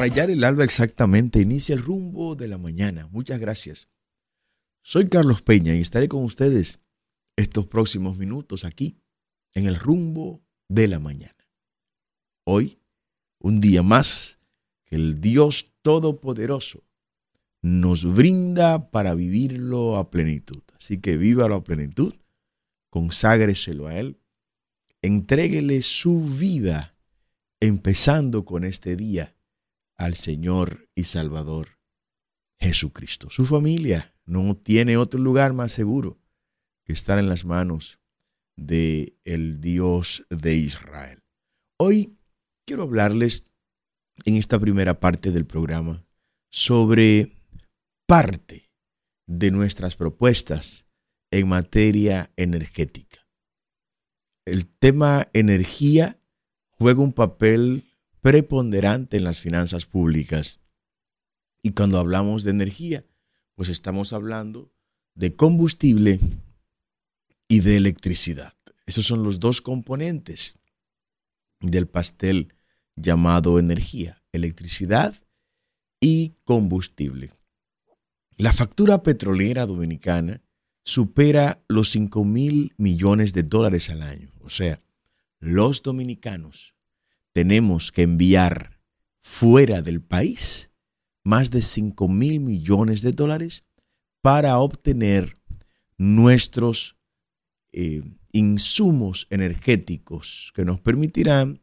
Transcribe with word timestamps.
rayar 0.00 0.30
el 0.30 0.44
alba 0.44 0.64
exactamente, 0.64 1.42
inicia 1.42 1.74
el 1.74 1.82
rumbo 1.82 2.34
de 2.34 2.48
la 2.48 2.56
mañana. 2.56 3.06
Muchas 3.08 3.38
gracias. 3.38 3.86
Soy 4.82 5.10
Carlos 5.10 5.42
Peña 5.42 5.76
y 5.76 5.80
estaré 5.82 6.08
con 6.08 6.24
ustedes 6.24 6.80
estos 7.36 7.66
próximos 7.66 8.16
minutos 8.16 8.64
aquí 8.64 8.96
en 9.52 9.66
el 9.66 9.76
rumbo 9.76 10.40
de 10.70 10.88
la 10.88 11.00
mañana. 11.00 11.36
Hoy, 12.44 12.78
un 13.40 13.60
día 13.60 13.82
más 13.82 14.38
que 14.84 14.96
el 14.96 15.20
Dios 15.20 15.66
Todopoderoso 15.82 16.82
nos 17.60 18.10
brinda 18.10 18.90
para 18.90 19.14
vivirlo 19.14 19.98
a 19.98 20.10
plenitud. 20.10 20.62
Así 20.78 20.98
que 20.98 21.18
vívalo 21.18 21.56
a 21.56 21.64
plenitud, 21.64 22.14
conságreselo 22.88 23.86
a 23.86 23.96
Él, 23.96 24.18
entréguele 25.02 25.82
su 25.82 26.24
vida, 26.24 26.96
empezando 27.60 28.46
con 28.46 28.64
este 28.64 28.96
día 28.96 29.34
al 30.00 30.16
Señor 30.16 30.88
y 30.94 31.04
Salvador 31.04 31.78
Jesucristo. 32.58 33.28
Su 33.28 33.44
familia 33.44 34.14
no 34.24 34.56
tiene 34.56 34.96
otro 34.96 35.20
lugar 35.20 35.52
más 35.52 35.72
seguro 35.72 36.18
que 36.84 36.94
estar 36.94 37.18
en 37.18 37.28
las 37.28 37.44
manos 37.44 38.00
de 38.56 39.18
el 39.24 39.60
Dios 39.60 40.24
de 40.30 40.54
Israel. 40.56 41.22
Hoy 41.78 42.16
quiero 42.66 42.84
hablarles 42.84 43.46
en 44.24 44.36
esta 44.36 44.58
primera 44.58 45.00
parte 45.00 45.32
del 45.32 45.44
programa 45.44 46.06
sobre 46.48 47.36
parte 48.06 48.70
de 49.26 49.50
nuestras 49.50 49.96
propuestas 49.96 50.86
en 51.30 51.46
materia 51.46 52.32
energética. 52.36 53.28
El 54.46 54.66
tema 54.66 55.28
energía 55.34 56.18
juega 56.70 57.02
un 57.02 57.12
papel 57.12 57.89
preponderante 58.20 59.16
en 59.16 59.24
las 59.24 59.40
finanzas 59.40 59.86
públicas. 59.86 60.60
Y 61.62 61.72
cuando 61.72 61.98
hablamos 61.98 62.42
de 62.42 62.50
energía, 62.50 63.04
pues 63.54 63.68
estamos 63.68 64.12
hablando 64.12 64.72
de 65.14 65.32
combustible 65.32 66.20
y 67.48 67.60
de 67.60 67.76
electricidad. 67.76 68.54
Esos 68.86 69.06
son 69.06 69.22
los 69.22 69.40
dos 69.40 69.60
componentes 69.60 70.58
del 71.60 71.86
pastel 71.86 72.54
llamado 72.96 73.58
energía, 73.58 74.22
electricidad 74.32 75.14
y 76.00 76.34
combustible. 76.44 77.30
La 78.36 78.52
factura 78.52 79.02
petrolera 79.02 79.66
dominicana 79.66 80.42
supera 80.82 81.62
los 81.68 81.90
5 81.90 82.24
mil 82.24 82.72
millones 82.78 83.34
de 83.34 83.42
dólares 83.42 83.90
al 83.90 84.02
año. 84.02 84.32
O 84.40 84.48
sea, 84.48 84.80
los 85.38 85.82
dominicanos 85.82 86.74
tenemos 87.32 87.92
que 87.92 88.02
enviar 88.02 88.80
fuera 89.20 89.82
del 89.82 90.02
país 90.02 90.70
más 91.22 91.50
de 91.50 91.62
5 91.62 92.08
mil 92.08 92.40
millones 92.40 93.02
de 93.02 93.12
dólares 93.12 93.64
para 94.22 94.58
obtener 94.58 95.36
nuestros 95.96 96.96
eh, 97.72 98.02
insumos 98.32 99.26
energéticos 99.30 100.52
que 100.54 100.64
nos 100.64 100.80
permitirán 100.80 101.60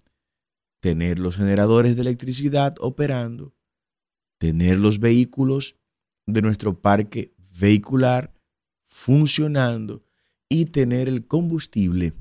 tener 0.80 1.20
los 1.20 1.38
generadores 1.38 1.96
de 1.96 2.02
electricidad 2.02 2.76
operando, 2.80 3.56
tener 4.38 4.80
los 4.80 5.00
vehículos 5.00 5.76
de 6.26 6.42
nuestro 6.42 6.80
parque 6.80 7.34
vehicular 7.60 8.34
funcionando 8.88 10.04
y 10.50 10.66
tener 10.66 11.08
el 11.08 11.26
combustible 11.26 12.14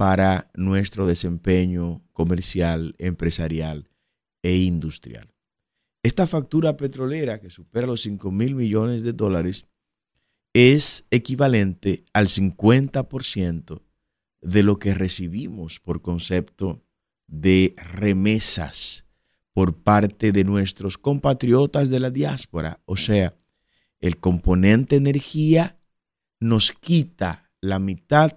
para 0.00 0.50
nuestro 0.54 1.06
desempeño 1.06 2.02
comercial, 2.14 2.94
empresarial 2.96 3.90
e 4.42 4.56
industrial. 4.56 5.34
Esta 6.02 6.26
factura 6.26 6.78
petrolera 6.78 7.38
que 7.38 7.50
supera 7.50 7.86
los 7.86 8.00
5 8.00 8.30
mil 8.30 8.54
millones 8.54 9.02
de 9.02 9.12
dólares 9.12 9.66
es 10.54 11.06
equivalente 11.10 12.06
al 12.14 12.28
50% 12.28 13.82
de 14.40 14.62
lo 14.62 14.78
que 14.78 14.94
recibimos 14.94 15.80
por 15.80 16.00
concepto 16.00 16.82
de 17.26 17.74
remesas 17.76 19.04
por 19.52 19.82
parte 19.82 20.32
de 20.32 20.44
nuestros 20.44 20.96
compatriotas 20.96 21.90
de 21.90 22.00
la 22.00 22.08
diáspora. 22.08 22.80
O 22.86 22.96
sea, 22.96 23.36
el 24.00 24.16
componente 24.16 24.96
energía 24.96 25.78
nos 26.38 26.72
quita 26.72 27.52
la 27.60 27.78
mitad 27.78 28.32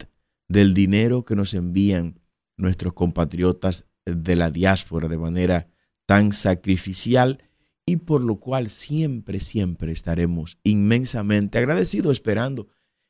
del 0.47 0.73
dinero 0.73 1.25
que 1.25 1.35
nos 1.35 1.53
envían 1.53 2.19
nuestros 2.57 2.93
compatriotas 2.93 3.87
de 4.05 4.35
la 4.35 4.51
diáspora 4.51 5.07
de 5.07 5.17
manera 5.17 5.69
tan 6.05 6.33
sacrificial 6.33 7.43
y 7.85 7.97
por 7.97 8.21
lo 8.21 8.39
cual 8.39 8.69
siempre, 8.69 9.39
siempre 9.39 9.91
estaremos 9.91 10.57
inmensamente 10.63 11.57
agradecidos 11.57 12.13
esperando 12.13 12.67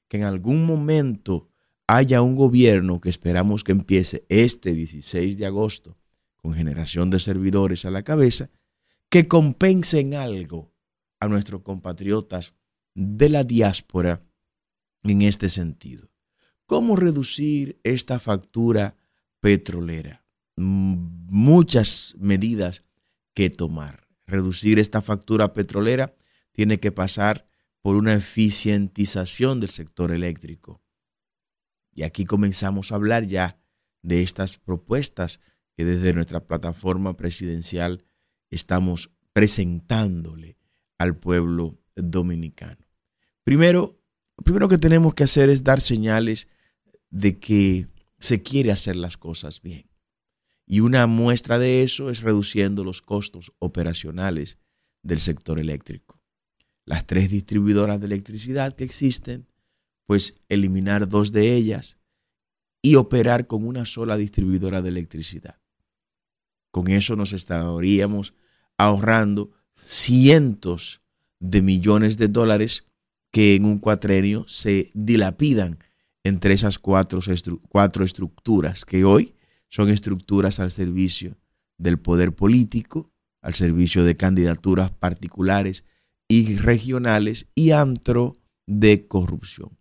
que 0.07 0.17
en 0.17 0.23
algún 0.23 0.65
momento 0.65 1.49
haya 1.87 2.21
un 2.21 2.35
gobierno 2.35 3.01
que 3.01 3.09
esperamos 3.09 3.63
que 3.63 3.71
empiece 3.71 4.25
este 4.29 4.73
16 4.73 5.37
de 5.37 5.45
agosto 5.45 5.97
con 6.37 6.53
generación 6.53 7.09
de 7.09 7.19
servidores 7.19 7.85
a 7.85 7.91
la 7.91 8.03
cabeza, 8.03 8.49
que 9.09 9.27
compensen 9.27 10.13
algo 10.13 10.73
a 11.19 11.27
nuestros 11.27 11.61
compatriotas 11.61 12.53
de 12.95 13.29
la 13.29 13.43
diáspora 13.43 14.25
en 15.03 15.21
este 15.21 15.49
sentido. 15.49 16.12
¿Cómo 16.73 16.95
reducir 16.95 17.79
esta 17.83 18.17
factura 18.17 18.97
petrolera? 19.41 20.25
Muchas 20.55 22.15
medidas 22.17 22.83
que 23.35 23.51
tomar. 23.51 24.07
Reducir 24.25 24.79
esta 24.79 25.03
factura 25.03 25.53
petrolera 25.53 26.15
tiene 26.51 26.79
que 26.79 26.91
pasar 26.91 27.45
por 27.83 27.95
una 27.95 28.15
eficientización 28.15 29.59
del 29.59 29.69
sector 29.69 30.11
eléctrico. 30.11 30.81
Y 31.93 32.01
aquí 32.01 32.25
comenzamos 32.25 32.91
a 32.91 32.95
hablar 32.95 33.27
ya 33.27 33.59
de 34.01 34.23
estas 34.23 34.57
propuestas 34.57 35.41
que 35.77 35.85
desde 35.85 36.11
nuestra 36.15 36.47
plataforma 36.47 37.15
presidencial 37.15 38.03
estamos 38.49 39.11
presentándole 39.31 40.57
al 40.97 41.17
pueblo 41.17 41.77
dominicano. 41.95 42.83
Primero, 43.43 44.01
lo 44.39 44.43
primero 44.43 44.67
que 44.67 44.79
tenemos 44.79 45.13
que 45.13 45.23
hacer 45.23 45.51
es 45.51 45.63
dar 45.63 45.79
señales 45.79 46.47
de 47.13 47.37
que 47.37 47.87
se 48.17 48.41
quiere 48.41 48.71
hacer 48.71 48.95
las 48.95 49.17
cosas 49.17 49.61
bien. 49.61 49.87
Y 50.65 50.79
una 50.79 51.05
muestra 51.05 51.59
de 51.59 51.83
eso 51.83 52.09
es 52.09 52.21
reduciendo 52.21 52.83
los 52.83 53.03
costos 53.03 53.53
operacionales 53.59 54.57
del 55.03 55.19
sector 55.19 55.59
eléctrico. 55.59 56.19
Las 56.85 57.05
tres 57.05 57.29
distribuidoras 57.29 57.99
de 57.99 58.07
electricidad 58.07 58.75
que 58.75 58.83
existen, 58.83 59.47
pues 60.07 60.41
eliminar 60.49 61.07
dos 61.07 61.31
de 61.31 61.55
ellas 61.55 61.99
y 62.81 62.95
operar 62.95 63.45
con 63.45 63.63
una 63.65 63.85
sola 63.85 64.17
distribuidora 64.17 64.81
de 64.81 64.89
electricidad. 64.89 65.61
Con 66.71 66.89
eso 66.89 67.15
nos 67.15 67.31
estaríamos 67.31 68.33
ahorrando 68.77 69.51
cientos 69.73 71.01
de 71.39 71.61
millones 71.61 72.17
de 72.17 72.27
dólares 72.27 72.85
que 73.31 73.53
en 73.53 73.65
un 73.65 73.77
cuatrenio 73.77 74.47
se 74.47 74.89
dilapidan 74.95 75.77
entre 76.23 76.53
esas 76.53 76.79
cuatro, 76.79 77.19
cuatro 77.69 78.05
estructuras 78.05 78.85
que 78.85 79.03
hoy 79.03 79.35
son 79.69 79.89
estructuras 79.89 80.59
al 80.59 80.71
servicio 80.71 81.37
del 81.77 81.99
poder 81.99 82.33
político, 82.33 83.11
al 83.41 83.55
servicio 83.55 84.03
de 84.03 84.15
candidaturas 84.15 84.91
particulares 84.91 85.83
y 86.27 86.57
regionales 86.57 87.47
y 87.55 87.71
antro 87.71 88.37
de 88.65 89.07
corrupción. 89.07 89.77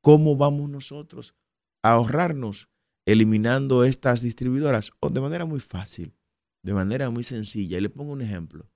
¿Cómo 0.00 0.36
vamos 0.36 0.70
nosotros 0.70 1.34
a 1.82 1.92
ahorrarnos 1.92 2.68
eliminando 3.04 3.84
estas 3.84 4.22
distribuidoras? 4.22 4.92
O 5.00 5.10
de 5.10 5.20
manera 5.20 5.44
muy 5.44 5.60
fácil, 5.60 6.14
de 6.62 6.72
manera 6.72 7.10
muy 7.10 7.22
sencilla. 7.22 7.76
Y 7.76 7.80
le 7.82 7.90
pongo 7.90 8.12
un 8.12 8.22
ejemplo. 8.22 8.70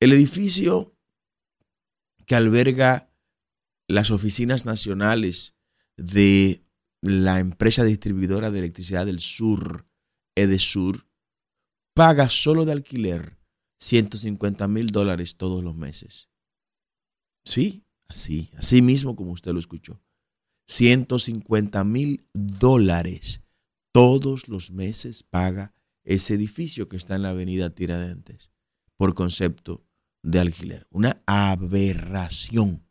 El 0.00 0.12
edificio 0.12 0.96
que 2.24 2.34
alberga 2.34 3.10
las 3.88 4.10
oficinas 4.10 4.64
nacionales 4.64 5.55
de 5.96 6.62
la 7.02 7.38
empresa 7.40 7.84
distribuidora 7.84 8.50
de 8.50 8.60
electricidad 8.60 9.06
del 9.06 9.20
sur, 9.20 9.86
Edesur, 10.34 11.08
paga 11.94 12.28
solo 12.28 12.64
de 12.64 12.72
alquiler 12.72 13.38
150 13.78 14.68
mil 14.68 14.88
dólares 14.88 15.36
todos 15.36 15.62
los 15.62 15.76
meses. 15.76 16.28
Sí, 17.44 17.84
así, 18.08 18.50
así 18.56 18.82
mismo 18.82 19.16
como 19.16 19.32
usted 19.32 19.52
lo 19.52 19.60
escuchó. 19.60 20.02
150 20.68 21.84
mil 21.84 22.26
dólares 22.34 23.42
todos 23.92 24.48
los 24.48 24.70
meses 24.70 25.22
paga 25.22 25.72
ese 26.04 26.34
edificio 26.34 26.88
que 26.88 26.96
está 26.96 27.16
en 27.16 27.22
la 27.22 27.30
avenida 27.30 27.70
Tiradentes 27.70 28.50
por 28.96 29.14
concepto 29.14 29.86
de 30.22 30.40
alquiler. 30.40 30.86
Una 30.90 31.22
aberración. 31.26 32.86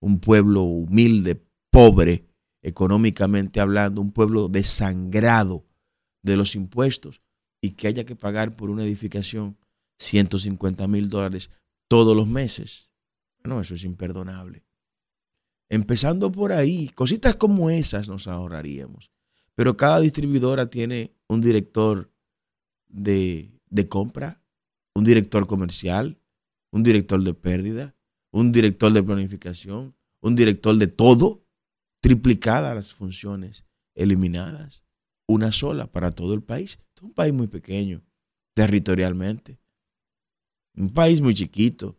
Un 0.00 0.20
pueblo 0.20 0.62
humilde, 0.62 1.42
pobre, 1.74 2.24
económicamente 2.62 3.58
hablando, 3.58 4.00
un 4.00 4.12
pueblo 4.12 4.48
desangrado 4.48 5.66
de 6.22 6.36
los 6.36 6.54
impuestos 6.54 7.20
y 7.60 7.72
que 7.72 7.88
haya 7.88 8.04
que 8.04 8.14
pagar 8.14 8.52
por 8.52 8.70
una 8.70 8.84
edificación 8.84 9.58
150 9.98 10.86
mil 10.86 11.08
dólares 11.08 11.50
todos 11.88 12.16
los 12.16 12.28
meses. 12.28 12.92
Bueno, 13.42 13.60
eso 13.60 13.74
es 13.74 13.82
imperdonable. 13.82 14.64
Empezando 15.68 16.30
por 16.30 16.52
ahí, 16.52 16.90
cositas 16.90 17.34
como 17.34 17.68
esas 17.70 18.08
nos 18.08 18.28
ahorraríamos. 18.28 19.10
Pero 19.56 19.76
cada 19.76 19.98
distribuidora 19.98 20.70
tiene 20.70 21.12
un 21.26 21.40
director 21.40 22.08
de, 22.86 23.50
de 23.68 23.88
compra, 23.88 24.40
un 24.94 25.02
director 25.02 25.48
comercial, 25.48 26.20
un 26.70 26.84
director 26.84 27.20
de 27.20 27.34
pérdida, 27.34 27.96
un 28.30 28.52
director 28.52 28.92
de 28.92 29.02
planificación, 29.02 29.96
un 30.20 30.36
director 30.36 30.76
de 30.76 30.86
todo, 30.86 31.43
triplicadas 32.04 32.74
las 32.74 32.92
funciones, 32.92 33.64
eliminadas, 33.94 34.84
una 35.26 35.52
sola 35.52 35.86
para 35.86 36.10
todo 36.10 36.34
el 36.34 36.42
país. 36.42 36.78
Es 36.94 37.02
un 37.02 37.14
país 37.14 37.32
muy 37.32 37.46
pequeño, 37.46 38.02
territorialmente, 38.52 39.58
un 40.76 40.92
país 40.92 41.22
muy 41.22 41.32
chiquito, 41.32 41.96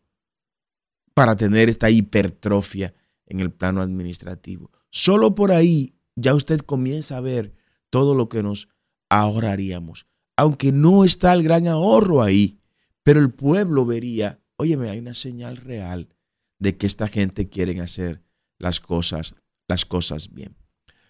para 1.16 1.36
tener 1.36 1.70
esta 1.70 1.90
hipertrofia 1.90 2.94
en 3.26 3.40
el 3.40 3.50
plano 3.52 3.82
administrativo. 3.82 4.70
Solo 4.92 5.34
por 5.34 5.52
ahí 5.52 5.96
ya 6.16 6.36
usted 6.36 6.60
comienza 6.60 7.18
a 7.18 7.22
ver 7.22 7.56
todo 7.90 8.14
lo 8.14 8.30
que 8.30 8.44
nos 8.44 8.68
ahorraríamos. 9.10 10.06
Aunque 10.38 10.72
no 10.72 11.04
está 11.04 11.34
el 11.34 11.42
gran 11.42 11.66
ahorro 11.66 12.22
ahí, 12.22 12.60
pero 13.02 13.20
el 13.20 13.32
pueblo 13.34 13.88
vería, 13.88 14.40
óyeme, 14.58 14.88
hay 14.88 15.00
una 15.00 15.16
señal 15.16 15.58
real 15.58 16.10
de 16.60 16.78
que 16.78 16.86
esta 16.86 17.08
gente 17.08 17.50
quiere 17.50 17.82
hacer 17.82 18.22
las 18.60 18.80
cosas, 18.80 19.34
las 19.68 19.86
cosas 19.86 20.34
bien. 20.34 20.56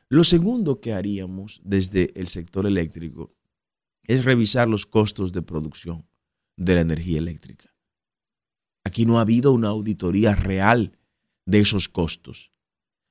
Lo 0.10 0.24
segundo 0.24 0.80
que 0.80 0.94
haríamos 0.94 1.62
desde 1.64 2.12
el 2.20 2.28
sector 2.28 2.66
eléctrico 2.66 3.34
es 4.04 4.24
revisar 4.24 4.68
los 4.68 4.86
costos 4.86 5.34
de 5.34 5.42
producción 5.42 6.06
de 6.58 6.76
la 6.76 6.82
energía 6.82 7.18
eléctrica. 7.18 7.74
Aquí 8.84 9.06
no 9.06 9.18
ha 9.18 9.22
habido 9.22 9.52
una 9.52 9.70
auditoría 9.70 10.36
real 10.36 10.98
de 11.46 11.60
esos 11.60 11.90
costos. 11.90 12.52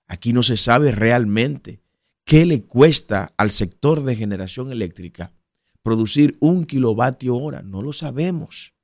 Aquí 0.07 0.33
no 0.33 0.43
se 0.43 0.57
sabe 0.57 0.93
realmente 0.93 1.83
qué 2.25 2.47
le 2.47 2.63
cuesta 2.63 3.35
al 3.37 3.51
sector 3.51 4.05
de 4.05 4.17
generación 4.17 4.71
eléctrica 4.71 5.33
producir 5.83 6.37
un 6.41 6.65
kilovatio 6.65 7.37
hora. 7.37 7.63
No 7.63 7.83
lo 7.83 7.93
sabemos. 7.93 8.75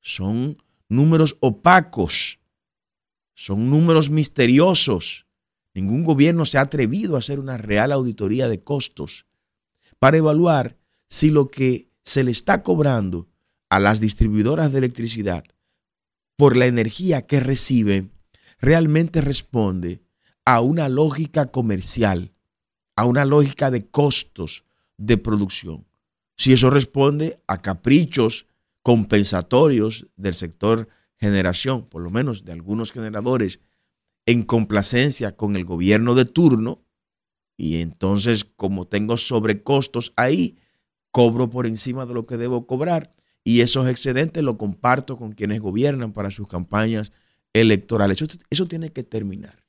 Son 0.00 0.56
números 0.88 1.36
opacos, 1.40 2.38
son 3.34 3.70
números 3.70 4.08
misteriosos. 4.10 5.25
Ningún 5.76 6.04
gobierno 6.04 6.46
se 6.46 6.56
ha 6.56 6.62
atrevido 6.62 7.16
a 7.16 7.18
hacer 7.18 7.38
una 7.38 7.58
real 7.58 7.92
auditoría 7.92 8.48
de 8.48 8.64
costos 8.64 9.26
para 9.98 10.16
evaluar 10.16 10.78
si 11.06 11.30
lo 11.30 11.50
que 11.50 11.90
se 12.02 12.24
le 12.24 12.30
está 12.30 12.62
cobrando 12.62 13.28
a 13.68 13.78
las 13.78 14.00
distribuidoras 14.00 14.72
de 14.72 14.78
electricidad 14.78 15.44
por 16.34 16.56
la 16.56 16.64
energía 16.64 17.20
que 17.20 17.40
reciben 17.40 18.10
realmente 18.58 19.20
responde 19.20 20.00
a 20.46 20.62
una 20.62 20.88
lógica 20.88 21.52
comercial, 21.52 22.32
a 22.96 23.04
una 23.04 23.26
lógica 23.26 23.70
de 23.70 23.86
costos 23.86 24.64
de 24.96 25.18
producción. 25.18 25.86
Si 26.38 26.54
eso 26.54 26.70
responde 26.70 27.38
a 27.46 27.60
caprichos 27.60 28.46
compensatorios 28.82 30.06
del 30.16 30.32
sector 30.32 30.88
generación, 31.18 31.84
por 31.84 32.00
lo 32.00 32.10
menos 32.10 32.46
de 32.46 32.52
algunos 32.52 32.92
generadores, 32.92 33.60
en 34.26 34.42
complacencia 34.42 35.36
con 35.36 35.56
el 35.56 35.64
gobierno 35.64 36.14
de 36.14 36.24
turno, 36.24 36.84
y 37.56 37.76
entonces 37.76 38.44
como 38.44 38.86
tengo 38.86 39.16
sobrecostos 39.16 40.12
ahí, 40.16 40.58
cobro 41.10 41.48
por 41.48 41.66
encima 41.66 42.04
de 42.04 42.12
lo 42.12 42.26
que 42.26 42.36
debo 42.36 42.66
cobrar 42.66 43.10
y 43.42 43.60
esos 43.60 43.88
excedentes 43.88 44.42
lo 44.42 44.58
comparto 44.58 45.16
con 45.16 45.30
quienes 45.30 45.60
gobiernan 45.60 46.12
para 46.12 46.32
sus 46.32 46.48
campañas 46.48 47.12
electorales. 47.52 48.20
Eso, 48.50 48.66
tiene 48.66 48.90
que 48.90 49.04
terminar. 49.04 49.64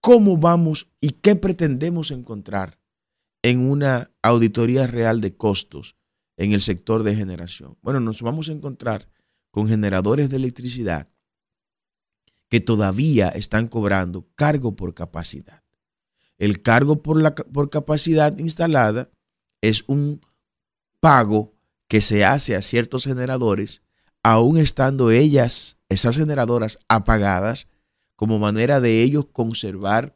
¿Cómo 0.00 0.36
vamos 0.36 0.88
y 1.00 1.10
qué 1.10 1.34
pretendemos 1.34 2.12
encontrar 2.12 2.78
en 3.42 3.68
una 3.68 4.12
auditoría 4.22 4.86
real 4.86 5.20
de 5.20 5.36
costos 5.36 5.96
en 6.36 6.52
el 6.52 6.60
sector 6.60 7.02
de 7.02 7.16
generación? 7.16 7.76
Bueno, 7.82 7.98
nos 7.98 8.22
vamos 8.22 8.48
a 8.48 8.52
encontrar 8.52 9.08
con 9.50 9.66
generadores 9.66 10.30
de 10.30 10.36
electricidad 10.36 11.10
que 12.48 12.60
todavía 12.60 13.28
están 13.28 13.68
cobrando 13.68 14.26
cargo 14.34 14.76
por 14.76 14.94
capacidad. 14.94 15.62
El 16.38 16.60
cargo 16.60 17.02
por, 17.02 17.20
la, 17.20 17.34
por 17.34 17.70
capacidad 17.70 18.36
instalada 18.38 19.10
es 19.60 19.84
un 19.86 20.20
pago 21.00 21.54
que 21.88 22.00
se 22.00 22.24
hace 22.24 22.56
a 22.56 22.62
ciertos 22.62 23.04
generadores, 23.04 23.82
aún 24.22 24.58
estando 24.58 25.10
ellas, 25.10 25.78
esas 25.88 26.16
generadoras, 26.16 26.78
apagadas, 26.88 27.68
como 28.16 28.38
manera 28.38 28.80
de 28.80 29.02
ellos 29.02 29.26
conservar 29.26 30.14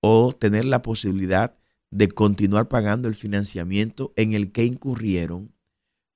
o 0.00 0.32
tener 0.32 0.64
la 0.64 0.82
posibilidad 0.82 1.56
de 1.90 2.08
continuar 2.08 2.68
pagando 2.68 3.08
el 3.08 3.14
financiamiento 3.14 4.12
en 4.16 4.34
el 4.34 4.52
que 4.52 4.64
incurrieron 4.64 5.52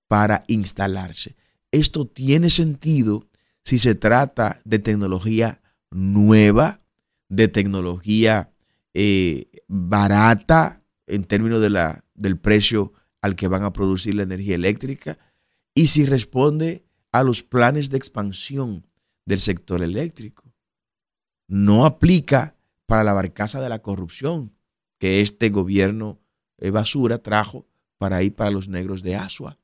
para 0.08 0.44
instalarse. 0.46 1.36
Esto 1.70 2.06
tiene 2.06 2.50
sentido 2.50 3.26
si 3.64 3.78
se 3.78 3.94
trata 3.94 4.60
de 4.64 4.78
tecnología 4.78 5.60
nueva, 5.90 6.80
de 7.28 7.48
tecnología 7.48 8.52
eh, 8.94 9.50
barata 9.68 10.82
en 11.06 11.24
términos 11.24 11.60
de 11.60 11.70
la, 11.70 12.04
del 12.14 12.38
precio 12.38 12.92
al 13.20 13.36
que 13.36 13.48
van 13.48 13.62
a 13.62 13.72
producir 13.72 14.14
la 14.14 14.24
energía 14.24 14.54
eléctrica 14.54 15.18
y 15.74 15.86
si 15.86 16.04
responde 16.06 16.84
a 17.12 17.22
los 17.22 17.42
planes 17.42 17.90
de 17.90 17.96
expansión 17.96 18.86
del 19.24 19.38
sector 19.38 19.82
eléctrico. 19.82 20.52
No 21.48 21.86
aplica 21.86 22.56
para 22.86 23.04
la 23.04 23.12
barcaza 23.12 23.60
de 23.60 23.68
la 23.68 23.80
corrupción 23.80 24.54
que 24.98 25.20
este 25.20 25.50
gobierno 25.50 26.20
de 26.58 26.70
basura 26.70 27.18
trajo 27.18 27.66
para 27.98 28.22
ir 28.22 28.34
para 28.34 28.50
los 28.50 28.68
negros 28.68 29.02
de 29.02 29.16
Asua. 29.16 29.58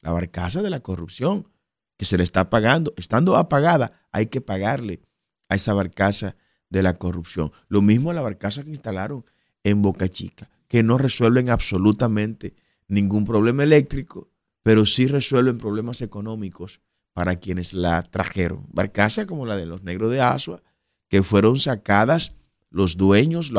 La 0.00 0.12
barcaza 0.12 0.62
de 0.62 0.70
la 0.70 0.80
corrupción 0.80 1.48
que 1.96 2.04
se 2.04 2.16
le 2.18 2.24
está 2.24 2.50
pagando. 2.50 2.94
Estando 2.96 3.36
apagada, 3.36 3.92
hay 4.12 4.26
que 4.26 4.40
pagarle 4.40 5.00
a 5.48 5.54
esa 5.54 5.74
barcaza 5.74 6.36
de 6.70 6.82
la 6.82 6.94
corrupción. 6.94 7.52
Lo 7.68 7.82
mismo 7.82 8.12
la 8.12 8.22
barcaza 8.22 8.64
que 8.64 8.70
instalaron 8.70 9.24
en 9.62 9.82
Boca 9.82 10.08
Chica, 10.08 10.50
que 10.68 10.82
no 10.82 10.98
resuelven 10.98 11.50
absolutamente 11.50 12.54
ningún 12.88 13.24
problema 13.24 13.62
eléctrico, 13.62 14.30
pero 14.62 14.86
sí 14.86 15.06
resuelven 15.06 15.58
problemas 15.58 16.00
económicos 16.00 16.80
para 17.12 17.36
quienes 17.36 17.72
la 17.72 18.02
trajeron. 18.02 18.66
Barcaza 18.72 19.26
como 19.26 19.46
la 19.46 19.56
de 19.56 19.66
los 19.66 19.82
negros 19.82 20.10
de 20.10 20.20
Asua, 20.20 20.62
que 21.08 21.22
fueron 21.22 21.60
sacadas 21.60 22.32
los 22.70 22.96
dueños, 22.96 23.52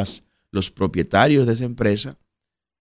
los 0.52 0.72
propietarios 0.72 1.48
de 1.48 1.54
esa 1.54 1.64
empresa 1.64 2.18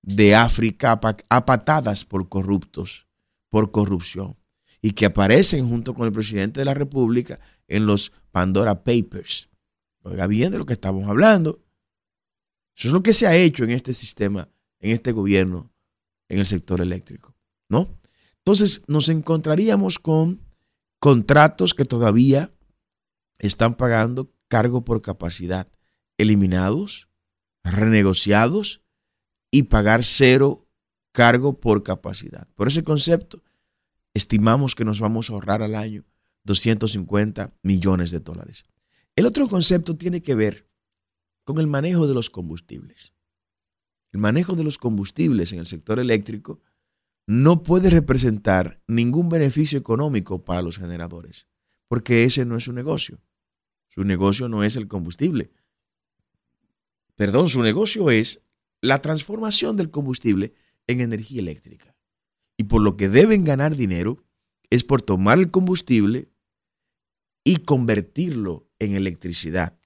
de 0.02 0.34
África 0.34 1.00
a 1.28 1.46
patadas 1.46 2.04
por 2.04 2.28
corruptos, 2.28 3.06
por 3.48 3.70
corrupción, 3.70 4.36
y 4.84 4.90
que 4.90 5.06
aparecen 5.06 5.66
junto 5.66 5.94
con 5.94 6.06
el 6.06 6.12
presidente 6.12 6.60
de 6.60 6.66
la 6.66 6.74
República 6.74 7.40
en 7.68 7.86
los 7.86 8.12
Pandora 8.30 8.84
Papers. 8.84 9.48
Oiga 10.02 10.26
bien 10.26 10.52
de 10.52 10.58
lo 10.58 10.66
que 10.66 10.74
estamos 10.74 11.08
hablando. 11.08 11.64
Eso 12.76 12.88
es 12.88 12.92
lo 12.92 13.02
que 13.02 13.14
se 13.14 13.26
ha 13.26 13.34
hecho 13.34 13.64
en 13.64 13.70
este 13.70 13.94
sistema, 13.94 14.50
en 14.80 14.90
este 14.90 15.12
gobierno 15.12 15.72
en 16.28 16.38
el 16.38 16.44
sector 16.44 16.82
eléctrico, 16.82 17.34
¿no? 17.66 17.98
Entonces 18.36 18.82
nos 18.86 19.08
encontraríamos 19.08 19.98
con 19.98 20.42
contratos 20.98 21.72
que 21.72 21.86
todavía 21.86 22.52
están 23.38 23.76
pagando 23.76 24.34
cargo 24.48 24.84
por 24.84 25.00
capacidad, 25.00 25.66
eliminados, 26.18 27.08
renegociados 27.62 28.82
y 29.50 29.62
pagar 29.62 30.04
cero 30.04 30.68
cargo 31.12 31.58
por 31.58 31.82
capacidad. 31.82 32.46
Por 32.54 32.68
ese 32.68 32.84
concepto, 32.84 33.42
estimamos 34.14 34.74
que 34.74 34.84
nos 34.84 35.00
vamos 35.00 35.28
a 35.28 35.34
ahorrar 35.34 35.62
al 35.62 35.74
año 35.74 36.04
250 36.44 37.52
millones 37.62 38.10
de 38.10 38.20
dólares. 38.20 38.64
El 39.16 39.26
otro 39.26 39.48
concepto 39.48 39.96
tiene 39.96 40.22
que 40.22 40.34
ver 40.34 40.68
con 41.44 41.58
el 41.58 41.66
manejo 41.66 42.06
de 42.06 42.14
los 42.14 42.30
combustibles. 42.30 43.12
El 44.12 44.20
manejo 44.20 44.54
de 44.54 44.64
los 44.64 44.78
combustibles 44.78 45.52
en 45.52 45.58
el 45.58 45.66
sector 45.66 45.98
eléctrico 45.98 46.62
no 47.26 47.62
puede 47.62 47.90
representar 47.90 48.82
ningún 48.86 49.28
beneficio 49.28 49.78
económico 49.78 50.44
para 50.44 50.62
los 50.62 50.78
generadores, 50.78 51.46
porque 51.88 52.24
ese 52.24 52.44
no 52.44 52.56
es 52.56 52.64
su 52.64 52.72
negocio. 52.72 53.20
Su 53.88 54.04
negocio 54.04 54.48
no 54.48 54.64
es 54.64 54.76
el 54.76 54.88
combustible. 54.88 55.52
Perdón, 57.16 57.48
su 57.48 57.62
negocio 57.62 58.10
es 58.10 58.42
la 58.80 59.00
transformación 59.00 59.76
del 59.76 59.90
combustible 59.90 60.52
en 60.86 61.00
energía 61.00 61.40
eléctrica. 61.40 61.93
Y 62.64 62.66
por 62.66 62.80
lo 62.80 62.96
que 62.96 63.10
deben 63.10 63.44
ganar 63.44 63.76
dinero 63.76 64.24
es 64.70 64.84
por 64.84 65.02
tomar 65.02 65.38
el 65.38 65.50
combustible 65.50 66.30
y 67.44 67.56
convertirlo 67.56 68.70
en 68.78 68.96
electricidad, 68.96 69.78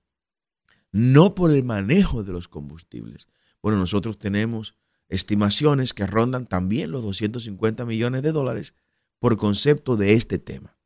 no 0.92 1.34
por 1.34 1.50
el 1.50 1.64
manejo 1.64 2.22
de 2.22 2.32
los 2.32 2.46
combustibles. 2.46 3.26
Bueno, 3.62 3.80
nosotros 3.80 4.16
tenemos 4.16 4.76
estimaciones 5.08 5.92
que 5.92 6.06
rondan 6.06 6.46
también 6.46 6.92
los 6.92 7.02
250 7.02 7.84
millones 7.84 8.22
de 8.22 8.30
dólares 8.30 8.74
por 9.18 9.36
concepto 9.38 9.96
de 9.96 10.12
este 10.12 10.38
tema. 10.38 10.78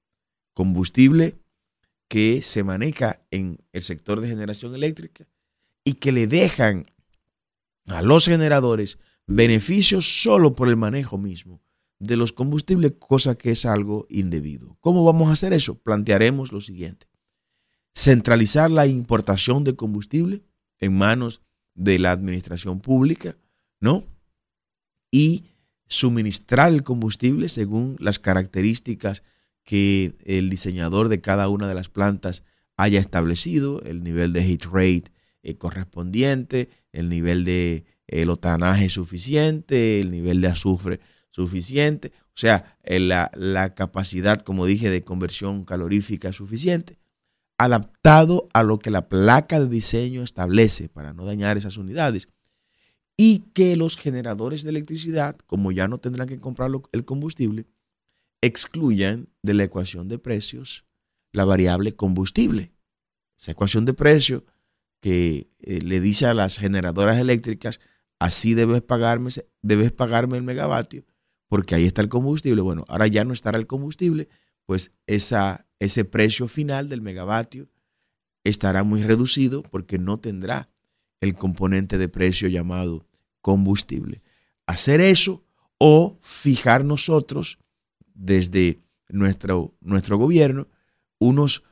Combustible 0.55 1.37
que 2.09 2.41
se 2.41 2.65
maneja 2.65 3.21
en 3.31 3.59
el 3.73 3.83
sector 3.83 4.23
de 4.23 4.29
generación 4.29 4.75
eléctrica 4.75 5.29
y 5.85 5.93
que 5.93 6.13
le 6.13 6.27
dejan 6.27 6.87
a 7.85 8.01
los 8.01 8.25
generadores 8.25 8.99
beneficios 9.27 10.23
solo 10.23 10.55
por 10.55 10.71
el 10.71 10.79
manejo 10.79 11.19
mismo 11.19 11.61
de 12.03 12.17
los 12.17 12.33
combustibles, 12.33 12.95
cosa 12.99 13.37
que 13.37 13.53
es 13.53 13.65
algo 13.65 14.07
indebido. 14.11 14.77
¿Cómo 14.81 15.05
vamos 15.05 15.29
a 15.29 15.35
hacer 15.35 15.53
eso? 15.53 15.77
Plantearemos 15.77 16.51
lo 16.51 16.61
siguiente. 16.61 17.07
Centralizar 17.95 18.73
la 18.73 18.89
importación 18.89 19.63
de 19.63 19.77
combustible 19.77 20.43
en 20.81 20.97
manos 20.99 21.43
de 21.75 22.01
la 22.01 22.11
administración 22.11 22.81
pública, 22.81 23.37
¿no? 23.81 24.05
Y 25.13 25.45
suministrar 25.87 26.73
el 26.73 26.83
combustible 26.83 27.49
según 27.49 27.97
las 28.01 28.19
características 28.19 29.23
que 29.63 30.13
el 30.25 30.51
diseñador 30.51 31.09
de 31.09 31.21
cada 31.21 31.49
una 31.49 31.69
de 31.69 31.75
las 31.75 31.89
plantas 31.89 32.43
haya 32.77 32.99
establecido, 32.99 33.81
el 33.83 34.03
nivel 34.03 34.33
de 34.33 34.43
heat 34.43 34.65
rate 34.65 35.05
eh, 35.45 35.55
correspondiente, 35.55 36.69
el 36.91 37.09
nivel 37.09 37.45
de 37.45 37.85
el 38.09 38.29
otanaje 38.29 38.89
suficiente, 38.89 40.01
el 40.01 40.11
nivel 40.11 40.41
de 40.41 40.49
azufre 40.49 41.01
suficiente, 41.33 42.13
o 42.29 42.37
sea, 42.39 42.79
la, 42.85 43.31
la 43.35 43.71
capacidad, 43.71 44.41
como 44.41 44.65
dije, 44.67 44.89
de 44.89 45.03
conversión 45.03 45.65
calorífica 45.65 46.33
suficiente, 46.33 46.99
adaptado 47.59 48.49
a 48.55 48.63
lo 48.63 48.79
que 48.79 48.91
la 48.91 49.09
placa 49.09 49.59
de 49.59 49.69
diseño 49.69 50.23
establece 50.23 50.89
para 50.89 51.13
no 51.13 51.25
dañar 51.25 51.57
esas 51.57 51.77
unidades. 51.77 52.29
Y 53.17 53.41
que 53.55 53.77
los 53.77 53.97
generadores 53.97 54.63
de 54.63 54.71
electricidad, 54.71 55.37
como 55.47 55.71
ya 55.73 55.89
no 55.89 55.99
tendrán 55.99 56.29
que 56.29 56.41
comprar 56.41 56.71
el 56.93 57.05
combustible, 57.05 57.67
excluyan 58.41 59.29
de 59.43 59.55
la 59.55 59.65
ecuación 59.65 60.09
de 60.09 60.19
precios 60.19 60.85
la 61.33 61.45
variable 61.45 61.95
combustible. 61.95 62.73
Esa 63.39 63.53
ecuación 63.53 63.85
de 63.85 63.95
precio 63.95 64.45
que 65.01 65.51
eh, 65.61 65.81
le 65.83 66.01
dice 66.01 66.27
a 66.27 66.35
las 66.35 66.59
generadoras 66.59 67.19
eléctricas, 67.19 67.81
así 68.19 68.55
debes 68.55 68.83
pagarme, 68.83 69.31
debes 69.63 69.93
pagarme 69.93 70.37
el 70.37 70.43
megavatio, 70.43 71.05
porque 71.53 71.75
ahí 71.75 71.85
está 71.85 72.01
el 72.01 72.09
combustible. 72.09 72.63
Bueno, 72.63 72.87
ahora 72.89 73.07
ya 73.09 73.27
no 73.27 73.35
estará 73.35 73.59
el 73.59 73.67
combustible, 73.67 74.31
pues 74.65 74.91
esa, 75.07 75.67
ese 75.81 76.07
precio 76.07 76.49
final 76.49 76.89
del 76.89 77.03
megavatio 77.03 77.69
estará 78.43 78.85
muy 78.85 79.03
reducido 79.03 79.63
porque 79.63 79.99
no 79.99 80.19
tendrá 80.19 80.71
el 81.21 81.35
componente 81.35 81.99
de 81.99 82.09
precio 82.09 82.49
llamado 82.49 83.07
combustible. 83.43 84.23
Hacer 84.65 85.03
eso 85.03 85.45
o 85.77 86.17
fijar 86.23 86.87
nosotros 86.87 87.59
desde 88.15 88.81
nuestro, 89.11 89.75
nuestro 89.83 90.17
gobierno 90.17 90.69
unos 91.19 91.65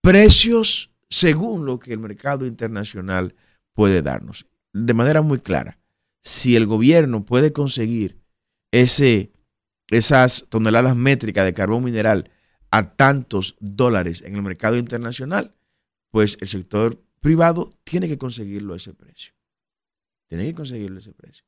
precios 0.00 0.92
según 1.10 1.66
lo 1.66 1.80
que 1.80 1.92
el 1.92 1.98
mercado 1.98 2.46
internacional 2.46 3.34
puede 3.72 4.00
darnos. 4.00 4.46
De 4.72 4.94
manera 4.94 5.22
muy 5.22 5.40
clara, 5.40 5.76
si 6.22 6.54
el 6.54 6.66
gobierno 6.66 7.24
puede 7.24 7.52
conseguir 7.52 8.27
ese, 8.70 9.32
esas 9.88 10.46
toneladas 10.48 10.96
métricas 10.96 11.44
de 11.44 11.54
carbón 11.54 11.84
mineral 11.84 12.30
a 12.70 12.94
tantos 12.94 13.56
dólares 13.60 14.22
en 14.22 14.34
el 14.34 14.42
mercado 14.42 14.76
internacional, 14.76 15.54
pues 16.10 16.36
el 16.40 16.48
sector 16.48 17.02
privado 17.20 17.70
tiene 17.84 18.08
que 18.08 18.18
conseguirlo 18.18 18.74
a 18.74 18.76
ese 18.76 18.94
precio. 18.94 19.34
Tiene 20.26 20.46
que 20.46 20.54
conseguirlo 20.54 20.96
a 20.96 21.00
ese 21.00 21.12
precio. 21.12 21.44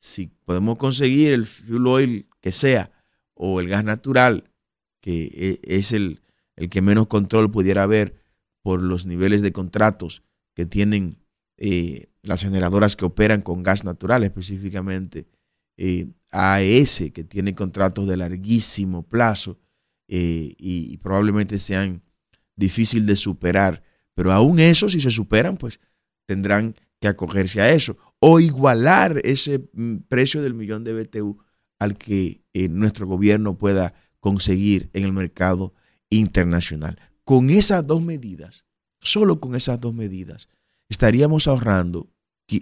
Si 0.00 0.26
podemos 0.26 0.78
conseguir 0.78 1.32
el 1.32 1.46
fuel 1.46 1.86
oil 1.86 2.28
que 2.40 2.52
sea 2.52 2.90
o 3.34 3.60
el 3.60 3.68
gas 3.68 3.84
natural, 3.84 4.50
que 5.00 5.60
e, 5.64 5.76
es 5.76 5.92
el, 5.92 6.22
el 6.56 6.68
que 6.70 6.82
menos 6.82 7.06
control 7.06 7.50
pudiera 7.50 7.82
haber 7.82 8.22
por 8.62 8.82
los 8.82 9.06
niveles 9.06 9.42
de 9.42 9.52
contratos 9.52 10.22
que 10.54 10.66
tienen 10.66 11.18
eh, 11.56 12.08
las 12.22 12.42
generadoras 12.42 12.96
que 12.96 13.04
operan 13.04 13.42
con 13.42 13.62
gas 13.62 13.84
natural, 13.84 14.24
específicamente 14.24 15.26
eh, 15.76 16.08
AES, 16.30 17.10
que 17.12 17.24
tiene 17.24 17.54
contratos 17.54 18.08
de 18.08 18.16
larguísimo 18.16 19.02
plazo 19.02 19.58
eh, 20.08 20.54
y, 20.58 20.96
probablemente 20.98 21.58
sean 21.58 22.02
difícil 22.56 23.06
de 23.06 23.16
superar. 23.16 23.82
Pero 24.14 24.32
aún 24.32 24.58
eso, 24.58 24.88
si 24.88 25.00
se 25.00 25.10
superan, 25.10 25.56
pues 25.56 25.80
tendrán 26.26 26.74
que 27.00 27.08
acogerse 27.08 27.60
a 27.60 27.72
eso 27.72 27.96
o 28.20 28.38
igualar 28.38 29.20
ese 29.24 29.68
mm, 29.72 29.96
precio 30.08 30.42
del 30.42 30.54
millón 30.54 30.84
de 30.84 30.92
BTU 30.92 31.38
al 31.78 31.96
que 31.98 32.44
eh, 32.52 32.68
nuestro 32.68 33.06
gobierno 33.06 33.58
pueda 33.58 33.94
conseguir 34.20 34.90
en 34.92 35.04
el 35.04 35.12
mercado 35.12 35.74
internacional. 36.10 37.00
Con 37.24 37.50
esas 37.50 37.84
dos 37.86 38.02
medidas, 38.02 38.64
solo 39.00 39.40
con 39.40 39.56
esas 39.56 39.80
dos 39.80 39.94
medidas, 39.94 40.48
estaríamos 40.88 41.48
ahorrando, 41.48 42.12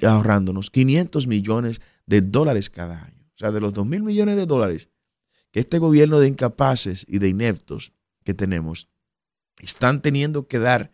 ahorrándonos 0.02 0.71
500 0.71 1.26
millones 1.26 1.81
de 2.11 2.21
dólares 2.23 2.71
cada 2.71 3.05
año. 3.05 3.25
O 3.37 3.38
sea, 3.38 3.52
de 3.52 3.61
los 3.61 3.73
2 3.73 3.87
mil 3.87 4.02
millones 4.02 4.37
de 4.37 4.45
dólares 4.45 4.88
que 5.52 5.61
este 5.61 5.79
gobierno 5.79 6.19
de 6.19 6.26
incapaces 6.26 7.07
y 7.09 7.21
de 7.21 7.29
ineptos 7.29 7.93
que 8.25 8.35
tenemos 8.35 8.88
están 9.61 10.02
teniendo 10.02 10.49
que 10.49 10.59
dar 10.59 10.90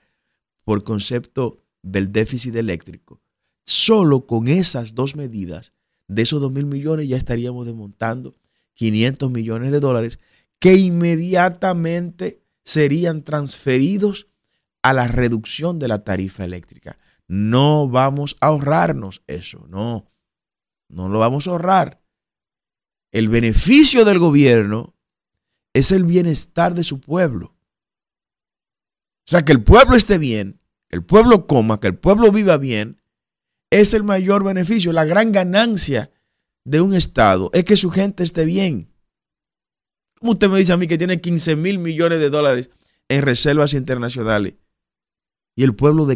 por 0.63 0.85
concepto 0.85 1.65
del 1.83 2.13
déficit 2.13 2.55
eléctrico, 2.57 3.23
solo 3.65 4.27
con 4.27 4.49
esas 4.49 4.95
dos 4.95 5.17
medidas 5.17 5.73
de 6.07 6.23
esos 6.23 6.41
2 6.41 6.53
mil 6.53 6.67
millones 6.67 7.09
ya 7.09 7.17
estaríamos 7.17 7.67
desmontando 7.67 8.37
500 8.75 9.31
millones 9.31 9.73
de 9.73 9.81
dólares 9.81 10.19
que 10.59 10.75
inmediatamente 10.75 12.43
serían 12.63 13.23
transferidos 13.23 14.29
a 14.83 14.93
la 14.93 15.09
reducción 15.09 15.79
de 15.79 15.89
la 15.89 16.05
tarifa 16.05 16.45
eléctrica. 16.45 16.99
No 17.27 17.89
vamos 17.89 18.37
a 18.41 18.49
ahorrarnos 18.49 19.23
eso, 19.27 19.67
no, 19.69 20.11
no 20.89 21.09
lo 21.09 21.19
vamos 21.19 21.47
a 21.47 21.51
ahorrar. 21.51 22.03
El 23.13 23.29
beneficio 23.29 24.05
del 24.05 24.19
gobierno 24.19 24.95
es 25.73 25.93
el 25.93 26.05
bienestar 26.05 26.75
de 26.75 26.85
su 26.85 27.01
pueblo. 27.01 27.57
O 29.27 29.31
sea, 29.31 29.43
que 29.43 29.53
el 29.53 29.63
pueblo 29.63 29.97
esté 29.97 30.19
bien, 30.19 30.61
que 30.89 30.97
el 30.97 31.05
pueblo 31.05 31.47
coma, 31.47 31.81
que 31.81 31.89
el 31.89 31.97
pueblo 31.97 32.31
viva 32.31 32.57
bien, 32.57 33.03
es 33.71 33.95
el 33.95 34.05
mayor 34.05 34.45
beneficio, 34.45 34.93
la 34.93 35.05
gran 35.05 35.33
ganancia 35.33 36.11
de 36.65 36.81
un 36.81 36.95
Estado 36.95 37.51
es 37.53 37.65
que 37.65 37.77
su 37.77 37.91
gente 37.91 38.23
esté 38.25 38.45
bien. 38.45 38.93
Como 40.19 40.33
usted 40.33 40.49
me 40.49 40.59
dice 40.59 40.73
a 40.73 40.77
mí 40.77 40.87
que 40.87 40.99
tiene 40.99 41.21
15 41.21 41.57
mil 41.57 41.79
millones 41.79 42.21
de 42.21 42.31
dólares 42.31 42.71
en 43.09 43.23
reservas 43.23 43.75
internacionales 43.75 44.55
y 45.55 45.63
el 45.63 45.75
pueblo 45.75 46.07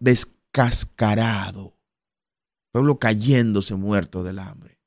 descascarado, 0.00 1.71
pueblo 2.72 2.98
cayéndose 2.98 3.74
muerto 3.74 4.24
del 4.24 4.38
hambre 4.38 4.80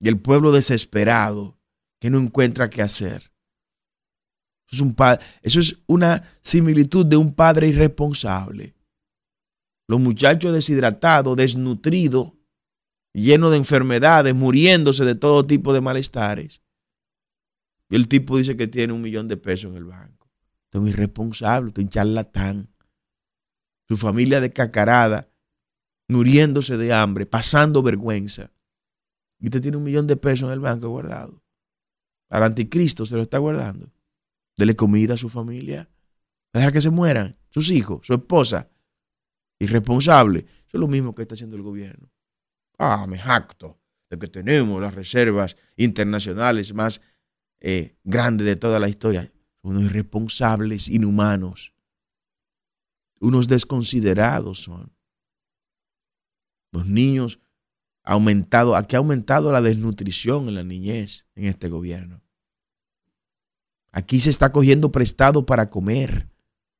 y 0.00 0.08
el 0.08 0.20
pueblo 0.20 0.52
desesperado 0.52 1.58
que 2.00 2.10
no 2.10 2.18
encuentra 2.18 2.68
qué 2.68 2.82
hacer. 2.82 3.32
Eso 5.42 5.60
es, 5.60 5.78
una 5.86 6.24
similitud 6.42 7.06
de 7.06 7.16
un 7.16 7.34
padre 7.34 7.68
irresponsable 7.68 8.76
los 9.88 10.00
muchachos 10.00 10.52
deshidratados, 10.52 11.36
desnutridos, 11.36 12.32
llenos 13.12 13.52
de 13.52 13.56
enfermedades, 13.58 14.34
muriéndose 14.34 15.04
de 15.04 15.14
todo 15.14 15.46
tipo 15.46 15.72
de 15.72 15.80
malestares. 15.80 16.60
Y 17.88 17.94
el 17.94 18.08
tipo 18.08 18.36
dice 18.36 18.56
que 18.56 18.66
tiene 18.66 18.92
un 18.92 19.00
millón 19.00 19.28
de 19.28 19.36
pesos 19.36 19.70
en 19.70 19.76
el 19.76 19.84
banco. 19.84 20.28
Esto 20.64 20.78
es 20.78 20.82
un 20.82 20.88
irresponsable, 20.88 21.68
esto 21.68 21.80
es 21.80 21.84
un 21.84 21.90
charlatán. 21.90 22.74
Su 23.88 23.96
familia 23.96 24.40
descacarada, 24.40 25.30
muriéndose 26.08 26.76
de 26.76 26.92
hambre, 26.92 27.26
pasando 27.26 27.82
vergüenza. 27.82 28.52
Y 29.38 29.46
usted 29.46 29.60
tiene 29.60 29.76
un 29.76 29.84
millón 29.84 30.06
de 30.06 30.16
pesos 30.16 30.48
en 30.48 30.52
el 30.52 30.60
banco 30.60 30.88
guardado. 30.88 31.42
Al 32.28 32.42
anticristo 32.42 33.06
se 33.06 33.16
lo 33.16 33.22
está 33.22 33.38
guardando. 33.38 33.92
Dele 34.56 34.74
comida 34.74 35.14
a 35.14 35.18
su 35.18 35.28
familia. 35.28 35.88
Deja 36.52 36.72
que 36.72 36.80
se 36.80 36.90
mueran 36.90 37.36
sus 37.50 37.70
hijos, 37.70 38.06
su 38.06 38.14
esposa, 38.14 38.70
irresponsable. 39.58 40.40
Eso 40.40 40.74
es 40.74 40.80
lo 40.80 40.88
mismo 40.88 41.14
que 41.14 41.22
está 41.22 41.34
haciendo 41.34 41.56
el 41.56 41.62
gobierno. 41.62 42.10
Ah, 42.78 43.06
me 43.06 43.18
jacto 43.18 43.78
de 44.10 44.18
que 44.18 44.28
tenemos 44.28 44.80
las 44.80 44.94
reservas 44.94 45.56
internacionales 45.76 46.72
más 46.74 47.00
eh, 47.60 47.96
grandes 48.04 48.46
de 48.46 48.56
toda 48.56 48.80
la 48.80 48.88
historia. 48.88 49.32
Unos 49.62 49.84
irresponsables, 49.84 50.88
inhumanos. 50.88 51.74
Unos 53.20 53.48
desconsiderados 53.48 54.62
son. 54.62 54.95
Los 56.76 56.86
niños 56.86 57.40
ha 58.02 58.12
aumentado, 58.12 58.76
aquí 58.76 58.96
ha 58.96 58.98
aumentado 58.98 59.50
la 59.50 59.62
desnutrición 59.62 60.48
en 60.48 60.56
la 60.56 60.62
niñez 60.62 61.24
en 61.34 61.46
este 61.46 61.70
gobierno. 61.70 62.22
Aquí 63.92 64.20
se 64.20 64.28
está 64.28 64.52
cogiendo 64.52 64.92
prestado 64.92 65.46
para 65.46 65.68
comer. 65.68 66.28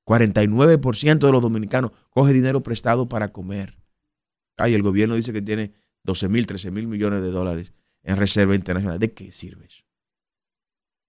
49% 0.04 1.18
de 1.18 1.32
los 1.32 1.40
dominicanos 1.40 1.92
coge 2.10 2.34
dinero 2.34 2.62
prestado 2.62 3.08
para 3.08 3.32
comer. 3.32 3.78
Ay, 4.58 4.74
el 4.74 4.82
gobierno 4.82 5.14
dice 5.14 5.32
que 5.32 5.40
tiene 5.40 5.72
12 6.04 6.28
mil, 6.28 6.44
13 6.44 6.70
mil 6.70 6.88
millones 6.88 7.22
de 7.22 7.30
dólares 7.30 7.72
en 8.02 8.18
reserva 8.18 8.54
internacional. 8.54 8.98
¿De 8.98 9.14
qué 9.14 9.32
sirve 9.32 9.64
eso? 9.64 9.82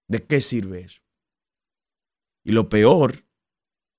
¿De 0.06 0.24
qué 0.24 0.40
sirve 0.40 0.80
eso? 0.80 1.02
Y 2.42 2.52
lo 2.52 2.70
peor 2.70 3.26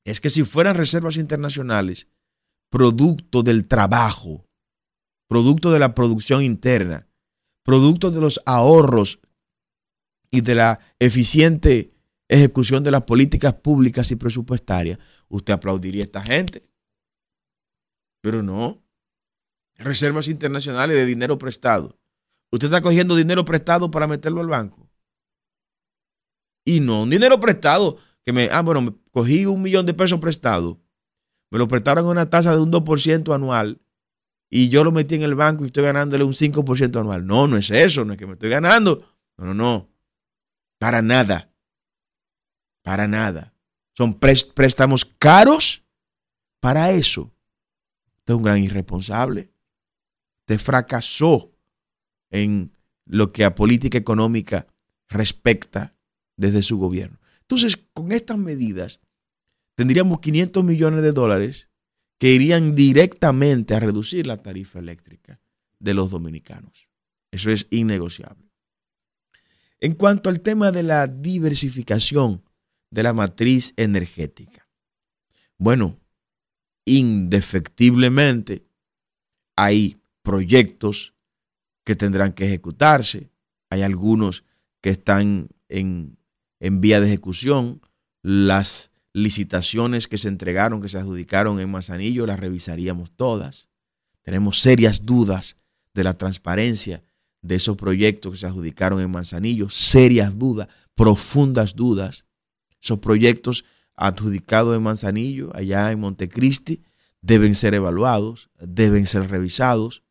es 0.04 0.20
que 0.20 0.32
si 0.32 0.44
fueran 0.44 0.74
reservas 0.74 1.18
internacionales, 1.18 2.08
producto 2.72 3.44
del 3.44 3.68
trabajo, 3.68 4.49
producto 5.30 5.72
de 5.72 5.80
la 5.80 5.94
producción 5.94 6.44
interna, 6.44 7.08
producto 7.64 8.12
de 8.12 8.20
los 8.20 8.42
ahorros 8.46 9.20
y 10.32 10.42
de 10.42 10.56
la 10.56 10.80
eficiente 11.00 11.92
ejecución 12.28 12.84
de 12.84 12.92
las 12.92 13.04
políticas 13.04 13.54
públicas 13.54 14.12
y 14.12 14.16
presupuestarias, 14.16 15.00
usted 15.30 15.54
aplaudiría 15.54 16.02
a 16.02 16.06
esta 16.06 16.22
gente. 16.24 16.68
Pero 18.22 18.44
no. 18.44 18.84
Reservas 19.76 20.28
internacionales 20.28 20.98
de 20.98 21.06
dinero 21.06 21.38
prestado. 21.38 21.98
Usted 22.52 22.68
está 22.68 22.82
cogiendo 22.82 23.16
dinero 23.16 23.46
prestado 23.46 23.90
para 23.92 24.08
meterlo 24.08 24.42
al 24.42 24.48
banco. 24.48 24.90
Y 26.66 26.80
no, 26.82 27.04
un 27.04 27.10
dinero 27.10 27.40
prestado 27.40 27.98
que 28.26 28.34
me, 28.34 28.50
ah, 28.52 28.62
bueno, 28.62 28.82
me 28.82 28.94
cogí 29.12 29.46
un 29.46 29.62
millón 29.62 29.86
de 29.86 29.94
pesos 29.94 30.20
prestado. 30.20 30.82
Me 31.52 31.60
lo 31.60 31.68
prestaron 31.68 32.06
a 32.06 32.10
una 32.10 32.30
tasa 32.30 32.56
de 32.56 32.62
un 32.62 32.72
2% 32.72 33.34
anual 33.34 33.80
y 34.50 34.70
yo 34.70 34.84
lo 34.84 34.92
metí 34.92 35.16
en 35.16 35.22
el 35.22 35.36
banco 35.36 35.64
y 35.64 35.68
estoy 35.68 35.84
ganándole 35.84 36.24
un 36.24 36.34
5% 36.34 37.00
anual. 37.00 37.26
No, 37.26 37.48
no 37.48 37.58
es 37.58 37.70
eso, 37.70 38.04
no 38.04 38.14
es 38.14 38.20
que 38.20 38.26
me 38.26 38.34
estoy 38.34 38.50
ganando. 38.50 39.06
No, 39.38 39.46
no, 39.46 39.54
no. 39.54 39.90
Para 40.80 41.02
nada. 41.02 41.54
Para 42.82 43.08
nada. 43.08 43.54
Son 43.96 44.16
préstamos 44.16 45.06
caros 45.06 45.84
para 46.60 46.92
eso. 46.92 47.32
Usted 48.20 48.34
es 48.34 48.38
un 48.38 48.44
gran 48.44 48.58
irresponsable. 48.58 49.52
Usted 50.42 50.60
fracasó 50.60 51.52
en 52.32 52.72
lo 53.06 53.32
que 53.32 53.44
a 53.46 53.56
política 53.56 53.98
económica 53.98 54.68
respecta 55.10 55.96
desde 56.38 56.64
su 56.64 56.78
gobierno. 56.78 57.20
Entonces, 57.42 57.78
con 57.94 58.12
estas 58.12 58.38
medidas, 58.38 59.02
tendríamos 59.76 60.20
500 60.20 60.64
millones 60.64 61.02
de 61.02 61.12
dólares 61.12 61.69
que 62.20 62.34
irían 62.34 62.76
directamente 62.76 63.74
a 63.74 63.80
reducir 63.80 64.28
la 64.28 64.38
tarifa 64.38 64.78
eléctrica 64.80 65.40
de 65.80 65.94
los 65.94 66.12
dominicanos. 66.12 66.90
Eso 67.32 67.50
es 67.50 67.66
innegociable. 67.72 68.52
En 69.80 69.96
cuanto 69.96 70.30
al 70.30 70.42
tema 70.42 70.72
de 70.72 70.84
la 70.84 71.08
diversificación 71.08 72.44
de 72.92 73.04
la 73.04 73.14
matriz 73.14 73.74
energética, 73.78 74.68
bueno, 75.58 75.98
indefectiblemente 76.86 78.66
hay 79.56 80.02
proyectos 80.22 81.14
que 81.86 81.96
tendrán 81.96 82.34
que 82.34 82.46
ejecutarse, 82.46 83.32
hay 83.70 83.84
algunos 83.84 84.44
que 84.82 84.90
están 84.90 85.50
en, 85.70 86.18
en 86.60 86.82
vía 86.82 87.00
de 87.00 87.08
ejecución, 87.08 87.82
las 88.22 88.89
licitaciones 89.14 90.08
que 90.08 90.18
se 90.18 90.28
entregaron, 90.28 90.82
que 90.82 90.90
se 90.90 90.98
adjudicaron 90.98 91.60
en 91.60 91.72
Manzanillo, 91.72 92.26
las 92.26 92.40
revisaríamos 92.40 93.12
todas. 93.12 93.70
Tenemos 94.22 94.60
serias 94.60 95.06
dudas 95.06 95.58
de 95.94 96.04
la 96.04 96.14
transparencia 96.14 97.04
de 97.42 97.56
esos 97.56 97.78
proyectos 97.78 98.34
que 98.34 98.38
se 98.40 98.46
adjudicaron 98.46 99.02
en 99.02 99.12
Manzanillo, 99.12 99.70
serias 99.70 100.38
dudas, 100.38 100.68
profundas 100.96 101.76
dudas. 101.76 102.26
Esos 102.82 103.00
proyectos 103.00 103.66
adjudicados 103.96 104.76
en 104.76 104.84
Manzanillo, 104.84 105.56
allá 105.56 105.92
en 105.92 106.00
Montecristi, 106.00 106.84
deben 107.22 107.56
ser 107.56 107.74
evaluados, 107.74 108.50
deben 108.60 109.06
ser 109.06 109.30
revisados. 109.30 110.04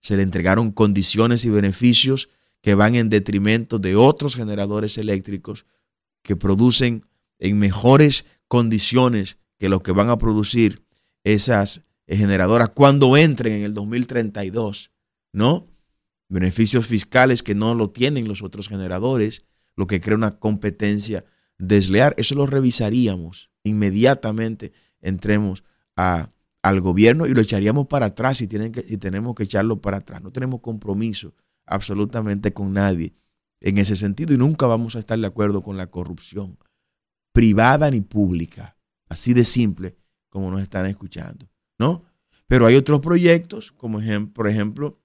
Se 0.00 0.16
le 0.16 0.22
entregaron 0.22 0.70
condiciones 0.70 1.44
y 1.44 1.50
beneficios 1.50 2.28
que 2.62 2.74
van 2.74 2.94
en 2.94 3.08
detrimento 3.08 3.78
de 3.78 3.96
otros 3.96 4.36
generadores 4.36 4.98
eléctricos 4.98 5.66
que 6.22 6.36
producen 6.36 7.06
en 7.38 7.58
mejores 7.58 8.24
condiciones 8.48 9.38
que 9.58 9.68
los 9.68 9.82
que 9.82 9.92
van 9.92 10.10
a 10.10 10.18
producir 10.18 10.84
esas 11.24 11.82
generadoras 12.06 12.70
cuando 12.70 13.16
entren 13.16 13.54
en 13.54 13.62
el 13.62 13.74
2032, 13.74 14.90
¿no? 15.32 15.66
Beneficios 16.28 16.86
fiscales 16.86 17.42
que 17.42 17.54
no 17.54 17.74
lo 17.74 17.90
tienen 17.90 18.28
los 18.28 18.42
otros 18.42 18.68
generadores, 18.68 19.44
lo 19.76 19.86
que 19.86 20.00
crea 20.00 20.16
una 20.16 20.38
competencia 20.38 21.24
desleal. 21.58 22.14
Eso 22.16 22.34
lo 22.34 22.46
revisaríamos 22.46 23.50
inmediatamente, 23.62 24.72
entremos 25.00 25.64
a, 25.96 26.30
al 26.62 26.80
gobierno 26.80 27.26
y 27.26 27.34
lo 27.34 27.40
echaríamos 27.40 27.86
para 27.86 28.06
atrás 28.06 28.38
si, 28.38 28.46
tienen 28.46 28.72
que, 28.72 28.82
si 28.82 28.96
tenemos 28.96 29.34
que 29.34 29.44
echarlo 29.44 29.80
para 29.80 29.98
atrás. 29.98 30.22
No 30.22 30.30
tenemos 30.30 30.60
compromiso 30.60 31.34
absolutamente 31.64 32.52
con 32.52 32.72
nadie 32.72 33.12
en 33.60 33.78
ese 33.78 33.96
sentido 33.96 34.34
y 34.34 34.38
nunca 34.38 34.66
vamos 34.66 34.94
a 34.94 35.00
estar 35.00 35.18
de 35.18 35.26
acuerdo 35.26 35.62
con 35.62 35.76
la 35.76 35.88
corrupción 35.88 36.58
privada 37.36 37.90
ni 37.90 38.00
pública. 38.00 38.78
Así 39.10 39.34
de 39.34 39.44
simple 39.44 39.98
como 40.30 40.50
nos 40.50 40.62
están 40.62 40.86
escuchando, 40.86 41.50
¿no? 41.78 42.02
Pero 42.46 42.66
hay 42.66 42.76
otros 42.76 43.00
proyectos, 43.00 43.72
como 43.72 44.00
por 44.32 44.48
ejemplo 44.48 45.02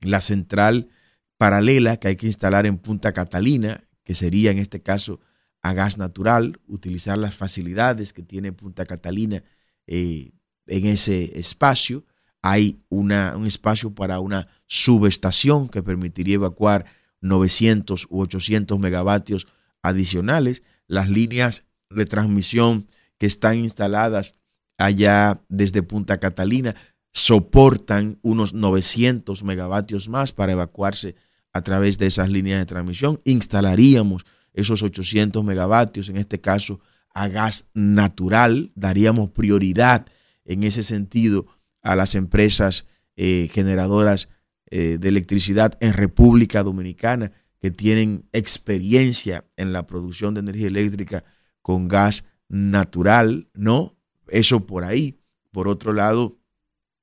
la 0.00 0.20
central 0.20 0.90
paralela 1.38 1.96
que 1.96 2.08
hay 2.08 2.16
que 2.16 2.26
instalar 2.26 2.66
en 2.66 2.76
Punta 2.76 3.12
Catalina, 3.12 3.84
que 4.04 4.14
sería 4.14 4.50
en 4.50 4.58
este 4.58 4.82
caso 4.82 5.18
a 5.62 5.72
gas 5.72 5.96
natural, 5.96 6.60
utilizar 6.66 7.16
las 7.16 7.34
facilidades 7.34 8.12
que 8.12 8.22
tiene 8.22 8.52
Punta 8.52 8.84
Catalina 8.84 9.42
eh, 9.86 10.32
en 10.66 10.84
ese 10.84 11.38
espacio. 11.38 12.04
Hay 12.42 12.82
una, 12.90 13.34
un 13.34 13.46
espacio 13.46 13.94
para 13.94 14.20
una 14.20 14.46
subestación 14.66 15.70
que 15.70 15.82
permitiría 15.82 16.34
evacuar 16.34 16.84
900 17.22 18.08
u 18.10 18.20
800 18.20 18.78
megavatios 18.78 19.46
adicionales 19.82 20.62
las 20.88 21.08
líneas 21.08 21.64
de 21.90 22.04
transmisión 22.04 22.86
que 23.18 23.26
están 23.26 23.56
instaladas 23.56 24.34
allá 24.78 25.40
desde 25.48 25.82
Punta 25.82 26.18
Catalina 26.18 26.74
soportan 27.12 28.18
unos 28.22 28.52
900 28.52 29.42
megavatios 29.42 30.08
más 30.08 30.32
para 30.32 30.52
evacuarse 30.52 31.14
a 31.52 31.62
través 31.62 31.96
de 31.96 32.06
esas 32.06 32.28
líneas 32.28 32.58
de 32.58 32.66
transmisión. 32.66 33.20
Instalaríamos 33.24 34.26
esos 34.52 34.82
800 34.82 35.42
megavatios, 35.42 36.08
en 36.08 36.18
este 36.18 36.40
caso 36.40 36.80
a 37.14 37.28
gas 37.28 37.70
natural, 37.72 38.72
daríamos 38.74 39.30
prioridad 39.30 40.04
en 40.44 40.64
ese 40.64 40.82
sentido 40.82 41.46
a 41.80 41.96
las 41.96 42.14
empresas 42.14 42.84
eh, 43.16 43.48
generadoras 43.50 44.28
eh, 44.70 44.98
de 45.00 45.08
electricidad 45.08 45.78
en 45.80 45.94
República 45.94 46.62
Dominicana 46.62 47.32
que 47.66 47.72
tienen 47.72 48.28
experiencia 48.32 49.44
en 49.56 49.72
la 49.72 49.88
producción 49.88 50.34
de 50.34 50.38
energía 50.40 50.68
eléctrica 50.68 51.24
con 51.62 51.88
gas 51.88 52.24
natural, 52.48 53.50
¿no? 53.54 53.98
Eso 54.28 54.66
por 54.66 54.84
ahí. 54.84 55.18
Por 55.50 55.66
otro 55.66 55.92
lado, 55.92 56.38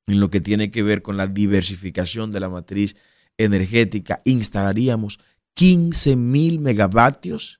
en 0.08 0.21
lo 0.21 0.30
que 0.30 0.39
tiene 0.39 0.71
que 0.71 0.82
ver 0.82 1.02
con 1.02 1.17
la 1.17 1.28
diversificación 1.28 2.32
de 2.32 2.39
la 2.39 2.47
matriz 2.47 2.95
energética, 3.38 4.21
instalaríamos 4.23 5.19
15 5.56 6.15
mil 6.15 6.62
megavatios 6.62 7.60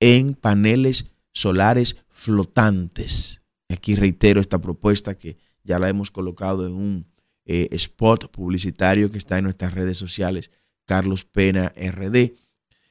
en 0.00 0.34
paneles 0.34 1.04
solares 1.30 1.98
flotantes. 2.08 3.42
Aquí 3.68 3.94
reitero 3.94 4.40
esta 4.40 4.60
propuesta 4.60 5.16
que 5.16 5.38
ya 5.62 5.78
la 5.78 5.88
hemos 5.88 6.10
colocado 6.10 6.66
en 6.66 6.72
un 6.72 7.06
eh, 7.44 7.68
spot 7.70 8.32
publicitario 8.32 9.12
que 9.12 9.18
está 9.18 9.38
en 9.38 9.44
nuestras 9.44 9.72
redes 9.72 9.98
sociales 9.98 10.50
Carlos 10.86 11.24
Pena 11.24 11.72
RD. 11.76 12.34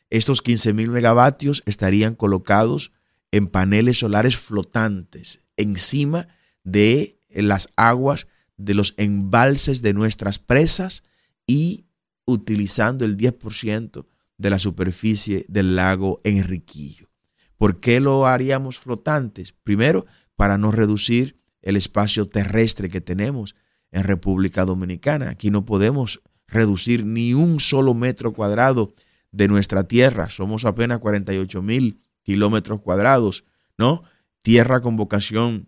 Estos 0.09 0.41
15 0.41 0.73
mil 0.73 0.89
megavatios 0.89 1.63
estarían 1.65 2.15
colocados 2.15 2.91
en 3.31 3.47
paneles 3.47 3.99
solares 3.99 4.37
flotantes 4.37 5.41
encima 5.57 6.27
de 6.63 7.19
las 7.29 7.69
aguas 7.75 8.27
de 8.57 8.73
los 8.73 8.93
embalses 8.97 9.81
de 9.81 9.93
nuestras 9.93 10.39
presas 10.39 11.03
y 11.47 11.85
utilizando 12.25 13.05
el 13.05 13.17
10% 13.17 14.05
de 14.37 14.49
la 14.49 14.59
superficie 14.59 15.45
del 15.47 15.75
lago 15.75 16.21
Enriquillo. 16.23 17.09
¿Por 17.57 17.79
qué 17.79 17.99
lo 17.99 18.27
haríamos 18.27 18.77
flotantes? 18.77 19.53
Primero, 19.63 20.05
para 20.35 20.57
no 20.57 20.71
reducir 20.71 21.37
el 21.61 21.75
espacio 21.75 22.27
terrestre 22.27 22.89
que 22.89 23.01
tenemos 23.01 23.55
en 23.91 24.03
República 24.03 24.65
Dominicana. 24.65 25.29
Aquí 25.29 25.49
no 25.49 25.65
podemos 25.65 26.21
reducir 26.53 27.05
ni 27.05 27.33
un 27.33 27.59
solo 27.59 27.93
metro 27.93 28.33
cuadrado 28.33 28.93
de 29.31 29.47
nuestra 29.47 29.83
tierra. 29.83 30.29
Somos 30.29 30.65
apenas 30.65 30.99
48 30.99 31.61
mil 31.61 31.99
kilómetros 32.23 32.81
cuadrados, 32.81 33.43
¿no? 33.77 34.03
Tierra 34.41 34.81
con 34.81 34.95
vocación 34.95 35.67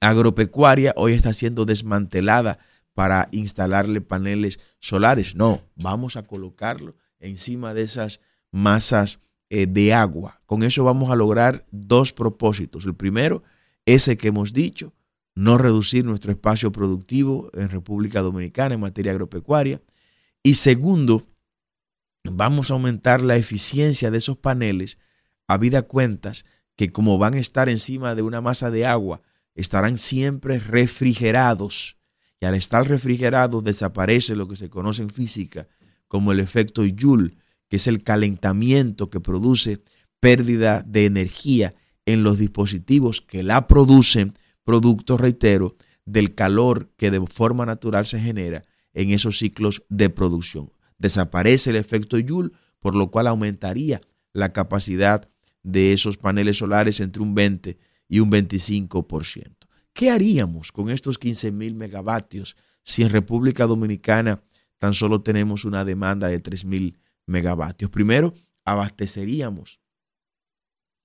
agropecuaria 0.00 0.92
hoy 0.96 1.12
está 1.12 1.32
siendo 1.32 1.64
desmantelada 1.64 2.58
para 2.94 3.28
instalarle 3.32 4.00
paneles 4.00 4.58
solares. 4.78 5.34
No, 5.34 5.62
vamos 5.74 6.16
a 6.16 6.22
colocarlo 6.22 6.96
encima 7.18 7.74
de 7.74 7.82
esas 7.82 8.20
masas 8.50 9.20
eh, 9.50 9.66
de 9.66 9.92
agua. 9.92 10.40
Con 10.46 10.62
eso 10.62 10.84
vamos 10.84 11.10
a 11.10 11.16
lograr 11.16 11.66
dos 11.70 12.12
propósitos. 12.12 12.84
El 12.84 12.94
primero, 12.94 13.42
ese 13.84 14.16
que 14.16 14.28
hemos 14.28 14.52
dicho, 14.52 14.94
no 15.34 15.58
reducir 15.58 16.04
nuestro 16.04 16.32
espacio 16.32 16.72
productivo 16.72 17.50
en 17.52 17.68
República 17.68 18.22
Dominicana 18.22 18.74
en 18.74 18.80
materia 18.80 19.12
agropecuaria. 19.12 19.82
Y 20.46 20.54
segundo, 20.54 21.26
vamos 22.22 22.70
a 22.70 22.74
aumentar 22.74 23.20
la 23.20 23.36
eficiencia 23.36 24.12
de 24.12 24.18
esos 24.18 24.36
paneles 24.38 24.96
a 25.48 25.58
vida 25.58 25.82
cuentas 25.82 26.44
que 26.76 26.92
como 26.92 27.18
van 27.18 27.34
a 27.34 27.40
estar 27.40 27.68
encima 27.68 28.14
de 28.14 28.22
una 28.22 28.40
masa 28.40 28.70
de 28.70 28.86
agua, 28.86 29.22
estarán 29.56 29.98
siempre 29.98 30.60
refrigerados. 30.60 31.96
Y 32.38 32.46
al 32.46 32.54
estar 32.54 32.86
refrigerados 32.86 33.64
desaparece 33.64 34.36
lo 34.36 34.46
que 34.46 34.54
se 34.54 34.70
conoce 34.70 35.02
en 35.02 35.10
física 35.10 35.66
como 36.06 36.30
el 36.30 36.38
efecto 36.38 36.84
Joule, 36.96 37.36
que 37.68 37.78
es 37.78 37.88
el 37.88 38.04
calentamiento 38.04 39.10
que 39.10 39.18
produce 39.18 39.82
pérdida 40.20 40.84
de 40.86 41.06
energía 41.06 41.74
en 42.04 42.22
los 42.22 42.38
dispositivos 42.38 43.20
que 43.20 43.42
la 43.42 43.66
producen, 43.66 44.34
producto, 44.62 45.16
reitero, 45.16 45.74
del 46.04 46.36
calor 46.36 46.88
que 46.96 47.10
de 47.10 47.20
forma 47.26 47.66
natural 47.66 48.06
se 48.06 48.20
genera 48.20 48.62
en 48.96 49.10
esos 49.10 49.38
ciclos 49.38 49.84
de 49.90 50.08
producción. 50.08 50.72
Desaparece 50.98 51.70
el 51.70 51.76
efecto 51.76 52.16
Joule, 52.26 52.50
por 52.80 52.96
lo 52.96 53.10
cual 53.10 53.26
aumentaría 53.26 54.00
la 54.32 54.52
capacidad 54.54 55.30
de 55.62 55.92
esos 55.92 56.16
paneles 56.16 56.56
solares 56.56 57.00
entre 57.00 57.22
un 57.22 57.34
20 57.34 57.78
y 58.08 58.20
un 58.20 58.30
25%. 58.30 59.52
¿Qué 59.92 60.10
haríamos 60.10 60.72
con 60.72 60.90
estos 60.90 61.18
15 61.18 61.52
mil 61.52 61.74
megavatios 61.74 62.56
si 62.84 63.02
en 63.02 63.10
República 63.10 63.66
Dominicana 63.66 64.42
tan 64.78 64.94
solo 64.94 65.20
tenemos 65.20 65.66
una 65.66 65.84
demanda 65.84 66.28
de 66.28 66.38
3 66.38 66.64
mil 66.64 66.98
megavatios? 67.26 67.90
Primero, 67.90 68.32
abasteceríamos, 68.64 69.78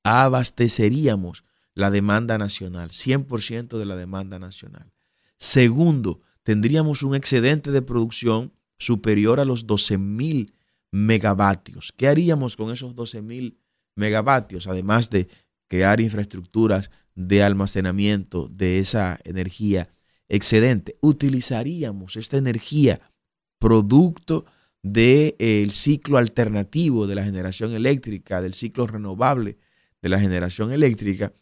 abasteceríamos 0.04 1.44
la 1.74 1.92
demanda 1.92 2.38
nacional, 2.38 2.92
100% 2.92 3.78
de 3.78 3.86
la 3.86 3.98
demanda 3.98 4.40
nacional. 4.40 4.94
Segundo, 5.38 6.22
tendríamos 6.44 7.04
un 7.04 7.16
excedente 7.16 7.72
de 7.72 7.82
producción 7.82 8.54
superior 8.78 9.40
a 9.40 9.46
los 9.46 9.68
12 9.68 9.98
mil 9.98 10.54
megavatios. 10.92 11.94
¿Qué 11.96 12.08
haríamos 12.08 12.56
con 12.56 12.72
esos 12.72 12.96
12 12.96 13.22
mil 13.22 13.58
megavatios? 13.96 14.68
Además 14.68 15.10
de 15.10 15.28
crear 15.68 16.02
infraestructuras 16.02 16.92
de 17.16 17.44
almacenamiento 17.44 18.48
de 18.50 18.80
esa 18.80 19.20
energía 19.24 19.90
excedente. 20.28 20.98
Utilizaríamos 21.02 22.16
esta 22.16 22.38
energía 22.38 23.02
producto 23.60 24.46
del 24.82 25.72
ciclo 25.72 26.18
alternativo 26.18 27.06
de 27.06 27.16
la 27.16 27.24
generación 27.24 27.74
eléctrica, 27.74 28.42
del 28.42 28.54
ciclo 28.54 28.88
renovable 28.88 29.58
de 30.02 30.10
la 30.10 30.20
generación 30.20 30.72
eléctrica, 30.72 31.34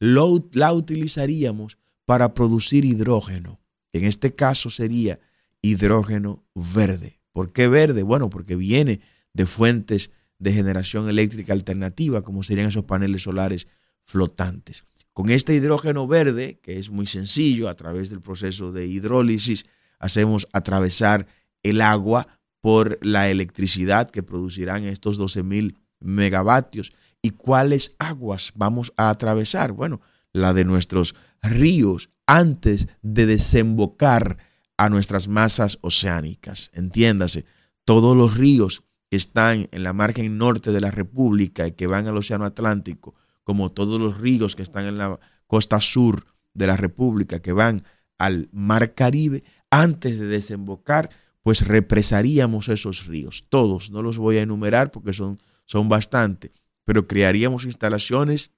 la 0.00 0.72
utilizaríamos 0.72 1.76
para 2.06 2.32
producir 2.32 2.84
hidrógeno. 2.84 3.60
En 3.92 4.04
este 4.04 4.34
caso 4.34 4.70
sería 4.70 5.18
hidrógeno 5.62 6.44
verde. 6.54 7.20
¿Por 7.32 7.52
qué 7.52 7.68
verde? 7.68 8.02
Bueno, 8.02 8.30
porque 8.30 8.56
viene 8.56 9.00
de 9.32 9.46
fuentes 9.46 10.10
de 10.38 10.52
generación 10.52 11.08
eléctrica 11.08 11.52
alternativa, 11.52 12.22
como 12.22 12.42
serían 12.42 12.68
esos 12.68 12.84
paneles 12.84 13.22
solares 13.22 13.66
flotantes. 14.04 14.84
Con 15.12 15.30
este 15.30 15.54
hidrógeno 15.54 16.06
verde, 16.06 16.60
que 16.62 16.78
es 16.78 16.90
muy 16.90 17.06
sencillo, 17.06 17.68
a 17.68 17.74
través 17.74 18.10
del 18.10 18.20
proceso 18.20 18.72
de 18.72 18.86
hidrólisis, 18.86 19.66
hacemos 19.98 20.46
atravesar 20.52 21.26
el 21.62 21.80
agua 21.80 22.38
por 22.60 22.98
la 23.04 23.28
electricidad 23.28 24.10
que 24.10 24.22
producirán 24.22 24.84
estos 24.84 25.18
12.000 25.18 25.76
megavatios. 26.00 26.92
¿Y 27.20 27.30
cuáles 27.30 27.96
aguas 27.98 28.52
vamos 28.54 28.92
a 28.96 29.10
atravesar? 29.10 29.72
Bueno, 29.72 30.00
la 30.32 30.54
de 30.54 30.64
nuestros 30.64 31.14
ríos 31.42 32.10
antes 32.28 32.88
de 33.00 33.24
desembocar 33.24 34.36
a 34.76 34.90
nuestras 34.90 35.28
masas 35.28 35.78
oceánicas. 35.80 36.70
Entiéndase, 36.74 37.46
todos 37.84 38.16
los 38.16 38.36
ríos 38.36 38.84
que 39.10 39.16
están 39.16 39.66
en 39.72 39.82
la 39.82 39.94
margen 39.94 40.36
norte 40.36 40.70
de 40.70 40.80
la 40.82 40.90
República 40.90 41.66
y 41.66 41.72
que 41.72 41.86
van 41.86 42.06
al 42.06 42.18
Océano 42.18 42.44
Atlántico, 42.44 43.14
como 43.44 43.72
todos 43.72 43.98
los 43.98 44.18
ríos 44.18 44.54
que 44.54 44.62
están 44.62 44.84
en 44.84 44.98
la 44.98 45.18
costa 45.46 45.80
sur 45.80 46.26
de 46.52 46.66
la 46.66 46.76
República, 46.76 47.40
que 47.40 47.52
van 47.52 47.82
al 48.18 48.50
Mar 48.52 48.94
Caribe, 48.94 49.42
antes 49.70 50.20
de 50.20 50.26
desembocar, 50.26 51.08
pues 51.42 51.66
represaríamos 51.66 52.68
esos 52.68 53.06
ríos, 53.06 53.46
todos, 53.48 53.90
no 53.90 54.02
los 54.02 54.18
voy 54.18 54.36
a 54.36 54.42
enumerar 54.42 54.90
porque 54.90 55.14
son, 55.14 55.40
son 55.64 55.88
bastante, 55.88 56.52
pero 56.84 57.08
crearíamos 57.08 57.64
instalaciones 57.64 58.52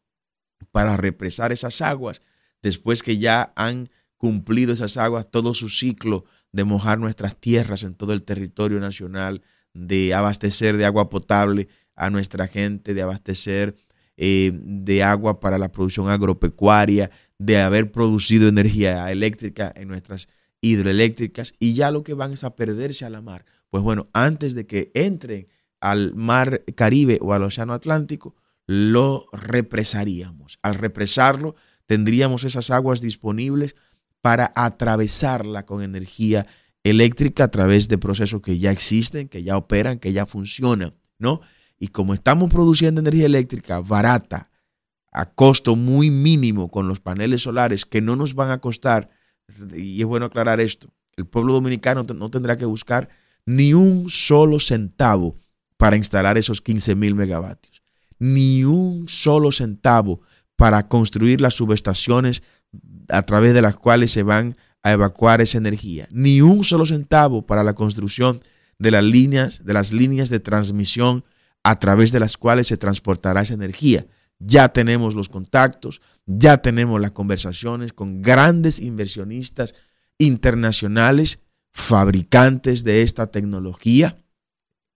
para 0.72 0.96
represar 0.96 1.52
esas 1.52 1.80
aguas 1.83 2.20
después 2.62 3.02
que 3.02 3.18
ya 3.18 3.52
han 3.56 3.90
cumplido 4.16 4.72
esas 4.72 4.96
aguas 4.96 5.30
todo 5.30 5.54
su 5.54 5.68
ciclo 5.68 6.24
de 6.52 6.64
mojar 6.64 6.98
nuestras 6.98 7.36
tierras 7.36 7.82
en 7.82 7.94
todo 7.94 8.12
el 8.12 8.22
territorio 8.22 8.80
nacional, 8.80 9.42
de 9.72 10.14
abastecer 10.14 10.76
de 10.76 10.84
agua 10.84 11.08
potable 11.08 11.68
a 11.94 12.10
nuestra 12.10 12.46
gente, 12.46 12.94
de 12.94 13.02
abastecer 13.02 13.76
eh, 14.16 14.52
de 14.52 15.02
agua 15.02 15.40
para 15.40 15.56
la 15.56 15.72
producción 15.72 16.08
agropecuaria, 16.08 17.10
de 17.38 17.58
haber 17.58 17.90
producido 17.90 18.48
energía 18.48 19.10
eléctrica 19.10 19.72
en 19.74 19.88
nuestras 19.88 20.28
hidroeléctricas 20.60 21.54
y 21.58 21.74
ya 21.74 21.90
lo 21.90 22.02
que 22.02 22.14
van 22.14 22.32
es 22.32 22.44
a 22.44 22.54
perderse 22.56 23.04
a 23.04 23.10
la 23.10 23.22
mar. 23.22 23.46
Pues 23.70 23.82
bueno, 23.82 24.08
antes 24.12 24.54
de 24.54 24.66
que 24.66 24.90
entren 24.94 25.46
al 25.80 26.14
mar 26.14 26.64
Caribe 26.74 27.18
o 27.22 27.32
al 27.32 27.44
Océano 27.44 27.72
Atlántico, 27.72 28.36
lo 28.66 29.26
represaríamos. 29.32 30.58
Al 30.62 30.74
represarlo, 30.74 31.54
tendríamos 31.90 32.44
esas 32.44 32.70
aguas 32.70 33.00
disponibles 33.00 33.74
para 34.22 34.53
atravesarla 34.55 35.66
con 35.66 35.83
energía 35.83 36.46
eléctrica 36.85 37.42
a 37.42 37.50
través 37.50 37.88
de 37.88 37.98
procesos 37.98 38.42
que 38.42 38.61
ya 38.61 38.70
existen, 38.70 39.26
que 39.26 39.42
ya 39.42 39.57
operan, 39.57 39.98
que 39.98 40.12
ya 40.12 40.24
funcionan, 40.24 40.94
¿no? 41.18 41.40
Y 41.81 41.88
como 41.88 42.14
estamos 42.14 42.48
produciendo 42.48 43.00
energía 43.00 43.26
eléctrica 43.26 43.81
barata, 43.81 44.53
a 45.11 45.33
costo 45.33 45.74
muy 45.74 46.11
mínimo 46.11 46.70
con 46.70 46.87
los 46.87 47.00
paneles 47.00 47.42
solares 47.42 47.85
que 47.85 48.00
no 48.00 48.14
nos 48.14 48.35
van 48.35 48.53
a 48.53 48.61
costar, 48.61 49.11
y 49.74 50.00
es 50.00 50.07
bueno 50.07 50.26
aclarar 50.26 50.61
esto, 50.61 50.94
el 51.16 51.26
pueblo 51.26 51.55
dominicano 51.55 52.05
no 52.05 52.31
tendrá 52.31 52.57
que 52.57 52.66
buscar 52.66 53.09
ni 53.46 53.74
un 53.74 54.09
solo 54.09 54.61
centavo 54.61 55.35
para 55.76 55.96
instalar 55.96 56.38
esos 56.38 56.61
15 56.61 56.94
mil 56.94 57.16
megavatios, 57.16 57.83
ni 58.20 58.62
un 58.62 59.09
solo 59.09 59.50
centavo 59.50 60.20
para 60.60 60.88
construir 60.88 61.40
las 61.40 61.54
subestaciones 61.54 62.42
a 63.08 63.22
través 63.22 63.54
de 63.54 63.62
las 63.62 63.76
cuales 63.76 64.10
se 64.10 64.22
van 64.22 64.56
a 64.82 64.92
evacuar 64.92 65.40
esa 65.40 65.56
energía, 65.56 66.06
ni 66.10 66.42
un 66.42 66.64
solo 66.64 66.84
centavo 66.84 67.46
para 67.46 67.64
la 67.64 67.72
construcción 67.72 68.42
de 68.78 68.90
las 68.90 69.02
líneas, 69.02 69.64
de 69.64 69.72
las 69.72 69.90
líneas 69.90 70.28
de 70.28 70.38
transmisión 70.38 71.24
a 71.62 71.78
través 71.78 72.12
de 72.12 72.20
las 72.20 72.36
cuales 72.36 72.66
se 72.66 72.76
transportará 72.76 73.40
esa 73.40 73.54
energía. 73.54 74.06
Ya 74.38 74.68
tenemos 74.68 75.14
los 75.14 75.30
contactos, 75.30 76.02
ya 76.26 76.58
tenemos 76.58 77.00
las 77.00 77.12
conversaciones 77.12 77.94
con 77.94 78.20
grandes 78.20 78.80
inversionistas 78.80 79.74
internacionales, 80.18 81.38
fabricantes 81.72 82.84
de 82.84 83.00
esta 83.00 83.28
tecnología, 83.28 84.18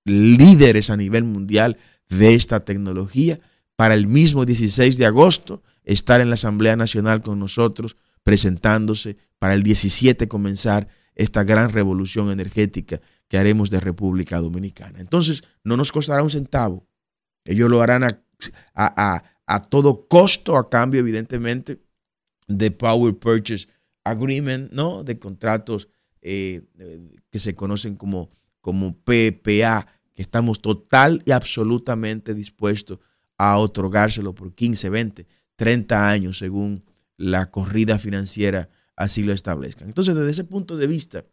líderes 0.05 0.91
a 0.91 0.99
nivel 0.99 1.25
mundial 1.25 1.79
de 2.11 2.35
esta 2.35 2.61
tecnología, 2.67 3.41
para 3.77 3.95
el 3.95 4.07
mismo 4.07 4.45
16 4.45 4.97
de 4.99 5.07
agosto 5.07 5.63
estar 5.85 6.21
en 6.21 6.29
la 6.29 6.35
Asamblea 6.35 6.77
Nacional 6.77 7.23
con 7.23 7.39
nosotros, 7.39 7.97
presentándose 8.23 9.17
para 9.39 9.55
el 9.55 9.63
17 9.63 10.29
comenzar 10.29 10.89
esta 11.15 11.45
gran 11.45 11.71
revolución 11.71 12.31
energética 12.31 13.01
que 13.29 13.39
haremos 13.39 13.71
de 13.71 13.81
República 13.81 14.41
Dominicana. 14.41 15.01
Entonces, 15.01 15.45
no 15.63 15.77
nos 15.77 15.93
costará 15.93 16.23
un 16.23 16.31
centavo. 16.31 16.87
Ellos 17.45 17.71
lo 17.71 17.83
harán 17.83 18.05
a, 18.75 19.61
todo 19.69 20.09
costo, 20.09 20.57
a 20.57 20.69
cambio, 20.71 21.01
evidentemente, 21.01 21.83
de 22.49 22.71
Power 22.71 23.17
Purchase 23.17 23.69
Agreement, 24.03 24.73
¿no? 24.73 25.05
De 25.05 25.19
contratos 25.19 25.89
eh, 26.23 26.63
que 27.31 27.39
se 27.39 27.55
conocen 27.55 27.97
como, 27.97 28.29
como 28.61 28.97
PPA, 28.97 29.87
que 30.15 30.23
estamos 30.23 30.61
total 30.61 31.23
y 31.27 31.33
absolutamente 31.33 32.35
dispuestos 32.35 32.99
a 33.39 33.59
otorgárselo 33.59 34.35
por 34.35 34.55
15, 34.55 34.91
20, 34.91 35.27
30 35.57 36.09
años, 36.09 36.39
según 36.39 36.85
la 37.17 37.51
corrida 37.51 37.99
financiera 37.99 38.69
así 38.97 39.23
lo 39.23 39.33
establezcan. 39.33 39.89
Entonces, 39.89 40.15
desde 40.15 40.31
ese 40.31 40.45
punto 40.45 40.77
de 40.77 40.87
vista, 40.87 41.25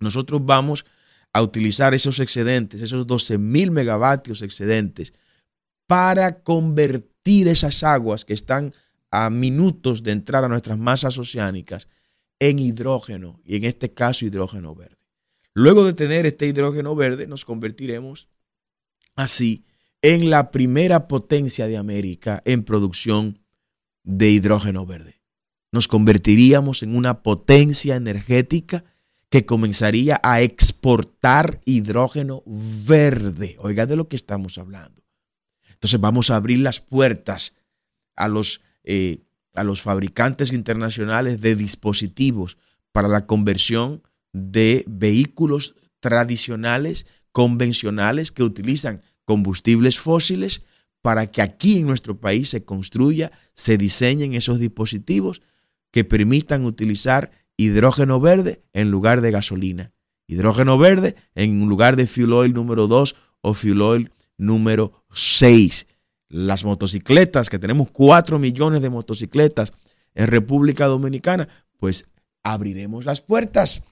nosotros 0.00 0.44
vamos 0.44 0.84
a 1.32 1.42
utilizar 1.42 1.94
esos 1.94 2.20
excedentes, 2.20 2.80
esos 2.80 3.06
12 3.06 3.38
mil 3.38 3.70
megavatios 3.70 4.42
excedentes, 4.42 5.12
para 5.86 6.42
convertir 6.42 7.48
esas 7.48 7.82
aguas 7.82 8.24
que 8.24 8.34
están 8.34 8.72
a 9.10 9.30
minutos 9.30 10.02
de 10.02 10.12
entrar 10.12 10.44
a 10.44 10.48
nuestras 10.48 10.78
masas 10.78 11.18
oceánicas 11.18 11.88
en 12.38 12.58
hidrógeno, 12.58 13.40
y 13.44 13.56
en 13.56 13.64
este 13.64 13.92
caso 13.92 14.24
hidrógeno 14.24 14.74
verde. 14.74 14.96
Luego 15.54 15.84
de 15.84 15.92
tener 15.92 16.26
este 16.26 16.46
hidrógeno 16.46 16.96
verde, 16.96 17.26
nos 17.26 17.44
convertiremos 17.44 18.28
así 19.14 19.64
en 20.02 20.30
la 20.30 20.50
primera 20.50 21.06
potencia 21.08 21.66
de 21.68 21.76
América 21.76 22.42
en 22.44 22.64
producción 22.64 23.38
de 24.02 24.30
hidrógeno 24.30 24.84
verde. 24.84 25.22
Nos 25.70 25.88
convertiríamos 25.88 26.82
en 26.82 26.96
una 26.96 27.22
potencia 27.22 27.96
energética 27.96 28.84
que 29.30 29.46
comenzaría 29.46 30.20
a 30.22 30.42
exportar 30.42 31.60
hidrógeno 31.64 32.42
verde. 32.44 33.56
Oiga 33.60 33.86
de 33.86 33.96
lo 33.96 34.08
que 34.08 34.16
estamos 34.16 34.58
hablando. 34.58 35.02
Entonces 35.70 35.98
vamos 35.98 36.30
a 36.30 36.36
abrir 36.36 36.58
las 36.58 36.80
puertas 36.80 37.54
a 38.14 38.28
los, 38.28 38.60
eh, 38.84 39.22
a 39.54 39.64
los 39.64 39.80
fabricantes 39.80 40.52
internacionales 40.52 41.40
de 41.40 41.56
dispositivos 41.56 42.58
para 42.90 43.08
la 43.08 43.26
conversión 43.26 44.02
de 44.32 44.84
vehículos 44.86 45.76
tradicionales, 46.00 47.06
convencionales, 47.30 48.32
que 48.32 48.42
utilizan 48.42 49.00
combustibles 49.24 49.98
fósiles 49.98 50.62
para 51.02 51.26
que 51.30 51.42
aquí 51.42 51.78
en 51.78 51.86
nuestro 51.86 52.18
país 52.18 52.50
se 52.50 52.64
construya, 52.64 53.32
se 53.54 53.76
diseñen 53.76 54.34
esos 54.34 54.58
dispositivos 54.58 55.42
que 55.90 56.04
permitan 56.04 56.64
utilizar 56.64 57.32
hidrógeno 57.56 58.20
verde 58.20 58.62
en 58.72 58.90
lugar 58.90 59.20
de 59.20 59.30
gasolina. 59.30 59.92
Hidrógeno 60.26 60.78
verde 60.78 61.16
en 61.34 61.66
lugar 61.68 61.96
de 61.96 62.06
fuel 62.06 62.32
oil 62.32 62.54
número 62.54 62.86
2 62.86 63.16
o 63.42 63.54
fuel 63.54 63.82
oil 63.82 64.12
número 64.38 65.04
6. 65.12 65.86
Las 66.28 66.64
motocicletas, 66.64 67.50
que 67.50 67.58
tenemos 67.58 67.90
4 67.90 68.38
millones 68.38 68.80
de 68.80 68.88
motocicletas 68.88 69.72
en 70.14 70.28
República 70.28 70.86
Dominicana, 70.86 71.48
pues 71.78 72.08
abriremos 72.42 73.04
las 73.04 73.20
puertas 73.20 73.82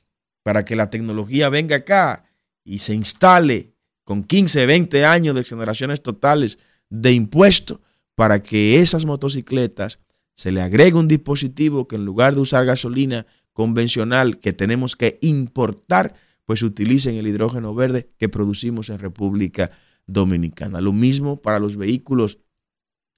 para 0.43 0.65
que 0.65 0.77
la 0.77 0.89
tecnología 0.89 1.49
venga 1.49 1.77
acá 1.77 2.25
y 2.65 2.79
se 2.79 2.95
instale 2.95 3.75
con 4.11 4.25
15, 4.25 4.67
20 4.67 5.05
años 5.05 5.37
de 5.37 5.43
exoneraciones 5.43 6.03
totales 6.03 6.59
de 6.89 7.13
impuestos 7.13 7.79
para 8.17 8.43
que 8.43 8.81
esas 8.81 9.05
motocicletas 9.05 10.01
se 10.35 10.51
le 10.51 10.61
agregue 10.61 10.97
un 10.97 11.07
dispositivo 11.07 11.87
que 11.87 11.95
en 11.95 12.05
lugar 12.05 12.35
de 12.35 12.41
usar 12.41 12.67
gasolina 12.67 13.25
convencional 13.53 14.41
que 14.41 14.53
tenemos 14.53 14.97
que 14.97 15.21
importar, 15.23 16.17
pues 16.45 16.65
utilicen 16.65 17.15
el 17.15 17.29
hidrógeno 17.29 17.73
verde 17.73 18.11
que 18.19 18.29
producimos 18.29 18.91
en 18.91 18.99
República 18.99 19.71
Dominicana. 20.09 20.81
Lo 20.81 20.93
mismo 20.93 21.41
para 21.41 21.61
los 21.61 21.77
vehículos 21.77 22.41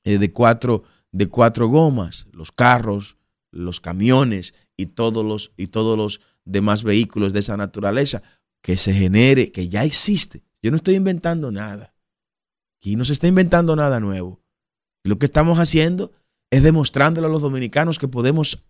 eh, 0.05 0.18
de, 0.18 0.31
cuatro, 0.31 0.83
de 1.11 1.26
cuatro 1.26 1.68
gomas, 1.68 2.26
los 2.33 2.52
carros, 2.52 3.16
los 3.50 3.81
camiones 3.81 4.52
y 4.76 4.85
todos 4.85 5.24
los, 5.24 5.52
y 5.57 5.68
todos 5.68 5.96
los 5.96 6.20
demás 6.44 6.83
vehículos 6.83 7.33
de 7.33 7.40
esa 7.40 7.57
naturaleza, 7.57 8.22
que 8.61 8.76
se 8.76 8.92
genere, 8.92 9.52
que 9.52 9.70
ya 9.70 9.85
existe. 9.85 10.42
Yo 10.62 10.70
no 10.70 10.77
estoy 10.77 10.94
inventando 10.94 11.51
nada. 11.51 11.94
Aquí 12.79 12.96
no 12.96 13.05
se 13.05 13.12
está 13.12 13.27
inventando 13.27 13.75
nada 13.77 14.01
nuevo. 14.01 14.40
Lo 15.05 15.18
que 15.18 15.27
estamos 15.27 15.59
haciendo 15.59 16.12
es 16.51 16.62
demostrándole 16.62 17.27
a 17.27 17.31
los 17.31 17.42
dominicanos 17.42 17.98
que 17.98 18.09
podemos 18.09 18.62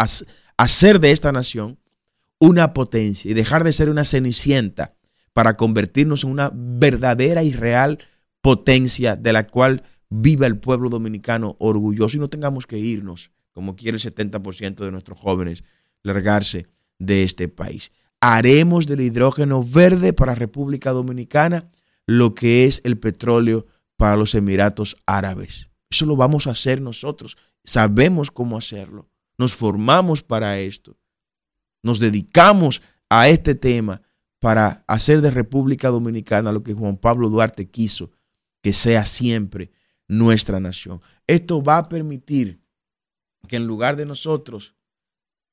hacer 0.56 1.00
de 1.00 1.10
esta 1.10 1.32
nación 1.32 1.78
una 2.38 2.72
potencia 2.72 3.30
y 3.30 3.34
dejar 3.34 3.64
de 3.64 3.72
ser 3.72 3.90
una 3.90 4.04
cenicienta 4.04 4.96
para 5.32 5.56
convertirnos 5.56 6.24
en 6.24 6.30
una 6.30 6.50
verdadera 6.54 7.42
y 7.42 7.52
real 7.52 7.98
potencia 8.40 9.16
de 9.16 9.32
la 9.32 9.46
cual 9.46 9.84
viva 10.10 10.46
el 10.46 10.58
pueblo 10.58 10.90
dominicano 10.90 11.56
orgulloso 11.58 12.16
y 12.16 12.20
no 12.20 12.28
tengamos 12.28 12.66
que 12.66 12.78
irnos, 12.78 13.30
como 13.52 13.76
quiere 13.76 13.96
el 13.96 14.02
70% 14.02 14.76
de 14.76 14.90
nuestros 14.90 15.18
jóvenes, 15.18 15.64
largarse 16.02 16.66
de 16.98 17.22
este 17.22 17.48
país. 17.48 17.92
Haremos 18.20 18.86
del 18.86 19.00
hidrógeno 19.00 19.64
verde 19.64 20.12
para 20.12 20.34
República 20.34 20.90
Dominicana 20.90 21.70
lo 22.06 22.34
que 22.34 22.64
es 22.64 22.80
el 22.84 22.98
petróleo 22.98 23.66
para 23.96 24.16
los 24.16 24.34
Emiratos 24.34 24.96
Árabes. 25.06 25.70
Eso 25.90 26.06
lo 26.06 26.16
vamos 26.16 26.46
a 26.46 26.50
hacer 26.52 26.80
nosotros 26.80 27.36
sabemos 27.64 28.30
cómo 28.30 28.56
hacerlo, 28.56 29.08
nos 29.38 29.54
formamos 29.54 30.22
para 30.22 30.58
esto, 30.58 30.96
nos 31.82 31.98
dedicamos 31.98 32.82
a 33.08 33.28
este 33.28 33.54
tema 33.54 34.02
para 34.38 34.84
hacer 34.86 35.20
de 35.20 35.30
República 35.30 35.88
Dominicana 35.88 36.52
lo 36.52 36.62
que 36.62 36.74
Juan 36.74 36.96
Pablo 36.96 37.28
Duarte 37.28 37.70
quiso, 37.70 38.10
que 38.62 38.72
sea 38.72 39.06
siempre 39.06 39.70
nuestra 40.08 40.60
nación. 40.60 41.00
Esto 41.26 41.62
va 41.62 41.78
a 41.78 41.88
permitir 41.88 42.60
que 43.48 43.56
en 43.56 43.66
lugar 43.66 43.96
de 43.96 44.06
nosotros 44.06 44.74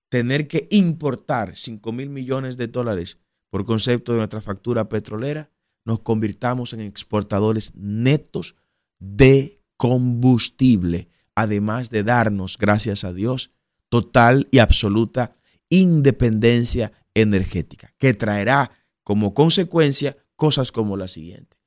tener 0.10 0.48
que 0.48 0.68
importar 0.72 1.56
5 1.56 1.92
mil 1.92 2.10
millones 2.10 2.58
de 2.58 2.68
dólares 2.68 3.18
por 3.50 3.66
concepto 3.66 4.12
de 4.12 4.20
nuestra 4.20 4.42
factura 4.42 4.90
petrolera, 4.90 5.52
nos 5.90 6.02
convirtamos 6.02 6.74
en 6.74 6.82
exportadores 6.82 7.74
netos 7.76 8.56
de 9.00 9.60
combustible 9.76 11.10
además 11.34 11.90
de 11.90 12.04
darnos, 12.04 12.58
gracias 12.60 13.04
a 13.04 13.12
Dios, 13.12 13.52
total 13.90 14.48
y 14.52 14.60
absoluta 14.60 15.36
independencia 15.70 16.92
energética, 17.16 17.92
que 17.98 18.14
traerá 18.14 18.72
como 19.04 19.34
consecuencia 19.34 20.16
cosas 20.36 20.72
como 20.72 20.96
la 20.96 21.08
siguiente. 21.08 21.58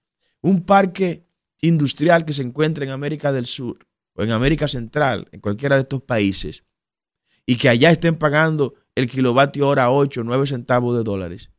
Un 0.40 0.62
parque 0.62 1.26
industrial 1.60 2.24
que 2.24 2.32
se 2.32 2.42
encuentra 2.42 2.84
en 2.84 2.90
América 2.90 3.32
del 3.32 3.46
Sur 3.46 3.88
o 4.14 4.22
en 4.22 4.30
América 4.30 4.68
Central, 4.68 5.26
en 5.32 5.40
cualquiera 5.40 5.76
de 5.76 5.82
estos 5.82 6.02
países, 6.02 6.64
y 7.44 7.56
que 7.56 7.68
allá 7.70 7.90
estén 7.90 8.16
pagando 8.16 8.74
el 8.94 9.10
kilovatio 9.10 9.66
hora 9.66 9.90
8 9.90 10.20
o 10.20 10.24
9 10.24 10.46
centavos 10.46 10.96
de 10.96 11.02
dólares, 11.02 11.50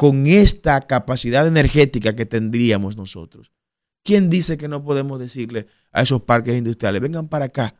con 0.00 0.26
esta 0.26 0.80
capacidad 0.80 1.46
energética 1.46 2.16
que 2.16 2.24
tendríamos 2.24 2.96
nosotros, 2.96 3.52
¿Quién 4.02 4.30
dice 4.30 4.56
que 4.56 4.66
no 4.66 4.82
podemos 4.82 5.20
decirle 5.20 5.66
a 5.92 6.00
esos 6.00 6.22
parques 6.22 6.56
industriales, 6.56 7.02
vengan 7.02 7.28
para 7.28 7.44
acá, 7.44 7.74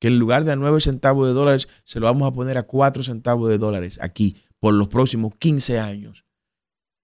que 0.00 0.08
en 0.08 0.18
lugar 0.18 0.42
de 0.42 0.50
a 0.50 0.56
9 0.56 0.80
centavos 0.80 1.28
de 1.28 1.34
dólares, 1.34 1.68
se 1.84 2.00
lo 2.00 2.06
vamos 2.06 2.26
a 2.26 2.32
poner 2.32 2.58
a 2.58 2.64
4 2.64 3.04
centavos 3.04 3.48
de 3.48 3.56
dólares 3.56 4.00
aquí 4.02 4.36
por 4.58 4.74
los 4.74 4.88
próximos 4.88 5.32
15 5.38 5.78
años? 5.78 6.24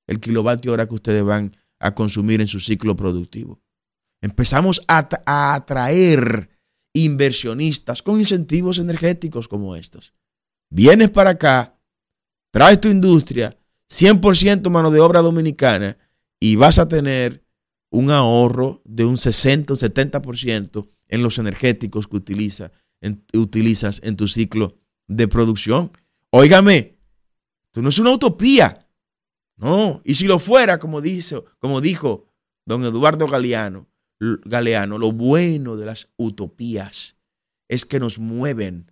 El 0.09 0.18
kilovatio 0.18 0.73
hora 0.73 0.88
que 0.88 0.97
ustedes 0.97 1.23
van 1.23 1.57
a 1.79 1.94
consumir 1.94 2.40
en 2.40 2.49
su 2.49 2.59
ciclo 2.59 2.97
productivo. 2.97 3.62
Empezamos 4.20 4.83
a, 4.88 5.09
atraer 5.55 6.51
inversionistas 6.92 8.03
con 8.03 8.18
incentivos 8.18 8.81
energéticos 8.81 9.47
como 9.47 9.77
estos. 9.77 10.12
Vienes 10.70 11.11
para 11.11 11.31
acá, 11.31 11.79
traes 12.51 12.81
tu 12.81 12.88
industria, 12.88 13.57
100% 13.90 14.70
mano 14.70 14.90
de 14.90 15.01
obra 15.01 15.20
dominicana 15.23 15.99
y 16.40 16.57
vas 16.57 16.79
a 16.79 16.88
tener 16.88 17.44
un 17.90 18.11
ahorro 18.11 18.83
de 18.85 19.05
un 19.05 19.16
60 19.16 19.73
o 19.73 19.77
70% 19.77 20.88
en 21.09 21.23
los 21.23 21.38
energéticos 21.38 22.09
que 22.09 22.16
utiliza, 22.16 22.73
utilizas 23.33 24.01
en 24.03 24.16
tu 24.16 24.27
ciclo 24.27 24.77
de 25.07 25.29
producción. 25.29 25.92
Óigame, 26.31 26.99
esto 27.66 27.83
no 27.83 27.88
es 27.88 27.99
una 27.99 28.11
utopía. 28.11 28.81
No, 29.57 30.01
y 30.05 30.16
si 30.16 30.27
lo 30.27 30.40
fuera, 30.40 30.79
como, 30.79 31.01
dice, 31.01 31.42
como 31.61 31.81
dijo 31.81 32.27
don 32.66 32.85
Eduardo 32.85 33.29
Galeano, 33.29 33.88
Galeano, 34.18 34.99
lo 34.99 35.12
bueno 35.12 35.77
de 35.77 35.87
las 35.87 36.09
utopías 36.16 37.16
es 37.68 37.85
que 37.85 38.01
nos 38.01 38.18
mueven 38.18 38.90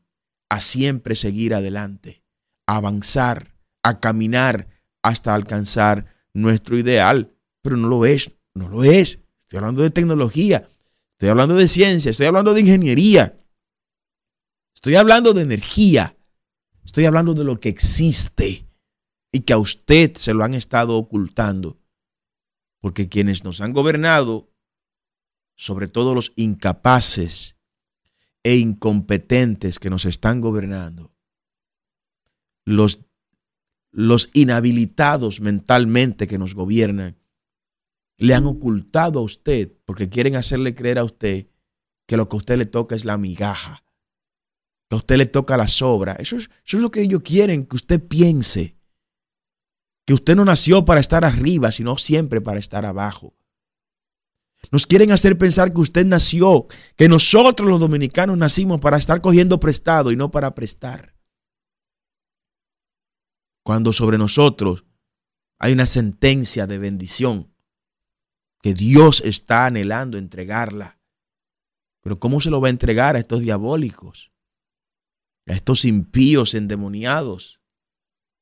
a 0.49 0.61
siempre 0.61 1.15
seguir 1.15 1.55
adelante, 1.55 2.23
a 2.67 2.77
avanzar, 2.77 3.57
a 3.83 4.01
caminar 4.01 4.69
hasta 5.03 5.35
alcanzar 5.35 6.07
nuestro 6.33 6.79
ideal, 6.79 7.35
pero 7.61 7.77
no 7.77 7.89
lo 7.89 8.07
es. 8.07 8.31
No 8.55 8.69
lo 8.69 8.85
es. 8.85 9.23
Estoy 9.41 9.59
hablando 9.59 9.83
de 9.83 9.91
tecnología, 9.91 10.67
estoy 11.13 11.29
hablando 11.29 11.55
de 11.55 11.69
ciencia, 11.69 12.11
estoy 12.11 12.27
hablando 12.27 12.55
de 12.55 12.63
ingeniería, 12.63 13.39
estoy 14.75 14.97
hablando 14.97 15.35
de 15.35 15.43
energía, 15.43 16.17
estoy 16.85 17.05
hablando 17.05 17.35
de 17.35 17.45
lo 17.45 17.61
que 17.61 17.69
existe 17.69 18.67
y 19.31 19.41
que 19.41 19.53
a 19.53 19.59
usted 19.59 20.17
se 20.17 20.33
lo 20.35 20.45
han 20.45 20.55
estado 20.55 20.97
ocultando. 20.97 21.79
Porque 22.81 23.09
quienes 23.09 23.45
nos 23.45 23.61
han 23.61 23.73
gobernado, 23.73 24.51
sobre 25.55 25.87
todo 25.87 26.15
los 26.15 26.33
incapaces 26.37 27.57
e 28.43 28.57
incompetentes 28.57 29.79
que 29.79 29.91
nos 29.91 30.05
están 30.05 30.41
gobernando, 30.41 31.15
los, 32.65 33.01
los 33.93 34.31
inhabilitados 34.33 35.41
mentalmente 35.41 36.27
que 36.27 36.39
nos 36.39 36.55
gobiernan, 36.55 37.19
le 38.17 38.35
han 38.35 38.47
ocultado 38.47 39.21
a 39.21 39.23
usted 39.23 39.73
porque 39.85 40.09
quieren 40.09 40.35
hacerle 40.35 40.75
creer 40.75 40.99
a 40.99 41.05
usted 41.05 41.49
que 42.07 42.17
lo 42.17 42.29
que 42.29 42.37
a 42.37 42.39
usted 42.39 42.57
le 42.57 42.67
toca 42.67 42.97
es 42.97 43.05
la 43.05 43.19
migaja, 43.19 43.85
que 44.89 44.97
a 44.97 44.99
usted 44.99 45.17
le 45.19 45.27
toca 45.27 45.57
la 45.57 45.69
sobra. 45.69 46.15
Eso 46.15 46.37
es, 46.37 46.45
eso 46.65 46.77
es 46.79 46.83
lo 46.83 46.91
que 46.91 47.03
ellos 47.03 47.21
quieren 47.23 47.67
que 47.67 47.77
usted 47.77 48.03
piense. 48.03 48.77
Que 50.05 50.15
usted 50.15 50.35
no 50.35 50.45
nació 50.45 50.85
para 50.85 51.01
estar 51.01 51.25
arriba, 51.25 51.71
sino 51.71 51.97
siempre 51.97 52.41
para 52.41 52.59
estar 52.59 52.85
abajo. 52.85 53.35
Nos 54.71 54.87
quieren 54.87 55.13
hacer 55.13 55.39
pensar 55.39 55.73
que 55.73 55.81
usted 55.81 56.07
nació, 56.07 56.67
que 56.97 57.09
nosotros 57.09 57.69
los 57.69 57.81
dominicanos 57.81 58.39
nacimos 58.39 58.81
para 58.81 58.97
estar 58.97 59.21
cogiendo 59.21 59.61
prestado 59.61 60.13
y 60.13 60.17
no 60.17 60.31
para 60.31 60.55
prestar. 60.55 61.12
Cuando 63.63 63.93
sobre 63.93 64.19
nosotros 64.19 64.85
hay 65.59 65.73
una 65.73 65.87
sentencia 65.87 66.67
de 66.67 66.79
bendición 66.79 67.55
que 68.63 68.75
Dios 68.75 69.23
está 69.25 69.67
anhelando 69.67 70.19
entregarla. 70.19 71.01
Pero 72.01 72.19
¿cómo 72.19 72.41
se 72.41 72.51
lo 72.51 72.61
va 72.61 72.69
a 72.69 72.71
entregar 72.71 73.17
a 73.17 73.19
estos 73.19 73.41
diabólicos? 73.41 74.33
A 75.47 75.53
estos 75.53 75.85
impíos 75.85 76.55
endemoniados. 76.55 77.61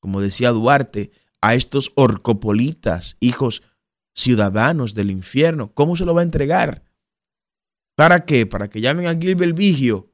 como 0.01 0.23
decía 0.23 0.51
Duarte, 0.51 1.13
a 1.43 1.55
estos 1.55 1.93
orcopolitas, 1.95 3.19
hijos 3.21 3.63
ciudadanos 4.15 4.95
del 4.95 5.11
infierno? 5.11 5.75
¿Cómo 5.75 5.95
se 5.97 6.07
lo 6.07 6.15
va 6.15 6.23
a 6.23 6.25
entregar? 6.25 6.85
¿Para 7.97 8.25
qué? 8.25 8.47
Para 8.47 8.71
que 8.71 8.81
llamen 8.81 9.07
a 9.07 9.15
Gilbert 9.15 9.55
Vigio 9.55 10.11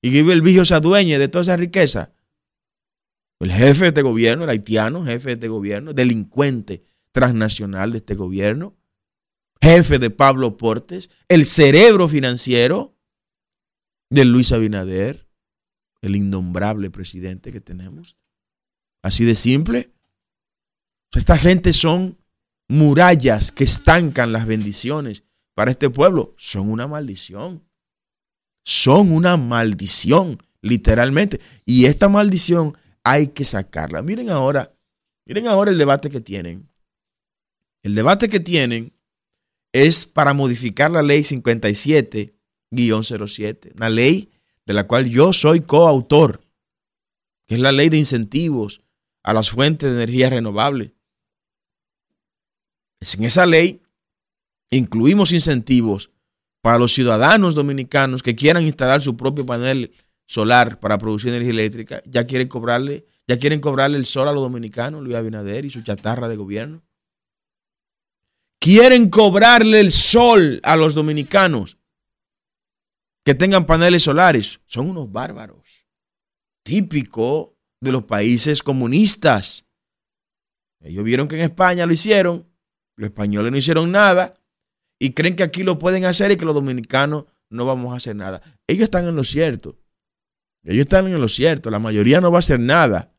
y 0.00 0.10
Gilbert 0.10 0.44
Vigio 0.44 0.64
se 0.64 0.74
adueñe 0.74 1.18
de 1.18 1.28
toda 1.28 1.42
esa 1.42 1.56
riqueza. 1.56 2.12
El 3.40 3.52
jefe 3.52 3.82
de 3.82 3.88
este 3.88 4.02
gobierno, 4.02 4.44
el 4.44 4.50
haitiano, 4.50 5.04
jefe 5.04 5.28
de 5.28 5.34
este 5.34 5.48
gobierno, 5.48 5.92
delincuente 5.92 6.84
transnacional 7.12 7.92
de 7.92 7.98
este 7.98 8.14
gobierno, 8.14 8.76
jefe 9.60 9.98
de 9.98 10.10
Pablo 10.10 10.56
Portes, 10.56 11.10
el 11.28 11.46
cerebro 11.46 12.08
financiero 12.08 12.96
de 14.10 14.24
Luis 14.24 14.52
Abinader, 14.52 15.28
el 16.00 16.16
innombrable 16.16 16.90
presidente 16.90 17.52
que 17.52 17.60
tenemos. 17.60 18.16
Así 19.02 19.24
de 19.24 19.34
simple. 19.34 19.92
Esta 21.12 21.36
gente 21.36 21.72
son 21.72 22.18
murallas 22.68 23.52
que 23.52 23.64
estancan 23.64 24.32
las 24.32 24.46
bendiciones 24.46 25.24
para 25.54 25.70
este 25.70 25.90
pueblo. 25.90 26.34
Son 26.36 26.70
una 26.70 26.86
maldición. 26.86 27.62
Son 28.64 29.12
una 29.12 29.36
maldición, 29.36 30.42
literalmente. 30.60 31.40
Y 31.64 31.86
esta 31.86 32.08
maldición 32.08 32.76
hay 33.04 33.28
que 33.28 33.44
sacarla. 33.44 34.02
Miren 34.02 34.30
ahora, 34.30 34.74
miren 35.26 35.46
ahora 35.46 35.70
el 35.70 35.78
debate 35.78 36.10
que 36.10 36.20
tienen. 36.20 36.68
El 37.82 37.94
debate 37.94 38.28
que 38.30 38.40
tienen 38.40 38.98
es 39.72 40.06
para 40.06 40.32
modificar 40.32 40.90
la 40.90 41.02
ley 41.02 41.20
57-07, 41.20 42.34
una 43.76 43.90
ley 43.90 44.32
de 44.64 44.72
la 44.72 44.86
cual 44.86 45.10
yo 45.10 45.32
soy 45.32 45.60
coautor, 45.60 46.40
que 47.46 47.56
es 47.56 47.60
la 47.60 47.72
ley 47.72 47.90
de 47.90 47.98
incentivos 47.98 48.80
a 49.22 49.34
las 49.34 49.50
fuentes 49.50 49.90
de 49.90 49.96
energía 49.96 50.30
renovable. 50.30 50.94
En 53.00 53.24
esa 53.24 53.44
ley 53.44 53.82
incluimos 54.70 55.32
incentivos 55.32 56.10
para 56.62 56.78
los 56.78 56.94
ciudadanos 56.94 57.54
dominicanos 57.54 58.22
que 58.22 58.34
quieran 58.34 58.64
instalar 58.64 59.02
su 59.02 59.16
propio 59.16 59.44
panel 59.44 59.92
solar 60.26 60.80
para 60.80 60.98
producir 60.98 61.30
energía 61.30 61.52
eléctrica. 61.52 62.02
Ya 62.06 62.26
quieren 62.26 62.48
cobrarle, 62.48 63.06
ya 63.26 63.38
quieren 63.38 63.60
cobrarle 63.60 63.98
el 63.98 64.06
sol 64.06 64.28
a 64.28 64.32
los 64.32 64.42
dominicanos, 64.42 65.02
Luis 65.02 65.16
Abinader 65.16 65.64
y 65.64 65.70
su 65.70 65.82
chatarra 65.82 66.28
de 66.28 66.36
gobierno 66.36 66.82
quieren 68.64 69.10
cobrarle 69.10 69.78
el 69.78 69.92
sol 69.92 70.58
a 70.62 70.74
los 70.74 70.94
dominicanos 70.94 71.76
que 73.22 73.34
tengan 73.34 73.66
paneles 73.66 74.04
solares. 74.04 74.60
Son 74.64 74.88
unos 74.88 75.12
bárbaros. 75.12 75.86
Típico 76.62 77.58
de 77.82 77.92
los 77.92 78.04
países 78.04 78.62
comunistas. 78.62 79.66
Ellos 80.80 81.04
vieron 81.04 81.28
que 81.28 81.36
en 81.36 81.42
España 81.42 81.84
lo 81.84 81.92
hicieron, 81.92 82.48
los 82.96 83.08
españoles 83.08 83.52
no 83.52 83.58
hicieron 83.58 83.92
nada 83.92 84.32
y 84.98 85.12
creen 85.12 85.36
que 85.36 85.42
aquí 85.42 85.62
lo 85.62 85.78
pueden 85.78 86.06
hacer 86.06 86.30
y 86.30 86.38
que 86.38 86.46
los 86.46 86.54
dominicanos 86.54 87.26
no 87.50 87.66
vamos 87.66 87.92
a 87.92 87.98
hacer 87.98 88.16
nada. 88.16 88.40
Ellos 88.66 88.84
están 88.84 89.06
en 89.06 89.14
lo 89.14 89.24
cierto. 89.24 89.78
Ellos 90.64 90.84
están 90.84 91.06
en 91.06 91.20
lo 91.20 91.28
cierto. 91.28 91.70
La 91.70 91.78
mayoría 91.78 92.20
no 92.20 92.30
va 92.30 92.38
a 92.38 92.40
hacer 92.40 92.58
nada. 92.58 93.12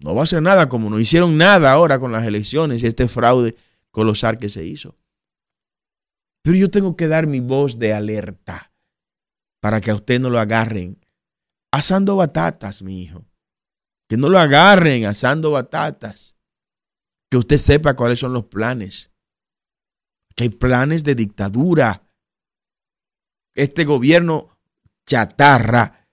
No 0.00 0.14
va 0.14 0.22
a 0.22 0.24
hacer 0.24 0.42
nada 0.42 0.68
como 0.68 0.90
no 0.90 0.98
hicieron 0.98 1.36
nada 1.36 1.72
ahora 1.72 1.98
con 1.98 2.12
las 2.12 2.24
elecciones 2.24 2.82
y 2.82 2.86
este 2.86 3.08
fraude 3.08 3.54
colosal 3.90 4.38
que 4.38 4.48
se 4.48 4.64
hizo. 4.64 4.96
Pero 6.42 6.56
yo 6.56 6.70
tengo 6.70 6.96
que 6.96 7.08
dar 7.08 7.26
mi 7.26 7.40
voz 7.40 7.78
de 7.78 7.92
alerta 7.94 8.72
para 9.60 9.80
que 9.80 9.90
a 9.90 9.94
usted 9.94 10.20
no 10.20 10.30
lo 10.30 10.38
agarren 10.38 11.00
asando 11.72 12.16
batatas, 12.16 12.82
mi 12.82 13.02
hijo. 13.02 13.26
Que 14.08 14.16
no 14.16 14.28
lo 14.28 14.38
agarren 14.38 15.06
asando 15.06 15.50
batatas. 15.50 16.36
Que 17.30 17.38
usted 17.38 17.58
sepa 17.58 17.96
cuáles 17.96 18.18
son 18.18 18.32
los 18.32 18.44
planes. 18.44 19.10
Que 20.36 20.44
hay 20.44 20.50
planes 20.50 21.04
de 21.04 21.14
dictadura. 21.14 22.06
Este 23.54 23.84
gobierno 23.84 24.58
chatarra 25.06 26.05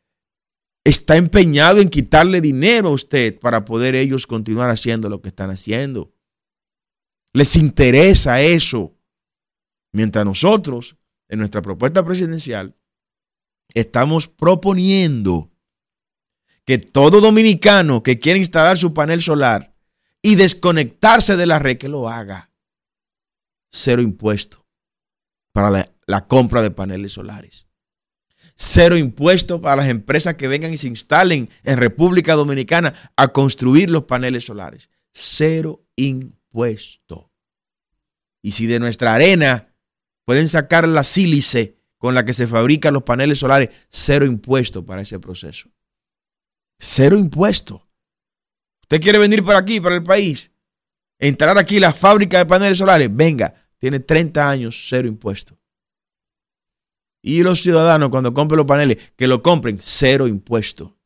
está 0.84 1.16
empeñado 1.16 1.80
en 1.80 1.90
quitarle 1.90 2.42
dinero 2.42 2.90
a 2.90 2.94
usted 2.94 3.40
para 3.40 3.66
poder 3.66 3.96
ellos 3.96 4.28
continuar 4.28 4.70
haciendo 4.70 5.10
lo 5.10 5.22
que 5.22 5.30
están 5.30 5.50
haciendo. 5.50 6.14
Les 7.34 7.56
interesa 7.56 8.42
eso. 8.42 8.96
Mientras 9.92 10.26
nosotros, 10.26 10.98
en 11.30 11.40
nuestra 11.40 11.62
propuesta 11.62 12.04
presidencial, 12.04 12.76
estamos 13.74 14.28
proponiendo 14.28 15.52
que 16.66 16.78
todo 16.78 17.22
dominicano 17.22 18.04
que 18.04 18.20
quiera 18.20 18.40
instalar 18.40 18.78
su 18.78 18.94
panel 18.94 19.22
solar 19.22 19.76
y 20.22 20.36
desconectarse 20.36 21.36
de 21.36 21.46
la 21.46 21.60
red, 21.60 21.78
que 21.78 21.90
lo 21.90 22.10
haga. 22.10 22.52
Cero 23.72 24.02
impuesto 24.02 24.66
para 25.52 25.70
la, 25.70 25.92
la 26.06 26.28
compra 26.28 26.62
de 26.62 26.72
paneles 26.72 27.14
solares. 27.14 27.68
Cero 28.56 28.98
impuesto 28.98 29.62
para 29.62 29.78
las 29.78 29.90
empresas 29.90 30.36
que 30.36 30.48
vengan 30.48 30.74
y 30.74 30.78
se 30.78 30.88
instalen 30.88 31.50
en 31.64 31.78
República 31.78 32.36
Dominicana 32.36 32.94
a 33.16 33.30
construir 33.30 33.90
los 33.90 34.04
paneles 34.04 34.46
solares. 34.46 34.90
Cero 35.12 35.86
impuesto 35.96 36.44
puesto. 36.54 37.32
Y 38.42 38.52
si 38.52 38.68
de 38.68 38.80
nuestra 38.80 39.14
arena 39.14 39.76
pueden 40.24 40.48
sacar 40.48 40.88
la 40.88 41.04
sílice 41.04 41.80
con 41.98 42.14
la 42.14 42.24
que 42.24 42.34
se 42.34 42.48
fabrican 42.48 42.94
los 42.94 43.04
paneles 43.04 43.40
solares, 43.40 43.70
cero 43.90 44.26
impuesto 44.26 44.86
para 44.86 45.02
ese 45.02 45.20
proceso. 45.20 45.70
Cero 46.80 47.18
impuesto. 47.18 47.90
¿Usted 48.82 49.02
quiere 49.02 49.18
venir 49.18 49.44
para 49.44 49.60
aquí, 49.60 49.82
para 49.82 49.96
el 49.96 50.04
país? 50.04 50.52
Entrar 51.18 51.58
aquí 51.58 51.80
la 51.80 51.94
fábrica 51.94 52.38
de 52.38 52.46
paneles 52.46 52.78
solares, 52.78 53.10
venga, 53.12 53.54
tiene 53.80 54.00
30 54.00 54.50
años, 54.50 54.86
cero 54.88 55.08
impuesto. 55.08 55.58
Y 57.26 57.42
los 57.42 57.62
ciudadanos 57.62 58.10
cuando 58.10 58.34
compren 58.34 58.58
los 58.58 58.68
paneles, 58.68 58.98
que 59.16 59.28
lo 59.28 59.42
compren, 59.42 59.78
cero 59.80 60.28
impuesto. 60.28 61.00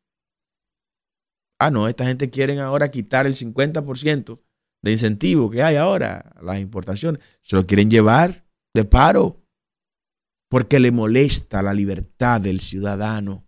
Ah, 1.59 1.69
no, 1.69 1.87
esta 1.87 2.05
gente 2.05 2.29
quiere 2.31 2.59
ahora 2.59 2.89
quitar 2.89 3.27
el 3.27 3.35
50% 3.35 4.39
de 4.81 4.91
incentivo 4.91 5.49
que 5.49 5.61
hay 5.61 5.75
ahora, 5.75 6.33
las 6.41 6.59
importaciones, 6.59 7.21
se 7.41 7.55
lo 7.55 7.65
quieren 7.65 7.89
llevar 7.89 8.45
de 8.73 8.85
paro 8.85 9.43
porque 10.49 10.79
le 10.79 10.91
molesta 10.91 11.61
la 11.61 11.73
libertad 11.73 12.41
del 12.41 12.61
ciudadano. 12.61 13.45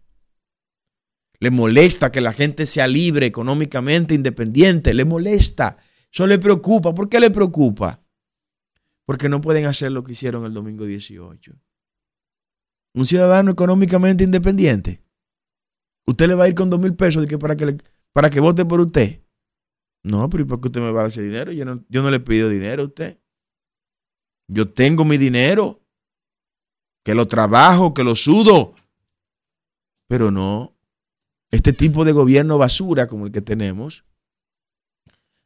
Le 1.39 1.51
molesta 1.51 2.11
que 2.11 2.21
la 2.21 2.33
gente 2.33 2.65
sea 2.65 2.87
libre, 2.87 3.25
económicamente 3.25 4.13
independiente, 4.13 4.93
le 4.93 5.05
molesta. 5.05 5.77
Eso 6.11 6.27
le 6.27 6.37
preocupa. 6.37 6.93
¿Por 6.93 7.07
qué 7.07 7.19
le 7.19 7.31
preocupa? 7.31 8.03
Porque 9.05 9.29
no 9.29 9.39
pueden 9.39 9.65
hacer 9.65 9.91
lo 9.91 10.03
que 10.03 10.11
hicieron 10.11 10.45
el 10.45 10.53
domingo 10.53 10.85
18. 10.85 11.53
Un 12.95 13.05
ciudadano 13.05 13.51
económicamente 13.51 14.23
independiente. 14.23 15.03
Usted 16.07 16.27
le 16.27 16.35
va 16.35 16.45
a 16.45 16.47
ir 16.47 16.55
con 16.55 16.69
dos 16.69 16.79
mil 16.79 16.95
pesos 16.95 17.21
de 17.21 17.27
que 17.27 17.37
para, 17.37 17.55
que 17.55 17.77
para 18.13 18.29
que 18.29 18.39
vote 18.39 18.65
por 18.65 18.79
usted. 18.79 19.21
No, 20.03 20.29
pero 20.29 20.43
¿y 20.43 20.45
por 20.47 20.59
qué 20.59 20.67
usted 20.67 20.81
me 20.81 20.91
va 20.91 20.99
a 20.99 21.03
dar 21.03 21.11
ese 21.11 21.21
dinero? 21.21 21.51
Yo 21.51 21.65
no, 21.65 21.83
yo 21.89 22.01
no 22.01 22.09
le 22.09 22.19
pido 22.19 22.49
dinero 22.49 22.83
a 22.83 22.85
usted. 22.85 23.19
Yo 24.47 24.71
tengo 24.71 25.05
mi 25.05 25.17
dinero, 25.17 25.83
que 27.05 27.13
lo 27.13 27.27
trabajo, 27.27 27.93
que 27.93 28.03
lo 28.03 28.15
sudo. 28.15 28.73
Pero 30.07 30.31
no, 30.31 30.75
este 31.51 31.73
tipo 31.73 32.05
de 32.05 32.11
gobierno 32.11 32.57
basura 32.57 33.07
como 33.07 33.27
el 33.27 33.31
que 33.31 33.41
tenemos, 33.41 34.05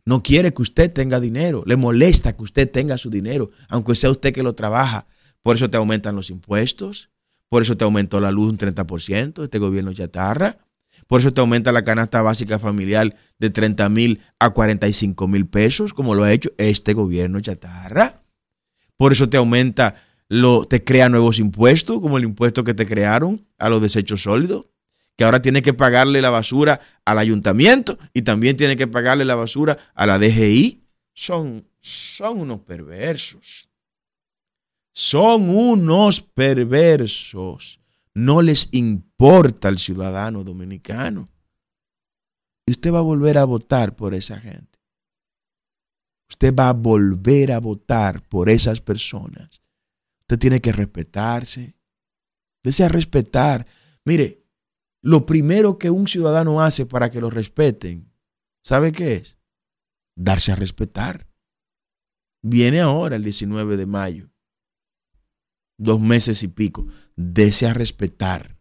no 0.05 0.21
quiere 0.21 0.53
que 0.53 0.61
usted 0.61 0.91
tenga 0.91 1.19
dinero, 1.19 1.63
le 1.65 1.75
molesta 1.75 2.35
que 2.35 2.43
usted 2.43 2.69
tenga 2.69 2.97
su 2.97 3.09
dinero, 3.09 3.49
aunque 3.69 3.95
sea 3.95 4.11
usted 4.11 4.33
que 4.33 4.43
lo 4.43 4.53
trabaja. 4.55 5.07
Por 5.41 5.55
eso 5.55 5.69
te 5.69 5.77
aumentan 5.77 6.15
los 6.15 6.29
impuestos, 6.29 7.09
por 7.53 7.61
eso 7.61 7.77
te 7.77 7.83
aumentó 7.83 8.19
la 8.19 8.31
luz 8.31 8.49
un 8.49 8.57
30%, 8.57 9.43
este 9.43 9.59
gobierno 9.59 9.93
chatarra. 9.93 10.57
Por 11.05 11.19
eso 11.19 11.31
te 11.31 11.39
aumenta 11.39 11.71
la 11.71 11.83
canasta 11.83 12.23
básica 12.23 12.57
familiar 12.57 13.15
de 13.37 13.51
30 13.51 13.89
mil 13.89 14.23
a 14.39 14.49
45 14.49 15.27
mil 15.27 15.45
pesos, 15.45 15.93
como 15.93 16.15
lo 16.15 16.23
ha 16.23 16.33
hecho 16.33 16.49
este 16.57 16.93
gobierno 16.93 17.39
chatarra. 17.41 18.23
Por 18.97 19.11
eso 19.11 19.29
te 19.29 19.37
aumenta, 19.37 19.97
lo, 20.29 20.65
te 20.65 20.83
crea 20.83 21.09
nuevos 21.09 21.37
impuestos, 21.37 22.01
como 22.01 22.17
el 22.17 22.23
impuesto 22.23 22.63
que 22.63 22.73
te 22.73 22.87
crearon 22.87 23.45
a 23.59 23.69
los 23.69 23.83
desechos 23.83 24.23
sólidos, 24.23 24.65
que 25.15 25.23
ahora 25.23 25.43
tiene 25.43 25.61
que 25.61 25.75
pagarle 25.75 26.23
la 26.23 26.31
basura 26.31 26.81
al 27.05 27.19
ayuntamiento 27.19 27.99
y 28.15 28.23
también 28.23 28.57
tiene 28.57 28.75
que 28.75 28.87
pagarle 28.87 29.25
la 29.25 29.35
basura 29.35 29.77
a 29.93 30.07
la 30.07 30.17
DGI. 30.17 30.81
Son, 31.13 31.67
son 31.81 32.39
unos 32.39 32.61
perversos. 32.61 33.69
Son 34.93 35.49
unos 35.49 36.21
perversos 36.21 37.79
no 38.13 38.41
les 38.41 38.69
importa 38.71 39.67
al 39.67 39.79
ciudadano 39.79 40.43
dominicano. 40.43 41.29
Y 42.65 42.71
usted 42.71 42.93
va 42.93 42.99
a 42.99 43.03
volver 43.03 43.37
a 43.37 43.45
votar 43.45 43.95
por 43.95 44.13
esa 44.13 44.39
gente. 44.39 44.79
Usted 46.29 46.53
va 46.53 46.69
a 46.69 46.73
volver 46.73 47.51
a 47.51 47.59
votar 47.59 48.21
por 48.27 48.49
esas 48.49 48.81
personas. 48.81 49.61
Usted 50.21 50.39
tiene 50.39 50.61
que 50.61 50.71
respetarse. 50.71 51.75
Desea 52.63 52.87
respetar. 52.87 53.67
Mire, 54.05 54.45
lo 55.01 55.25
primero 55.25 55.77
que 55.77 55.89
un 55.89 56.07
ciudadano 56.07 56.61
hace 56.61 56.85
para 56.85 57.09
que 57.09 57.19
lo 57.19 57.29
respeten 57.29 58.13
¿sabe 58.63 58.93
qué 58.93 59.15
es? 59.15 59.37
Darse 60.15 60.53
a 60.53 60.55
respetar. 60.55 61.27
Viene 62.41 62.79
ahora 62.79 63.17
el 63.17 63.23
19 63.23 63.77
de 63.77 63.85
mayo, 63.85 64.29
dos 65.77 65.99
meses 65.99 66.43
y 66.43 66.47
pico. 66.47 66.87
Dese 67.15 67.67
a 67.67 67.73
respetar 67.73 68.57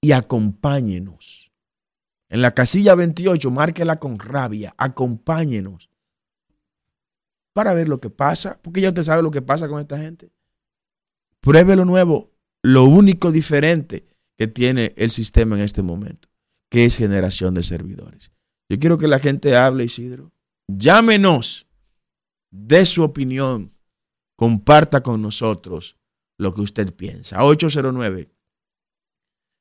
y 0.00 0.12
acompáñenos. 0.12 1.52
En 2.28 2.42
la 2.42 2.52
casilla 2.52 2.94
28, 2.94 3.50
márquela 3.50 3.98
con 3.98 4.18
rabia, 4.18 4.74
acompáñenos 4.76 5.90
para 7.52 7.74
ver 7.74 7.88
lo 7.88 8.00
que 8.00 8.10
pasa, 8.10 8.60
porque 8.62 8.80
ya 8.80 8.88
usted 8.88 9.02
sabe 9.02 9.22
lo 9.22 9.30
que 9.30 9.42
pasa 9.42 9.66
con 9.66 9.80
esta 9.80 9.98
gente. 9.98 10.30
Pruebe 11.40 11.74
lo 11.74 11.84
nuevo, 11.84 12.30
lo 12.62 12.84
único 12.84 13.32
diferente 13.32 14.06
que 14.36 14.46
tiene 14.46 14.92
el 14.96 15.10
sistema 15.10 15.56
en 15.56 15.62
este 15.62 15.82
momento, 15.82 16.28
que 16.70 16.84
es 16.84 16.96
generación 16.96 17.54
de 17.54 17.62
servidores. 17.62 18.30
Yo 18.68 18.78
quiero 18.78 18.98
que 18.98 19.08
la 19.08 19.18
gente 19.18 19.56
hable, 19.56 19.84
Isidro. 19.84 20.30
Llámenos, 20.68 21.66
dé 22.50 22.84
su 22.84 23.02
opinión, 23.02 23.72
comparta 24.38 25.02
con 25.02 25.20
nosotros 25.20 25.98
lo 26.38 26.52
que 26.52 26.60
usted 26.60 26.94
piensa. 26.94 27.44
809 27.44 28.28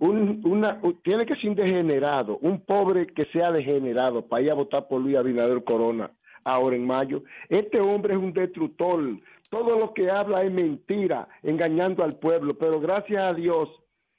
un, 0.00 0.40
una, 0.44 0.80
tiene 1.02 1.26
que 1.26 1.36
ser 1.36 1.54
degenerado, 1.54 2.38
un 2.38 2.60
pobre 2.64 3.06
que 3.06 3.26
sea 3.26 3.52
degenerado 3.52 4.26
para 4.26 4.42
ir 4.42 4.50
a 4.50 4.54
votar 4.54 4.88
por 4.88 5.00
Luis 5.00 5.16
Abinader 5.16 5.62
Corona 5.62 6.10
ahora 6.42 6.74
en 6.74 6.86
mayo. 6.86 7.22
Este 7.50 7.78
hombre 7.80 8.14
es 8.14 8.18
un 8.18 8.32
destructor. 8.32 9.00
Todo 9.50 9.78
lo 9.78 9.92
que 9.92 10.10
habla 10.10 10.42
es 10.42 10.50
mentira, 10.50 11.28
engañando 11.42 12.02
al 12.02 12.16
pueblo, 12.16 12.54
pero 12.54 12.80
gracias 12.80 13.22
a 13.22 13.34
Dios 13.34 13.68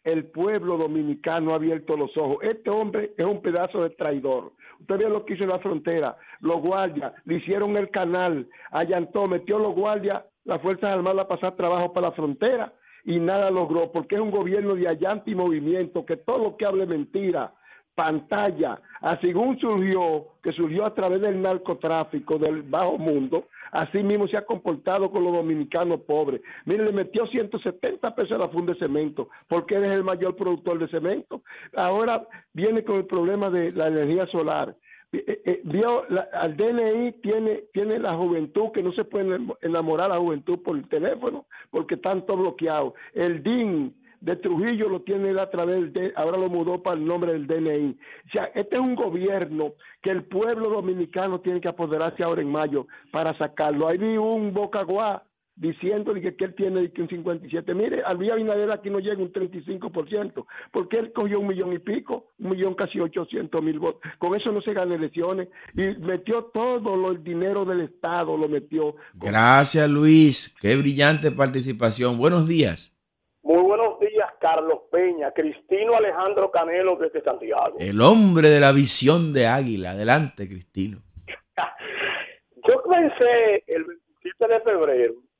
el 0.04 0.26
pueblo 0.26 0.78
dominicano 0.78 1.52
ha 1.52 1.56
abierto 1.56 1.98
los 1.98 2.16
ojos. 2.16 2.38
Este 2.44 2.70
hombre 2.70 3.14
es 3.18 3.26
un 3.26 3.42
pedazo 3.42 3.82
de 3.84 3.92
traidor. 3.92 4.52
Usted 4.82 4.98
ve 4.98 5.10
lo 5.10 5.26
que 5.26 5.34
hizo 5.34 5.44
en 5.44 5.50
la 5.50 5.60
frontera. 5.60 6.16
Los 6.42 6.62
guardias 6.62 7.14
le 7.26 7.36
hicieron 7.36 7.76
el 7.78 7.90
canal, 7.90 8.48
allantó, 8.72 9.28
metió 9.28 9.58
los 9.58 9.74
guardias, 9.74 10.24
las 10.44 10.62
Fuerzas 10.62 10.92
Armadas 10.92 11.26
a 11.26 11.28
pasar 11.28 11.56
trabajo 11.56 11.92
para 11.94 12.10
la 12.10 12.14
frontera 12.14 12.74
y 13.04 13.20
nada 13.20 13.50
logró, 13.52 13.92
porque 13.92 14.16
es 14.16 14.22
un 14.22 14.32
gobierno 14.32 14.76
de 14.76 14.88
allante 14.88 15.32
y 15.32 15.36
movimiento, 15.36 16.06
que 16.06 16.18
todo 16.18 16.38
lo 16.40 16.58
que 16.58 16.66
hable 16.66 16.86
mentira, 16.86 17.54
pantalla, 17.96 18.80
así 19.02 19.28
según 19.28 19.60
surgió, 19.60 20.28
que 20.42 20.52
surgió 20.54 20.86
a 20.86 20.94
través 20.94 21.22
del 21.22 21.42
narcotráfico 21.42 22.38
del 22.38 22.64
bajo 22.64 22.98
mundo, 22.98 23.48
así 23.72 24.02
mismo 24.02 24.28
se 24.28 24.38
ha 24.38 24.46
comportado 24.46 25.12
con 25.12 25.24
los 25.24 25.34
dominicanos 25.34 26.02
pobres. 26.02 26.42
Mire, 26.66 26.86
le 26.86 26.92
metió 26.92 27.28
170 27.28 28.16
pesos 28.16 28.32
a 28.32 28.38
la 28.38 28.50
funda 28.50 28.74
de 28.74 28.80
cemento, 28.80 29.30
porque 29.48 29.76
él 29.76 29.84
es 29.84 29.92
el 29.92 30.04
mayor 30.04 30.36
productor 30.36 30.80
de 30.80 30.88
cemento. 30.88 31.42
Ahora 31.76 32.26
viene 32.54 32.84
con 32.84 32.98
el 32.98 33.06
problema 33.06 33.50
de 33.50 33.72
la 33.72 33.88
energía 33.88 34.26
solar. 34.28 34.76
Eh, 35.14 35.42
eh, 35.44 35.62
vio 35.66 36.04
al 36.34 36.56
DNI 36.56 37.12
tiene 37.22 37.64
tiene 37.74 38.00
la 38.00 38.16
juventud 38.16 38.72
que 38.72 38.82
no 38.82 38.94
se 38.94 39.04
puede 39.04 39.40
enamorar 39.62 40.10
a 40.10 40.16
la 40.16 40.22
juventud 40.22 40.60
por 40.60 40.78
el 40.78 40.88
teléfono 40.88 41.46
porque 41.70 41.96
están 41.96 42.26
todos 42.26 42.40
bloqueados 42.40 42.94
el 43.14 43.44
DIN 43.44 43.94
de 44.22 44.36
Trujillo 44.38 44.88
lo 44.88 45.02
tiene 45.02 45.38
a 45.40 45.50
través 45.50 45.92
de, 45.94 46.14
ahora 46.16 46.38
lo 46.38 46.48
mudó 46.48 46.82
para 46.82 46.96
el 46.96 47.06
nombre 47.06 47.34
del 47.34 47.48
DNI. 47.48 47.98
O 48.28 48.30
sea, 48.32 48.46
este 48.54 48.76
es 48.76 48.82
un 48.82 48.96
gobierno 48.96 49.74
que 50.02 50.12
el 50.12 50.24
pueblo 50.24 50.70
dominicano 50.70 51.42
tiene 51.42 51.60
que 51.60 51.68
apoderarse 51.68 52.24
ahora 52.24 52.42
en 52.42 52.52
mayo 52.52 52.86
para 53.12 53.36
sacarlo. 53.38 53.88
Ahí 53.88 53.98
vi 53.98 54.18
un 54.18 54.54
bocaguá 54.54 55.24
diciendo 55.56 56.14
que, 56.14 56.36
que 56.36 56.46
él 56.46 56.56
tiene 56.56 56.92
un 56.98 57.10
57. 57.10 57.74
Mire, 57.74 58.04
al 58.04 58.18
día 58.20 58.34
Abinader 58.34 58.72
aquí 58.72 58.90
no 58.90 59.00
llega 59.00 59.22
un 59.22 59.32
35%, 59.32 60.46
porque 60.72 60.98
él 60.98 61.14
cogió 61.14 61.40
un 61.40 61.48
millón 61.48 61.74
y 61.74 61.80
pico, 61.80 62.28
un 62.40 62.52
millón 62.52 62.74
casi 62.74 63.00
800 63.00 63.62
mil 63.62 63.80
votos. 63.80 64.02
Con 64.18 64.36
eso 64.36 64.52
no 64.52 64.62
se 64.62 64.74
gana 64.74 64.96
elecciones 64.96 65.50
y 65.74 65.82
metió 66.00 66.46
todo 66.46 67.12
el 67.12 67.24
dinero 67.24 67.66
del 67.66 67.82
Estado, 67.82 68.38
lo 68.38 68.48
metió. 68.48 68.96
Gracias, 69.14 69.90
Luis. 69.90 70.56
Qué 70.62 70.76
brillante 70.76 71.32
participación. 71.32 72.18
Buenos 72.18 72.48
días. 72.48 72.98
Muy 73.44 73.62
buenos 73.62 74.00
días, 74.00 74.30
Carlos 74.40 74.82
Peña, 74.92 75.32
Cristino 75.32 75.96
Alejandro 75.96 76.52
Canelo 76.52 76.96
desde 76.98 77.24
Santiago. 77.24 77.76
El 77.80 78.00
hombre 78.02 78.50
de 78.50 78.60
la 78.60 78.72
visión 78.72 79.34
de 79.34 79.48
águila. 79.48 79.92
Adelante, 79.92 80.48
Cristino. 80.48 81.00
yo 82.68 82.84
pensé 82.84 83.64
el 83.68 83.84
27 83.86 84.48
de 84.48 84.62
febrero 84.62 85.31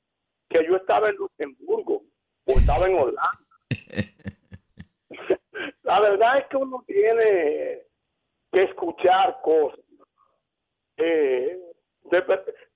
que 0.52 0.66
yo 0.66 0.76
estaba 0.76 1.08
en 1.08 1.16
Luxemburgo 1.16 2.02
o 2.46 2.52
estaba 2.52 2.88
en 2.88 2.98
Holanda. 2.98 3.30
la 5.82 6.00
verdad 6.00 6.38
es 6.38 6.46
que 6.48 6.56
uno 6.56 6.84
tiene 6.86 7.82
que 8.52 8.62
escuchar 8.64 9.38
cosas. 9.42 9.80
Eh, 10.98 11.58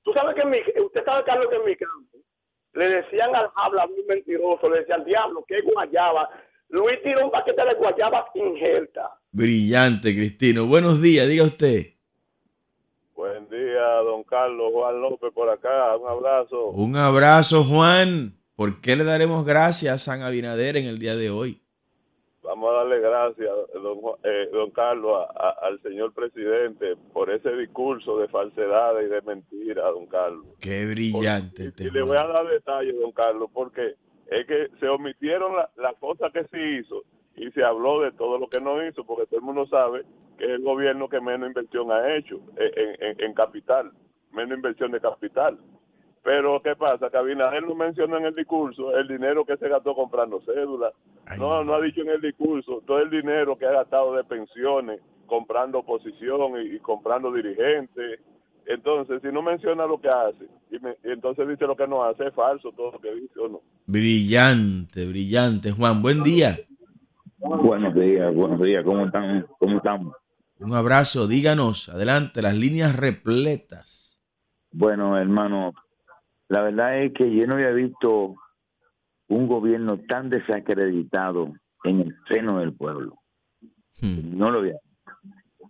tú 0.03 0.13
sabes 0.13 0.35
que 0.35 0.45
mi, 0.47 0.59
usted 0.83 1.05
sabe, 1.05 1.25
Carlos, 1.25 1.49
que 1.51 1.57
en 1.57 1.65
mi 1.65 1.77
campo 1.77 2.19
le 2.73 2.89
decían 2.89 3.35
al 3.35 3.51
habla 3.55 3.87
muy 3.87 4.03
mentiroso, 4.05 4.69
le 4.69 4.81
decían, 4.81 5.05
diablo, 5.05 5.45
qué 5.49 5.61
guayaba. 5.63 6.29
Luis 6.69 7.01
tiró 7.03 7.25
un 7.25 7.31
paquete 7.31 7.65
de 7.65 7.75
guayaba 7.75 8.29
injerta. 8.35 9.19
Brillante, 9.31 10.15
Cristino. 10.15 10.67
Buenos 10.67 11.01
días, 11.01 11.29
diga 11.29 11.45
usted. 11.45 11.96
Buen 13.27 13.49
día, 13.49 13.83
don 14.05 14.23
Carlos 14.23 14.71
Juan 14.73 15.01
López 15.01 15.33
por 15.35 15.49
acá. 15.51 15.97
Un 15.97 16.09
abrazo. 16.09 16.67
Un 16.69 16.97
abrazo, 16.97 17.65
Juan. 17.65 18.35
¿Por 18.55 18.81
qué 18.81 18.95
le 18.95 19.03
daremos 19.03 19.45
gracias 19.45 19.95
a 19.95 19.99
San 19.99 20.23
Abinader 20.23 20.77
en 20.77 20.87
el 20.87 21.01
día 21.01 21.17
de 21.17 21.31
hoy? 21.31 21.61
Vamos 22.45 22.71
a 22.71 22.77
darle 22.77 23.01
gracias, 23.01 23.51
don, 23.75 23.99
eh, 24.23 24.49
don 24.53 24.71
Carlos, 24.71 25.27
al 25.61 25.83
señor 25.83 26.15
presidente 26.15 26.95
por 27.13 27.29
ese 27.29 27.51
discurso 27.57 28.17
de 28.19 28.29
falsedad 28.29 28.93
y 29.01 29.09
de 29.09 29.21
mentira, 29.23 29.91
don 29.91 30.07
Carlos. 30.07 30.47
Qué 30.61 30.87
brillante. 30.87 31.65
y, 31.65 31.67
este 31.67 31.91
le 31.91 32.03
voy 32.03 32.17
a 32.17 32.29
dar 32.29 32.47
detalles, 32.47 32.95
don 33.01 33.11
Carlos, 33.11 33.51
porque 33.53 33.97
es 34.31 34.47
que 34.47 34.69
se 34.79 34.87
omitieron 34.87 35.57
las 35.57 35.69
la 35.77 35.93
cosas 35.95 36.33
que 36.33 36.45
sí 36.45 36.81
hizo 36.81 37.03
y 37.35 37.51
se 37.51 37.65
habló 37.65 38.03
de 38.03 38.13
todo 38.13 38.39
lo 38.39 38.49
que 38.49 38.61
no 38.61 38.87
hizo, 38.87 39.05
porque 39.05 39.27
todo 39.27 39.41
el 39.41 39.47
mundo 39.47 39.67
sabe 39.67 40.05
que 40.37 40.45
es 40.45 40.51
el 40.51 40.63
gobierno 40.63 41.09
que 41.09 41.21
menos 41.21 41.49
inversión 41.49 41.91
ha 41.93 42.17
hecho 42.17 42.41
en, 42.57 43.21
en 43.21 43.35
capital, 43.35 43.93
menos 44.33 44.57
inversión 44.57 44.93
de 44.93 45.01
capital. 45.01 45.59
Pero 46.27 46.61
¿qué 46.61 46.75
pasa? 46.75 47.09
Que 47.09 47.19
Abinader 47.19 47.63
no 47.63 47.77
menciona 47.77 48.19
en 48.19 48.27
el 48.27 48.35
discurso 48.35 48.97
el 48.99 49.07
dinero 49.07 49.45
que 49.45 49.57
se 49.59 49.69
gastó 49.69 49.95
comprando 49.95 50.41
cédulas. 50.41 50.93
No, 51.39 51.63
no 51.63 51.75
ha 51.75 51.81
dicho 51.81 52.01
en 52.01 52.09
el 52.09 52.21
discurso 52.21 52.83
todo 52.85 52.99
el 52.99 53.11
dinero 53.11 53.57
que 53.57 53.65
ha 53.65 53.71
gastado 53.71 54.13
de 54.17 54.25
pensiones, 54.25 55.01
comprando 55.27 55.79
oposición 55.79 56.55
y, 56.61 56.81
comprando 56.81 57.33
dirigentes. 57.33 58.19
Entonces, 58.67 59.23
si 59.23 59.29
no 59.29 59.41
menciona 59.41 59.87
lo 59.87 60.01
que 60.01 60.09
hace, 60.09 60.47
y, 60.73 60.79
entonces 61.09 61.47
dice 61.47 61.65
lo 61.65 61.77
que 61.77 61.87
no 61.87 62.03
hace, 62.03 62.27
es 62.27 62.35
falso 62.35 62.73
todo 62.73 62.91
lo 62.91 62.99
que 62.99 63.15
dice 63.15 63.39
o 63.39 63.49
no. 63.49 63.61
Brillante, 63.87 65.07
brillante. 65.07 65.71
Juan, 65.71 66.03
buen 66.03 66.25
día. 66.25 66.57
Buenos 67.39 67.95
días, 67.95 68.35
buenos 68.35 68.61
días. 68.61 68.85
¿Cómo 68.85 69.07
están? 69.07 69.47
¿Cómo 69.61 69.77
estamos? 69.77 70.13
Un 70.59 70.75
abrazo, 70.75 71.29
díganos, 71.29 71.91
adelante, 71.91 72.41
las 72.41 72.57
líneas 72.57 72.97
repletas. 72.97 74.19
Bueno, 74.73 75.19
hermano, 75.19 75.75
la 76.49 76.63
verdad 76.63 77.03
es 77.03 77.13
que 77.13 77.35
yo 77.35 77.47
no 77.47 77.55
había 77.55 77.71
visto 77.71 78.37
un 79.29 79.47
gobierno 79.47 79.99
tan 80.09 80.31
desacreditado 80.31 81.53
en 81.85 82.01
el 82.01 82.17
seno 82.29 82.61
del 82.61 82.73
pueblo. 82.73 83.19
Hmm. 84.01 84.39
No 84.39 84.51
lo 84.51 84.61
había. 84.61 84.79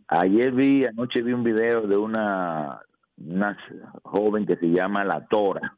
Ayer 0.09 0.53
vi, 0.53 0.85
anoche 0.85 1.23
vi 1.23 1.33
un 1.33 1.43
video 1.43 1.87
de 1.87 1.97
una, 1.97 2.81
una 3.17 3.59
joven 4.05 4.47
que 4.47 4.57
se 4.57 4.67
llama 4.67 5.05
La 5.05 5.27
Tora, 5.27 5.77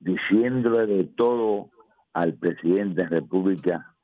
diciéndole 0.00 0.86
de 0.86 1.04
todo 1.04 1.70
al 2.12 2.34
presidente 2.34 3.02
de 3.02 3.04
la 3.04 3.20
República 3.20 3.94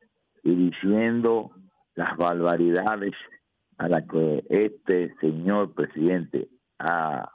y 0.42 0.54
diciendo 0.54 1.50
las 1.94 2.16
barbaridades 2.16 3.12
a 3.78 3.88
las 3.88 4.08
que 4.08 4.44
este 4.48 5.14
señor 5.20 5.74
presidente 5.74 6.48
ha 6.78 7.30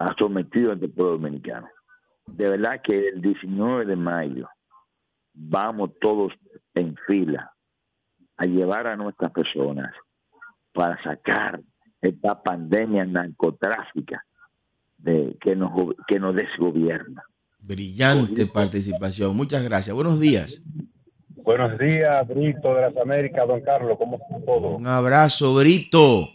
ha 0.00 0.14
sometido 0.18 0.72
ante 0.72 0.86
el 0.86 0.92
pueblo 0.92 1.12
dominicano. 1.12 1.68
De 2.26 2.48
verdad 2.48 2.80
que 2.82 3.08
el 3.10 3.20
19 3.20 3.84
de 3.84 3.96
mayo 3.96 4.48
vamos 5.34 5.90
todos 6.00 6.32
en 6.74 6.96
fila 7.06 7.52
a 8.38 8.46
llevar 8.46 8.86
a 8.86 8.96
nuestras 8.96 9.30
personas 9.30 9.92
para 10.72 11.00
sacar 11.02 11.60
esta 12.00 12.42
pandemia 12.42 13.04
narcotráfica 13.04 14.24
de, 14.96 15.36
que, 15.40 15.54
nos, 15.54 15.70
que 16.08 16.18
nos 16.18 16.34
desgobierna. 16.34 17.22
Brillante 17.58 18.46
participación. 18.46 19.36
Muchas 19.36 19.62
gracias. 19.62 19.94
Buenos 19.94 20.18
días. 20.18 20.64
Buenos 21.42 21.78
días, 21.78 22.28
Brito 22.28 22.74
de 22.74 22.82
las 22.82 22.96
Américas, 22.96 23.46
don 23.48 23.60
Carlos. 23.60 23.96
¿Cómo 23.98 24.16
está 24.16 24.44
todo? 24.44 24.76
Un 24.76 24.86
abrazo, 24.86 25.54
Brito. 25.54 26.28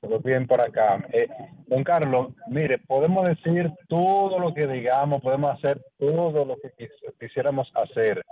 Todo 0.00 0.18
bien 0.20 0.46
por 0.46 0.60
acá. 0.60 1.06
Eh, 1.12 1.28
don 1.66 1.84
Carlos, 1.84 2.34
mire, 2.48 2.78
podemos 2.78 3.26
decir 3.26 3.70
todo 3.88 4.38
lo 4.38 4.52
que 4.52 4.66
digamos, 4.66 5.22
podemos 5.22 5.56
hacer 5.56 5.80
todo 5.98 6.44
lo 6.44 6.56
que 6.56 6.88
quisiéramos 7.20 7.70
hacer, 7.74 8.22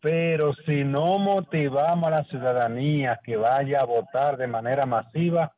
pero 0.00 0.54
si 0.66 0.84
no 0.84 1.18
motivamos 1.18 2.08
a 2.08 2.10
la 2.10 2.24
ciudadanía 2.24 3.20
que 3.24 3.36
vaya 3.36 3.80
a 3.80 3.84
votar 3.84 4.36
de 4.36 4.46
manera 4.46 4.86
masiva, 4.86 5.52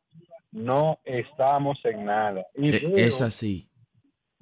no 0.51 0.99
estamos 1.05 1.77
en 1.85 2.05
nada. 2.05 2.45
Y 2.55 2.69
e, 2.69 3.05
es 3.07 3.21
así. 3.21 3.69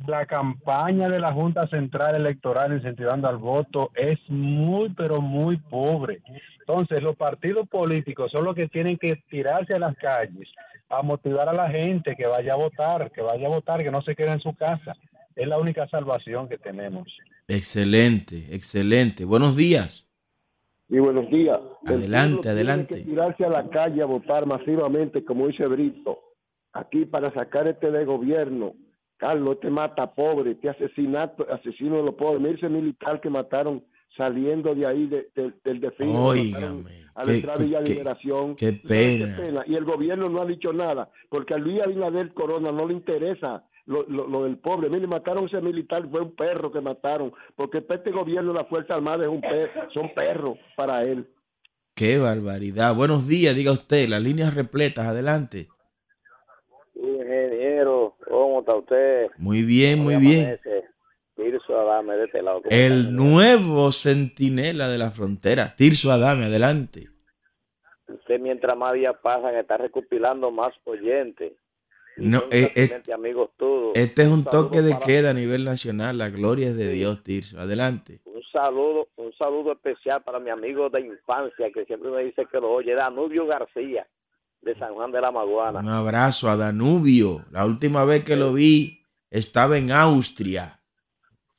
La 0.05 0.25
campaña 0.25 1.07
de 1.07 1.19
la 1.19 1.31
Junta 1.31 1.67
Central 1.67 2.15
Electoral 2.15 2.73
incentivando 2.73 3.29
al 3.29 3.37
voto 3.37 3.91
es 3.95 4.19
muy, 4.27 4.89
pero 4.89 5.21
muy 5.21 5.57
pobre. 5.57 6.21
Entonces, 6.59 7.01
los 7.01 7.15
partidos 7.15 7.67
políticos 7.69 8.31
son 8.31 8.43
los 8.43 8.55
que 8.55 8.67
tienen 8.67 8.97
que 8.97 9.15
tirarse 9.29 9.73
a 9.73 9.79
las 9.79 9.95
calles 9.97 10.49
a 10.89 11.01
motivar 11.01 11.47
a 11.47 11.53
la 11.53 11.69
gente 11.69 12.15
que 12.15 12.27
vaya 12.27 12.53
a 12.53 12.57
votar, 12.57 13.11
que 13.11 13.21
vaya 13.21 13.47
a 13.47 13.49
votar, 13.49 13.83
que 13.83 13.91
no 13.91 14.01
se 14.01 14.15
quede 14.15 14.33
en 14.33 14.41
su 14.41 14.53
casa. 14.55 14.95
Es 15.35 15.47
la 15.47 15.57
única 15.57 15.87
salvación 15.87 16.49
que 16.49 16.57
tenemos. 16.57 17.07
Excelente, 17.47 18.53
excelente. 18.53 19.25
Buenos 19.25 19.55
días. 19.55 20.09
Y 20.89 20.99
buenos 20.99 21.29
días. 21.29 21.59
Adelante, 21.85 22.49
adelante. 22.49 22.95
Tiene 22.95 23.03
que 23.03 23.09
tirarse 23.09 23.45
a 23.45 23.49
la 23.49 23.69
calle 23.69 24.01
a 24.01 24.05
votar 24.05 24.45
masivamente, 24.45 25.23
como 25.23 25.47
dice 25.47 25.65
Brito, 25.65 26.19
aquí 26.73 27.05
para 27.05 27.33
sacar 27.33 27.67
este 27.67 27.89
de 27.91 28.05
gobierno 28.05 28.73
Carlos, 29.17 29.55
este 29.55 29.69
mata 29.69 30.13
pobre, 30.13 30.51
este 30.51 30.69
asesinato, 30.69 31.45
asesino 31.51 31.97
de 31.97 32.03
los 32.03 32.15
pobres. 32.15 32.41
Mira 32.41 32.55
ese 32.55 32.69
militar 32.69 33.21
que 33.21 33.29
mataron 33.29 33.83
saliendo 34.17 34.73
de 34.75 34.85
ahí 34.85 35.07
del 35.07 35.79
defensa. 35.79 36.19
Óigame. 36.19 36.91
A 37.15 37.23
la 37.23 37.33
entrada 37.33 37.59
de 37.59 37.81
Liberación. 37.81 38.55
Qué 38.55 38.73
pena. 38.73 39.63
Y 39.67 39.75
el 39.75 39.85
gobierno 39.85 40.29
no 40.29 40.41
ha 40.41 40.45
dicho 40.45 40.73
nada, 40.73 41.09
porque 41.29 41.53
a 41.53 41.57
Luis 41.57 41.81
Abinader 41.81 42.33
Corona 42.33 42.71
no 42.71 42.87
le 42.87 42.93
interesa 42.93 43.63
lo, 43.85 44.03
lo, 44.03 44.43
del 44.43 44.57
pobre. 44.57 44.89
Mire, 44.89 45.07
mataron 45.07 45.45
a 45.45 45.47
ese 45.47 45.61
militar, 45.61 46.07
fue 46.09 46.21
un 46.21 46.35
perro 46.35 46.71
que 46.71 46.81
mataron, 46.81 47.33
porque 47.55 47.83
este 47.87 48.11
gobierno, 48.11 48.53
la 48.53 48.65
Fuerza 48.65 48.95
Armada, 48.95 49.23
es 49.23 49.29
un 49.29 49.41
perro, 49.41 49.91
son 49.93 50.13
perros 50.13 50.57
para 50.75 51.03
él. 51.03 51.27
Qué 51.93 52.17
barbaridad. 52.17 52.95
Buenos 52.95 53.27
días, 53.27 53.55
diga 53.55 53.71
usted, 53.71 54.09
las 54.09 54.21
líneas 54.21 54.53
repletas, 54.53 55.05
adelante. 55.07 55.69
Ingeniero, 58.65 58.75
¿cómo 58.75 58.75
está 58.75 58.75
usted? 58.75 59.27
Muy 59.37 59.63
bien, 59.63 59.99
muy 59.99 60.15
bien. 60.17 60.59
Tirso 61.35 61.77
Adame 61.77 62.15
de 62.15 62.25
este 62.25 62.41
lado. 62.41 62.61
El 62.69 63.15
nuevo 63.15 63.91
centinela 63.91 64.87
de 64.87 64.97
la 64.97 65.11
frontera, 65.11 65.75
Tirso 65.75 66.11
Adame, 66.11 66.45
adelante. 66.45 67.09
Usted 68.07 68.39
mientras 68.39 68.77
más 68.77 68.93
días 68.93 69.15
pasan 69.21 69.55
está 69.55 69.77
recopilando 69.77 70.51
más 70.51 70.73
oyentes. 70.85 71.53
No, 72.17 72.43
eh, 72.49 72.71
eh, 72.75 73.13
amigos 73.13 73.49
todos. 73.57 73.91
Este 73.95 74.21
es 74.21 74.29
un, 74.29 74.45
toque 74.45 74.81
de 74.81 74.95
queda 75.05 75.31
a 75.31 75.33
nivel 75.33 75.65
nacional. 75.65 76.17
La 76.17 76.29
gloria 76.29 76.67
es 76.67 76.77
de 76.77 76.89
Dios, 76.89 77.21
Tirso. 77.23 77.59
Adelante. 77.59 78.21
Un 78.23 78.41
saludo, 78.53 79.09
un 79.17 79.33
saludo 79.33 79.73
especial 79.73 80.23
para 80.23 80.39
mi 80.39 80.49
amigo 80.49 80.89
de 80.89 81.01
infancia 81.01 81.69
que 81.73 81.83
siempre 81.83 82.09
me 82.11 82.23
dice 82.23 82.45
que 82.49 82.61
lo 82.61 82.71
oye, 82.71 82.93
Danubio 82.93 83.45
García 83.45 84.07
de 84.65 84.75
San 84.75 84.93
Juan 84.95 85.11
de 85.11 85.21
la 85.21 85.31
Maguana. 85.31 85.79
Un 85.79 85.89
abrazo 85.89 86.49
a 86.49 86.57
Danubio. 86.57 87.45
La 87.51 87.65
última 87.65 88.03
vez 88.03 88.25
que 88.25 88.35
lo 88.35 88.51
vi 88.51 89.05
estaba 89.29 89.77
en 89.77 89.91
Austria. 89.91 90.81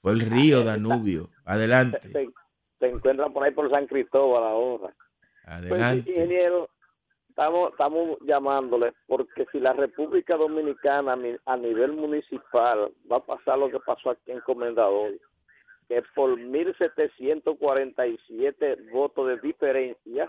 Fue 0.02 0.12
el 0.12 0.20
río 0.20 0.62
Danubio. 0.64 1.30
Adelante. 1.44 2.00
Se, 2.08 2.28
encuentra 2.80 3.28
por 3.30 3.44
ahí 3.44 3.52
por 3.52 3.70
San 3.70 3.86
Cristóbal 3.86 4.42
ahora. 4.42 4.92
Adelante. 5.44 6.02
Pues, 6.04 6.16
ingeniero, 6.16 6.68
estamos, 7.28 7.70
estamos 7.70 8.18
llamándole 8.26 8.92
porque 9.06 9.46
si 9.52 9.60
la 9.60 9.72
República 9.72 10.36
Dominicana 10.36 11.16
a 11.46 11.56
nivel 11.56 11.92
municipal 11.92 12.92
va 13.10 13.16
a 13.18 13.24
pasar 13.24 13.58
lo 13.58 13.70
que 13.70 13.78
pasó 13.78 14.10
aquí 14.10 14.32
en 14.32 14.40
Comendador, 14.40 15.12
que 15.88 16.02
por 16.16 16.36
1.747 16.36 18.90
votos 18.90 19.28
de 19.28 19.38
diferencia 19.38 20.28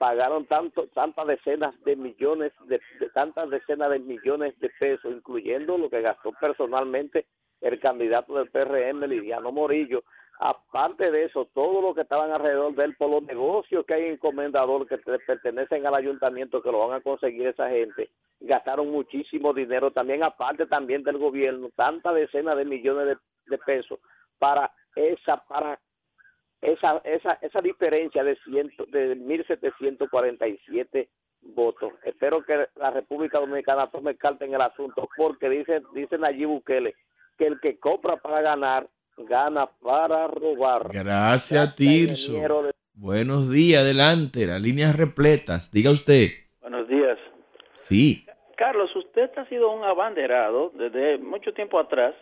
pagaron 0.00 0.46
tantas 0.46 1.26
decenas 1.26 1.74
de 1.84 1.94
millones 1.94 2.52
de, 2.64 2.80
tantas 3.12 3.50
decenas 3.50 3.90
de 3.90 3.98
millones 3.98 4.58
de 4.58 4.70
pesos 4.80 5.12
incluyendo 5.12 5.76
lo 5.76 5.90
que 5.90 6.00
gastó 6.00 6.32
personalmente 6.40 7.26
el 7.60 7.78
candidato 7.78 8.32
del 8.32 8.48
PRM 8.48 9.04
Lidiano 9.06 9.52
Morillo. 9.52 10.02
Aparte 10.38 11.10
de 11.10 11.24
eso 11.24 11.50
todo 11.52 11.82
lo 11.82 11.94
que 11.94 12.00
estaban 12.00 12.30
alrededor 12.30 12.74
de 12.74 12.84
él 12.84 12.96
por 12.96 13.10
los 13.10 13.22
negocios 13.24 13.84
que 13.84 13.92
hay 13.92 14.06
en 14.06 14.16
Comendador 14.16 14.88
que 14.88 14.96
pertenecen 14.96 15.86
al 15.86 15.94
ayuntamiento 15.94 16.62
que 16.62 16.72
lo 16.72 16.88
van 16.88 16.98
a 16.98 17.02
conseguir 17.02 17.48
esa 17.48 17.68
gente 17.68 18.08
gastaron 18.40 18.90
muchísimo 18.90 19.52
dinero. 19.52 19.90
También 19.90 20.22
aparte 20.22 20.64
también 20.64 21.02
del 21.02 21.18
gobierno 21.18 21.68
tantas 21.76 22.14
decenas 22.14 22.56
de 22.56 22.64
millones 22.64 23.06
de, 23.06 23.16
de 23.54 23.58
pesos 23.58 24.00
para 24.38 24.72
esa 24.96 25.36
para 25.46 25.78
esa, 26.62 26.98
esa, 27.04 27.38
esa 27.40 27.60
diferencia 27.60 28.22
de, 28.22 28.36
ciento, 28.44 28.86
de 28.86 29.16
1.747 29.16 31.08
votos. 31.42 31.92
Espero 32.04 32.42
que 32.44 32.68
la 32.76 32.90
República 32.90 33.38
Dominicana 33.38 33.90
tome 33.90 34.16
carta 34.16 34.44
en 34.44 34.54
el 34.54 34.60
asunto 34.60 35.08
porque 35.16 35.48
dice, 35.48 35.82
dicen 35.94 36.24
allí 36.24 36.44
Bukele 36.44 36.94
que 37.38 37.46
el 37.46 37.60
que 37.60 37.78
compra 37.78 38.16
para 38.18 38.42
ganar, 38.42 38.86
gana 39.16 39.66
para 39.80 40.26
robar. 40.26 40.88
Gracias, 40.92 41.74
Tirso. 41.74 42.34
Buenos 42.92 43.50
días, 43.50 43.80
adelante, 43.82 44.46
las 44.46 44.60
líneas 44.60 44.94
repletas. 44.94 45.72
Diga 45.72 45.90
usted. 45.90 46.28
Buenos 46.60 46.86
días. 46.86 47.18
Sí. 47.88 48.26
Carlos, 48.58 48.94
usted 48.94 49.30
ha 49.38 49.48
sido 49.48 49.72
un 49.72 49.82
abanderado 49.84 50.70
desde 50.74 51.16
mucho 51.16 51.54
tiempo 51.54 51.78
atrás 51.78 52.14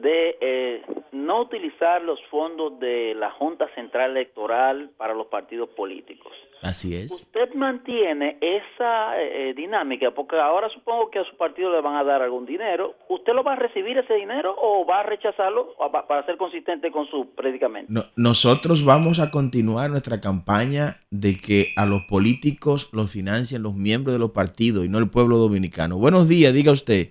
de 0.00 0.36
eh, 0.40 0.82
no 1.12 1.42
utilizar 1.42 2.02
los 2.02 2.18
fondos 2.30 2.78
de 2.80 3.14
la 3.14 3.30
Junta 3.32 3.66
Central 3.74 4.12
Electoral 4.12 4.90
para 4.96 5.14
los 5.14 5.26
partidos 5.26 5.68
políticos. 5.70 6.32
Así 6.62 6.94
es. 6.94 7.10
Usted 7.10 7.54
mantiene 7.54 8.36
esa 8.40 9.18
eh, 9.18 9.54
dinámica, 9.54 10.10
porque 10.10 10.36
ahora 10.36 10.68
supongo 10.68 11.10
que 11.10 11.18
a 11.18 11.24
su 11.24 11.36
partido 11.36 11.72
le 11.72 11.80
van 11.80 11.96
a 11.96 12.04
dar 12.04 12.20
algún 12.20 12.44
dinero. 12.44 12.96
¿Usted 13.08 13.32
lo 13.32 13.42
va 13.42 13.54
a 13.54 13.56
recibir 13.56 13.96
ese 13.96 14.14
dinero 14.14 14.54
o 14.58 14.84
va 14.84 15.00
a 15.00 15.02
rechazarlo 15.02 15.74
para 16.06 16.26
ser 16.26 16.36
consistente 16.36 16.90
con 16.90 17.06
su 17.06 17.30
predicamento? 17.34 17.90
nosotros 18.16 18.84
vamos 18.84 19.20
a 19.20 19.30
continuar 19.30 19.90
nuestra 19.90 20.20
campaña 20.20 20.96
de 21.10 21.36
que 21.38 21.68
a 21.76 21.86
los 21.86 22.02
políticos 22.08 22.90
los 22.92 23.10
financien 23.10 23.62
los 23.62 23.74
miembros 23.74 24.12
de 24.12 24.18
los 24.18 24.30
partidos 24.30 24.84
y 24.84 24.88
no 24.88 24.98
el 24.98 25.10
pueblo 25.10 25.38
dominicano. 25.38 25.96
Buenos 25.96 26.28
días, 26.28 26.52
diga 26.52 26.72
usted. 26.72 27.08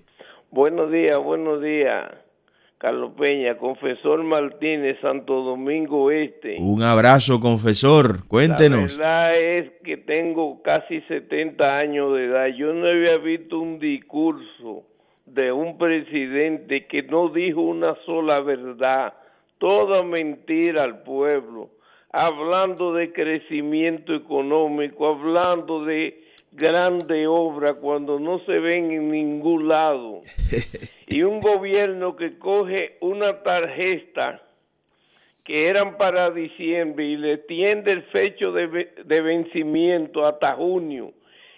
Buenos 0.52 0.92
días, 0.92 1.22
buenos 1.24 1.62
días. 1.62 2.29
Carlos 2.80 3.12
Peña, 3.20 3.58
confesor 3.58 4.24
Martínez, 4.24 4.98
Santo 5.02 5.42
Domingo 5.42 6.12
Este. 6.12 6.56
Un 6.62 6.82
abrazo, 6.82 7.42
confesor. 7.42 8.26
Cuéntenos. 8.26 8.98
La 8.98 9.28
verdad 9.28 9.38
es 9.38 9.72
que 9.84 9.98
tengo 9.98 10.62
casi 10.62 11.02
70 11.02 11.78
años 11.78 12.14
de 12.16 12.28
edad. 12.28 12.48
Yo 12.48 12.72
no 12.74 12.88
había 12.88 13.18
visto 13.18 13.60
un 13.60 13.80
discurso 13.80 14.86
de 15.26 15.52
un 15.52 15.78
presidente 15.78 16.88
que 16.88 17.04
no 17.04 17.28
dijo 17.28 17.60
una 17.60 17.96
sola 18.06 18.40
verdad, 18.40 19.14
toda 19.58 20.02
mentira 20.02 20.86
al 20.86 21.04
pueblo, 21.04 21.72
hablando 22.14 22.94
de 22.94 23.12
crecimiento 23.12 24.16
económico, 24.16 25.06
hablando 25.06 25.84
de 25.84 26.29
grande 26.60 27.26
obra 27.26 27.76
cuando 27.76 28.20
no 28.20 28.40
se 28.46 28.60
ven 28.60 28.92
en 28.92 29.10
ningún 29.10 29.68
lado. 29.68 30.22
y 31.08 31.24
un 31.24 31.40
gobierno 31.40 32.16
que 32.16 32.38
coge 32.38 32.98
una 33.02 33.42
tarjeta 33.42 34.44
que 35.44 35.68
eran 35.68 35.98
para 35.98 36.30
diciembre 36.30 37.06
y 37.06 37.18
le 37.18 37.40
tiende 37.40 37.92
el 37.92 38.04
fecho 38.04 38.52
de, 38.52 38.68
vencimiento 39.08 40.28
hasta 40.28 40.54
junio 40.54 41.14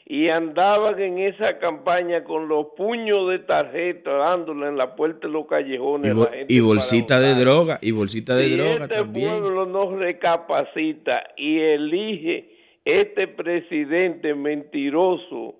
y 0.05 0.29
andaban 0.29 0.97
en 1.01 1.19
esa 1.19 1.57
campaña 1.59 2.23
con 2.23 2.47
los 2.47 2.67
puños 2.77 3.29
de 3.29 3.39
tarjeta 3.39 4.11
dándole 4.11 4.67
en 4.67 4.77
la 4.77 4.95
puerta 4.95 5.27
de 5.27 5.33
los 5.33 5.45
callejones. 5.45 6.13
Y, 6.47 6.61
bolsita 6.61 7.19
de 7.19 7.35
droga, 7.35 7.79
y 7.81 7.91
bolsita 7.91 8.35
de 8.35 8.49
droga 8.55 8.83
este 8.85 8.95
también. 8.95 9.29
pueblo 9.29 9.65
no 9.65 9.97
recapacita 9.97 11.23
y 11.35 11.59
elige 11.59 12.50
este 12.85 13.27
presidente 13.27 14.33
mentiroso, 14.33 15.55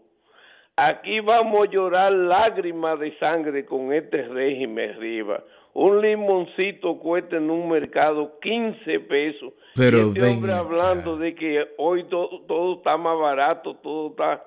aquí 0.76 1.20
vamos 1.20 1.68
a 1.68 1.72
llorar 1.72 2.12
lágrimas 2.12 3.00
de 3.00 3.18
sangre 3.20 3.66
con 3.66 3.94
este 3.94 4.24
régimen 4.24 4.92
arriba. 4.92 5.44
Un 5.74 6.02
limoncito 6.02 6.98
cuesta 7.00 7.38
en 7.38 7.50
un 7.50 7.70
mercado 7.70 8.40
15 8.42 9.00
pesos. 9.02 9.54
Pero 9.76 10.00
este 10.00 10.22
hombre 10.24 10.52
hablando 10.52 11.18
de 11.18 11.34
que 11.34 11.66
hoy 11.78 12.04
todo, 12.10 12.42
todo 12.42 12.78
está 12.78 12.98
más 12.98 13.18
barato, 13.18 13.76
todo 13.76 14.10
está... 14.10 14.44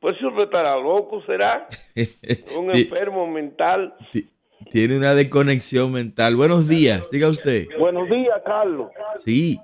Pues 0.00 0.16
eso 0.18 0.42
estará 0.42 0.76
loco, 0.76 1.22
¿será? 1.24 1.66
Un 2.58 2.70
enfermo 2.70 3.26
mental. 3.26 3.94
Tiene 4.70 4.98
una 4.98 5.14
desconexión 5.14 5.90
mental. 5.90 6.36
Buenos 6.36 6.68
días, 6.68 7.10
diga 7.10 7.28
usted. 7.28 7.66
Buenos 7.78 8.08
días, 8.10 8.42
Carlos. 8.44 8.90
Sí. 9.18 9.58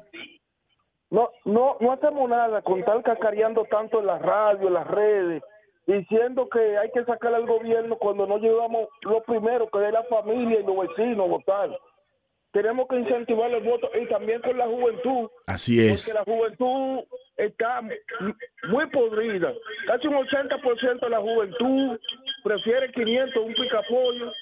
No, 1.13 1.29
no, 1.45 1.77
no 1.79 1.93
hacemos 1.93 2.27
nada 2.27 2.63
con 2.63 2.83
tal 2.85 3.03
cacareando 3.03 3.67
tanto 3.67 4.01
en 4.01 4.07
la 4.07 4.19
radio, 4.19 4.69
en 4.69 4.75
las 4.75 4.87
redes, 4.87 5.43
diciendo 5.87 6.49
que 6.49 6.79
hay 6.79 6.91
que 6.91 7.05
sacar 7.05 7.35
al 7.35 7.47
gobierno 7.47 7.97
cuando 7.97 8.27
no 8.27 8.39
llevamos 8.39 8.89
lo 9.03 9.23
primero 9.23 9.69
que 9.69 9.87
es 9.87 9.93
la 9.93 10.05
familia 10.05 10.61
y 10.61 10.65
los 10.65 10.89
vecinos 10.89 11.29
votar. 11.29 11.69
Tenemos 12.53 12.89
que 12.89 12.97
incentivar 12.97 13.51
el 13.51 13.63
voto 13.63 13.91
y 13.95 14.07
también 14.09 14.41
con 14.41 14.57
la 14.57 14.67
juventud. 14.67 15.29
Así 15.47 15.87
es. 15.87 16.07
Porque 16.07 16.19
la 16.19 16.25
juventud 16.25 17.01
está 17.37 17.83
muy 18.71 18.87
podrida. 18.87 19.53
Casi 19.89 20.07
un 20.07 20.15
80% 20.15 20.99
de 20.99 21.11
la 21.11 21.21
juventud 21.21 22.01
prefiere 22.43 22.91
500 22.91 23.37
un 23.37 23.53
picapollo 23.53 24.33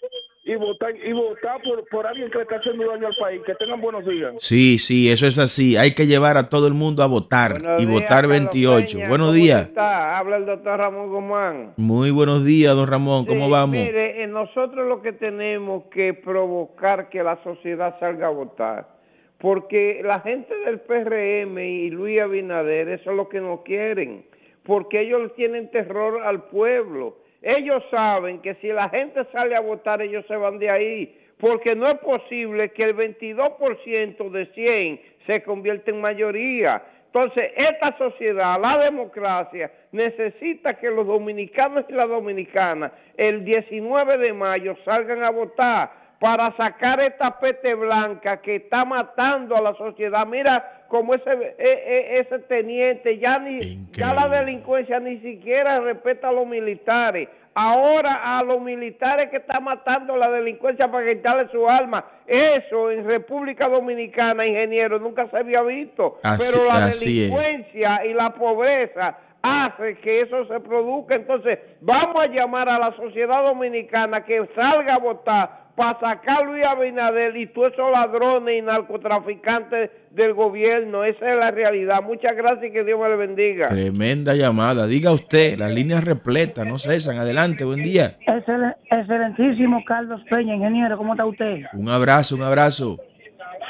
y 0.43 0.55
votar 0.55 0.95
y 0.97 1.13
votar 1.13 1.61
por, 1.63 1.87
por 1.89 2.07
alguien 2.07 2.31
que 2.31 2.39
le 2.39 2.43
está 2.45 2.57
haciendo 2.57 2.87
daño 2.91 3.09
al 3.09 3.17
país. 3.17 3.43
Que 3.45 3.55
tengan 3.57 3.81
buenos 3.81 4.05
días. 4.07 4.35
Sí, 4.39 4.79
sí, 4.79 5.11
eso 5.11 5.27
es 5.27 5.39
así. 5.39 5.77
Hay 5.77 5.95
que 5.95 6.07
llevar 6.07 6.37
a 6.39 6.49
todo 6.49 6.67
el 6.67 6.75
mundo 6.75 7.03
a 7.03 7.07
votar 7.07 7.61
Buenos 7.61 7.83
y 7.83 7.87
días, 7.87 7.95
votar 8.03 8.09
Carlos 8.23 8.33
28. 8.39 8.97
Peña. 8.97 9.09
buenos 9.09 9.27
¿Cómo 9.29 9.35
días. 9.37 9.63
está? 9.69 10.19
Habla 10.19 10.37
el 10.39 10.47
doctor 10.47 10.79
Ramón 10.79 11.09
Guzmán. 11.11 11.75
Muy 11.77 12.11
buenos 12.11 12.45
días, 12.45 12.75
don 12.75 12.89
Ramón. 12.89 13.27
¿Cómo 13.27 13.47
Sí, 13.47 13.51
vamos? 13.51 13.77
Mire, 13.77 14.23
eh, 14.23 14.27
nosotros 14.27 14.89
lo 14.89 15.03
que 15.03 15.13
tenemos 15.13 15.85
que 15.93 16.15
provocar 16.15 17.11
que 17.11 17.23
la 17.23 17.43
sociedad 17.45 17.99
salga 18.01 18.29
a 18.29 18.31
votar. 18.31 19.01
Porque 19.39 20.01
la 20.05 20.21
gente 20.21 20.55
del 20.67 20.81
PRM 20.81 21.59
y 21.59 21.91
Luis 21.91 22.21
Abinader, 22.21 22.89
eso 22.91 23.11
es 23.11 23.17
lo 23.17 23.29
que 23.29 23.41
no 23.41 23.63
quieren. 23.63 24.27
Porque 24.65 25.01
ellos 25.01 25.33
tienen 25.35 25.71
terror 25.71 26.23
al 26.23 26.45
pueblo. 26.49 27.17
Ellos 27.43 27.83
saben 27.91 28.41
que 28.41 28.55
si 28.57 28.69
la 28.69 28.89
gente 28.89 29.25
sale 29.33 29.57
a 29.57 29.61
votar, 29.61 30.03
ellos 30.03 30.25
se 30.27 30.37
van 30.37 30.59
de 30.59 30.71
ahí. 30.71 31.17
Porque 31.39 31.75
no 31.75 31.89
es 31.89 31.99
posible 32.01 32.71
que 32.73 32.85
el 32.85 32.95
22% 32.95 34.31
de 34.31 34.47
100 34.47 35.01
se 35.27 35.43
convierta 35.43 35.91
en 35.91 36.01
mayoría. 36.01 36.83
Entonces, 37.07 37.51
esta 37.57 37.97
sociedad, 37.99 38.61
la 38.61 38.79
democracia, 38.79 39.73
necesita 39.91 40.75
que 40.75 40.91
los 40.91 41.07
dominicanos 41.07 41.85
y 41.89 41.93
las 41.93 42.09
dominicanas 42.09 42.93
el 43.17 43.45
19 43.45 44.19
de 44.19 44.33
mayo 44.33 44.77
salgan 44.85 45.25
a 45.25 45.31
votar 45.31 46.00
para 46.21 46.55
sacar 46.55 47.01
esta 47.01 47.41
peste 47.41 47.75
blanca 47.75 48.37
que 48.43 48.57
está 48.57 48.85
matando 48.85 49.57
a 49.57 49.61
la 49.63 49.75
sociedad. 49.75 50.27
Mira 50.27 50.83
como 50.89 51.15
ese, 51.15 51.31
e- 51.33 51.55
e- 51.59 52.21
ese 52.21 52.41
teniente 52.41 53.19
ya 53.19 53.39
ni 53.39 53.59
ya 53.93 54.13
la 54.13 54.29
delincuencia 54.29 55.01
ni 55.01 55.19
siquiera 55.21 55.81
respeta 55.81 56.29
a 56.29 56.33
los 56.33 56.47
militares. 56.47 57.27
Ahora 57.55 58.39
a 58.39 58.43
los 58.43 58.61
militares 58.61 59.31
que 59.31 59.39
está 59.39 59.61
matando 59.61 60.15
la 60.17 60.31
delincuencia 60.31 60.91
para 60.91 61.09
quitarle 61.11 61.49
su 61.51 61.69
arma. 61.69 62.05
Eso 62.27 62.91
en 62.91 63.05
República 63.07 63.67
Dominicana, 63.69 64.47
ingeniero, 64.47 64.99
nunca 64.99 65.27
se 65.31 65.39
había 65.39 65.63
visto. 65.63 66.19
Así- 66.23 66.53
Pero 66.53 66.67
la 66.69 66.91
es. 66.91 67.01
delincuencia 67.01 68.05
y 68.05 68.13
la 68.13 68.31
pobreza 68.35 69.17
hace 69.43 69.97
que 69.99 70.23
eso 70.23 70.47
se 70.47 70.61
produzca. 70.61 71.15
Entonces, 71.15 71.59
vamos 71.81 72.17
a 72.23 72.27
llamar 72.27 72.69
a 72.69 72.79
la 72.79 72.95
sociedad 72.97 73.43
dominicana 73.45 74.25
que 74.25 74.47
salga 74.55 74.95
a 74.95 74.99
votar 74.99 75.61
para 75.77 75.99
sacar 76.01 76.43
a 76.43 76.45
Luis 76.45 76.65
Abinader 76.67 77.35
y 77.37 77.47
todos 77.47 77.73
esos 77.73 77.91
ladrones 77.91 78.59
y 78.59 78.63
narcotraficantes 78.63 79.91
del 80.11 80.35
gobierno. 80.35 81.05
Esa 81.05 81.33
es 81.33 81.39
la 81.39 81.51
realidad. 81.51 82.03
Muchas 82.03 82.37
gracias 82.37 82.65
y 82.67 82.73
que 82.73 82.85
Dios 82.85 83.01
me 83.01 83.09
le 83.09 83.17
bendiga. 83.17 83.67
Tremenda 83.67 84.35
llamada. 84.35 84.87
Diga 84.87 85.13
usted, 85.13 85.57
las 85.59 85.73
líneas 85.73 86.05
repletas, 86.05 86.67
no 86.67 86.79
cesan. 86.79 87.19
Adelante, 87.19 87.65
buen 87.65 87.83
día. 87.83 88.17
Excel- 88.27 88.77
excelentísimo 88.91 89.83
Carlos 89.87 90.21
Peña, 90.29 90.55
ingeniero, 90.55 90.99
¿cómo 90.99 91.15
está 91.15 91.25
usted? 91.25 91.63
Un 91.73 91.89
abrazo, 91.89 92.35
un 92.37 92.43
abrazo. 92.43 92.99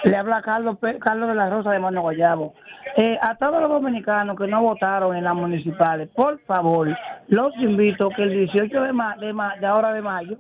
Le 0.05 0.17
habla 0.17 0.41
Carlos 0.43 0.79
Pe- 0.79 0.99
Carlos 0.99 1.29
de 1.29 1.35
la 1.35 1.51
Rosa 1.51 1.71
de 1.73 1.79
Mano 1.79 2.01
Guayabo. 2.03 2.55
Eh, 2.97 3.19
a 3.23 3.37
todos 3.37 3.61
los 3.63 3.71
dominicanos 3.71 4.37
que 4.37 4.47
no 4.47 4.63
votaron 4.63 5.17
en 5.17 5.25
las 5.25 5.35
municipales, 5.35 6.09
por 6.15 6.39
favor, 6.41 6.89
los 7.29 7.55
invito 7.57 8.09
que 8.11 8.23
el 8.23 8.31
18 8.47 8.83
de, 8.83 8.93
ma- 8.93 9.17
de, 9.17 9.33
ma- 9.33 9.57
de 9.57 9.67
ahora 9.67 9.93
de 9.93 10.03
mayo, 10.03 10.37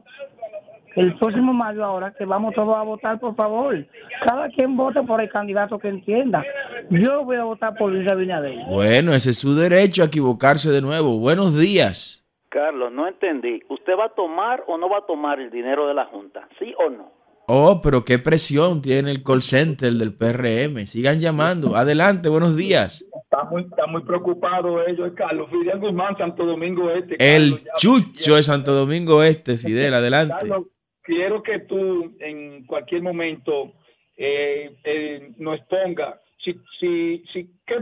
el 0.96 1.16
próximo 1.18 1.52
mayo 1.52 1.84
ahora, 1.84 2.12
que 2.18 2.24
vamos 2.24 2.52
todos 2.54 2.76
a 2.76 2.82
votar, 2.82 3.20
por 3.20 3.36
favor. 3.36 3.76
Cada 4.24 4.48
quien 4.48 4.76
vote 4.76 5.00
por 5.02 5.20
el 5.20 5.30
candidato 5.30 5.78
que 5.78 5.88
entienda. 5.88 6.42
Yo 6.90 7.24
voy 7.24 7.36
a 7.36 7.44
votar 7.44 7.74
por 7.76 7.92
Luis 7.92 8.08
Abinader. 8.08 8.56
Bueno, 8.68 9.12
ese 9.12 9.30
es 9.30 9.38
su 9.38 9.54
derecho 9.54 10.02
a 10.02 10.06
equivocarse 10.06 10.70
de 10.70 10.82
nuevo. 10.82 11.18
Buenos 11.20 11.56
días. 11.58 12.26
Carlos, 12.48 12.90
no 12.90 13.06
entendí. 13.06 13.62
¿Usted 13.68 13.92
va 13.96 14.06
a 14.06 14.14
tomar 14.14 14.64
o 14.66 14.76
no 14.76 14.88
va 14.88 14.98
a 14.98 15.06
tomar 15.06 15.38
el 15.38 15.50
dinero 15.52 15.86
de 15.86 15.94
la 15.94 16.06
Junta? 16.06 16.48
¿Sí 16.58 16.74
o 16.84 16.90
no? 16.90 17.12
Oh, 17.52 17.80
pero 17.82 18.04
qué 18.04 18.20
presión 18.20 18.80
tiene 18.80 19.10
el 19.10 19.24
call 19.24 19.42
center 19.42 19.92
del 19.94 20.14
PRM. 20.14 20.86
Sigan 20.86 21.18
llamando. 21.18 21.74
Adelante, 21.74 22.28
buenos 22.28 22.56
días. 22.56 23.04
Está 23.24 23.42
muy, 23.42 23.62
está 23.62 23.88
muy 23.88 24.02
preocupado 24.04 24.86
ellos, 24.86 25.10
Carlos. 25.16 25.50
Fidel 25.50 25.80
Guzmán, 25.80 26.16
Santo 26.16 26.44
Domingo 26.46 26.88
Este. 26.92 27.16
El 27.18 27.58
ya- 27.64 27.72
chucho 27.76 28.36
de 28.36 28.44
Santo 28.44 28.72
Domingo 28.72 29.24
Este, 29.24 29.58
Fidel, 29.58 29.94
adelante. 30.00 30.34
Carlos, 30.38 30.66
quiero 31.02 31.42
que 31.42 31.58
tú 31.60 32.14
en 32.20 32.64
cualquier 32.66 33.02
momento 33.02 33.72
eh, 34.16 34.76
eh, 34.84 35.32
nos 35.38 35.58
ponga, 35.62 36.20
si, 36.44 36.52
si, 36.78 37.24
si 37.32 37.50
que 37.66 37.76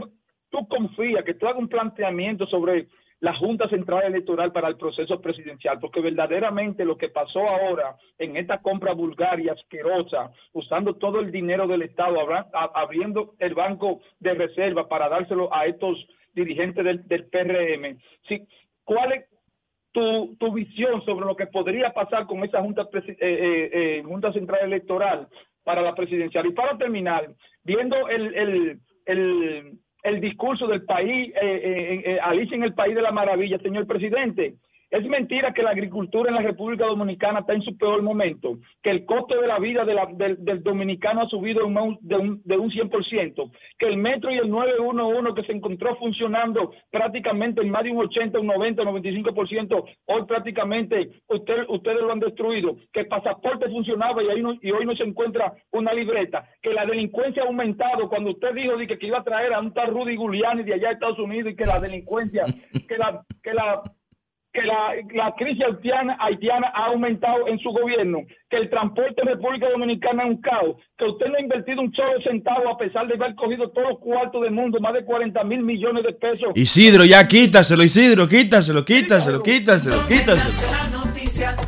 tú 0.51 0.67
confías, 0.67 1.25
que 1.27 1.35
tú 1.35 1.47
hagas 1.47 1.59
un 1.61 1.69
planteamiento 1.69 2.47
sobre 2.47 2.89
la 3.21 3.35
Junta 3.35 3.69
Central 3.69 4.05
Electoral 4.05 4.53
para 4.53 4.69
el 4.69 4.77
proceso 4.77 5.21
presidencial, 5.21 5.81
porque 5.81 6.01
verdaderamente 6.01 6.85
lo 6.85 6.97
que 6.97 7.09
pasó 7.09 7.41
ahora 7.41 7.97
en 8.19 8.37
esta 8.37 8.59
compra 8.59 8.93
vulgar 8.93 9.41
y 9.41 9.49
asquerosa, 9.49 10.31
usando 10.53 10.95
todo 10.95 11.21
el 11.21 11.33
dinero 11.33 11.67
del 11.67 11.83
Estado, 11.83 12.19
abriendo 12.53 13.35
el 13.39 13.55
banco 13.55 14.01
de 14.21 14.35
reserva 14.35 14.89
para 14.89 15.09
dárselo 15.09 15.53
a 15.53 15.67
estos 15.67 16.07
dirigentes 16.35 16.85
del, 16.85 17.25
PRM, 17.25 17.99
si, 18.29 18.47
¿cuál 18.85 19.13
es 19.13 19.25
tu, 19.93 20.37
tu 20.37 20.53
visión 20.53 21.05
sobre 21.05 21.27
lo 21.27 21.35
que 21.35 21.47
podría 21.47 21.93
pasar 21.93 22.27
con 22.27 22.45
esa 22.45 22.63
Junta, 22.63 22.89
eh, 22.93 23.17
eh, 23.21 24.03
eh, 24.05 24.33
Central 24.33 24.61
Electoral 24.63 25.29
para 25.65 25.83
la 25.83 25.95
presidencial? 25.95 26.47
Y 26.47 26.53
para 26.53 26.79
terminar, 26.79 27.29
viendo 27.65 28.09
el, 28.09 28.35
el, 28.37 28.81
el, 29.07 29.79
el 30.03 30.21
discurso 30.21 30.67
del 30.67 30.83
país, 30.83 31.33
eh, 31.35 31.39
eh, 31.43 32.03
eh, 32.15 32.19
en 32.53 32.63
el 32.63 32.75
País 32.75 32.95
de 32.95 33.03
la 33.03 33.13
Maravilla, 33.13 33.59
señor 33.59 33.87
presidente. 33.87 34.55
Es 34.91 35.05
mentira 35.07 35.53
que 35.53 35.63
la 35.63 35.71
agricultura 35.71 36.31
en 36.31 36.37
la 36.37 36.41
República 36.43 36.87
Dominicana 36.87 37.41
está 37.41 37.53
en 37.53 37.61
su 37.61 37.77
peor 37.77 38.01
momento, 38.03 38.57
que 38.83 38.89
el 38.91 39.05
costo 39.05 39.39
de 39.39 39.47
la 39.47 39.59
vida 39.59 39.85
de 39.85 39.93
la- 39.93 40.07
del, 40.11 40.63
dominicano 40.63 41.21
ha 41.23 41.29
subido 41.29 41.67
un 41.67 41.99
de 42.01 42.17
un, 42.17 42.41
de 42.43 42.57
un 42.57 42.71
100%, 42.71 43.51
que 43.79 43.87
el 43.87 43.99
metro 43.99 44.31
y 44.33 44.39
el 44.39 44.49
911 44.49 45.35
que 45.35 45.47
se 45.47 45.53
encontró 45.53 45.95
funcionando 45.97 46.73
prácticamente 46.91 47.61
en 47.61 47.71
más 47.71 47.85
de 47.85 47.91
un 47.91 47.99
80, 47.99 48.41
un 48.41 48.47
90, 48.47 48.83
un 48.83 49.03
95%, 49.03 49.85
hoy 50.07 50.23
prácticamente 50.27 51.11
usted, 51.29 51.67
ustedes 51.69 52.01
lo 52.01 52.11
han 52.13 52.21
destruido, 52.21 52.77
que 52.91 53.01
el 53.01 53.09
pasaporte 53.09 53.69
funcionaba 53.69 54.23
y, 54.23 54.29
ahí 54.31 54.41
no- 54.43 54.57
y 54.63 54.71
hoy 54.71 54.87
no 54.87 54.97
se 54.97 55.05
encuentra 55.05 55.53
una 55.71 55.93
libreta, 55.93 56.49
que 56.63 56.73
la 56.73 56.87
delincuencia 56.87 57.43
ha 57.43 57.47
aumentado 57.47 58.09
cuando 58.09 58.31
usted 58.31 58.55
dijo 58.55 58.77
que, 58.79 58.99
que 58.99 59.07
iba 59.07 59.19
a 59.19 59.25
traer 59.25 59.53
a 59.53 59.61
un 59.61 59.75
tal 59.75 59.89
Rudy 59.91 60.17
Giuliani 60.17 60.63
de 60.63 60.75
allá 60.75 60.89
de 60.89 60.95
Estados 60.95 61.19
Unidos 61.19 61.53
y 61.53 61.57
que 61.57 61.67
la 61.67 61.79
delincuencia, 61.79 62.45
que 62.89 62.97
la, 62.97 63.23
que 63.43 63.53
la 63.53 63.83
que 64.59 64.67
la, 64.67 64.95
la 65.15 65.35
crisis 65.37 65.63
haitiana, 65.65 66.17
haitiana 66.21 66.73
ha 66.75 66.87
aumentado 66.87 67.47
en 67.47 67.59
su 67.61 67.71
gobierno, 67.71 68.19
que 68.51 68.57
el 68.57 68.69
transporte 68.69 69.23
en 69.23 69.29
República 69.29 69.69
Dominicana 69.71 70.25
es 70.25 70.31
un 70.31 70.41
caos, 70.41 70.77
que 70.99 71.05
usted 71.05 71.27
no 71.27 71.37
ha 71.37 71.41
invertido 71.41 71.81
un 71.81 71.93
solo 71.93 72.21
centavo 72.23 72.69
a 72.69 72.77
pesar 72.77 73.07
de 73.07 73.15
haber 73.15 73.35
cogido 73.37 73.71
todos 73.71 73.91
los 73.91 73.99
cuartos 74.01 74.43
del 74.43 74.53
mundo, 74.53 74.81
más 74.81 74.95
de 74.95 75.05
40 75.05 75.45
mil 75.45 75.63
millones 75.63 76.03
de 76.03 76.13
pesos. 76.13 76.51
Isidro, 76.57 77.05
ya 77.05 77.27
quítaselo, 77.29 77.85
Isidro, 77.85 78.27
quítaselo, 78.27 78.85
quítaselo, 78.85 79.43
quítaselo, 79.43 79.99
quítaselo. 80.09 80.73
La 80.73 81.68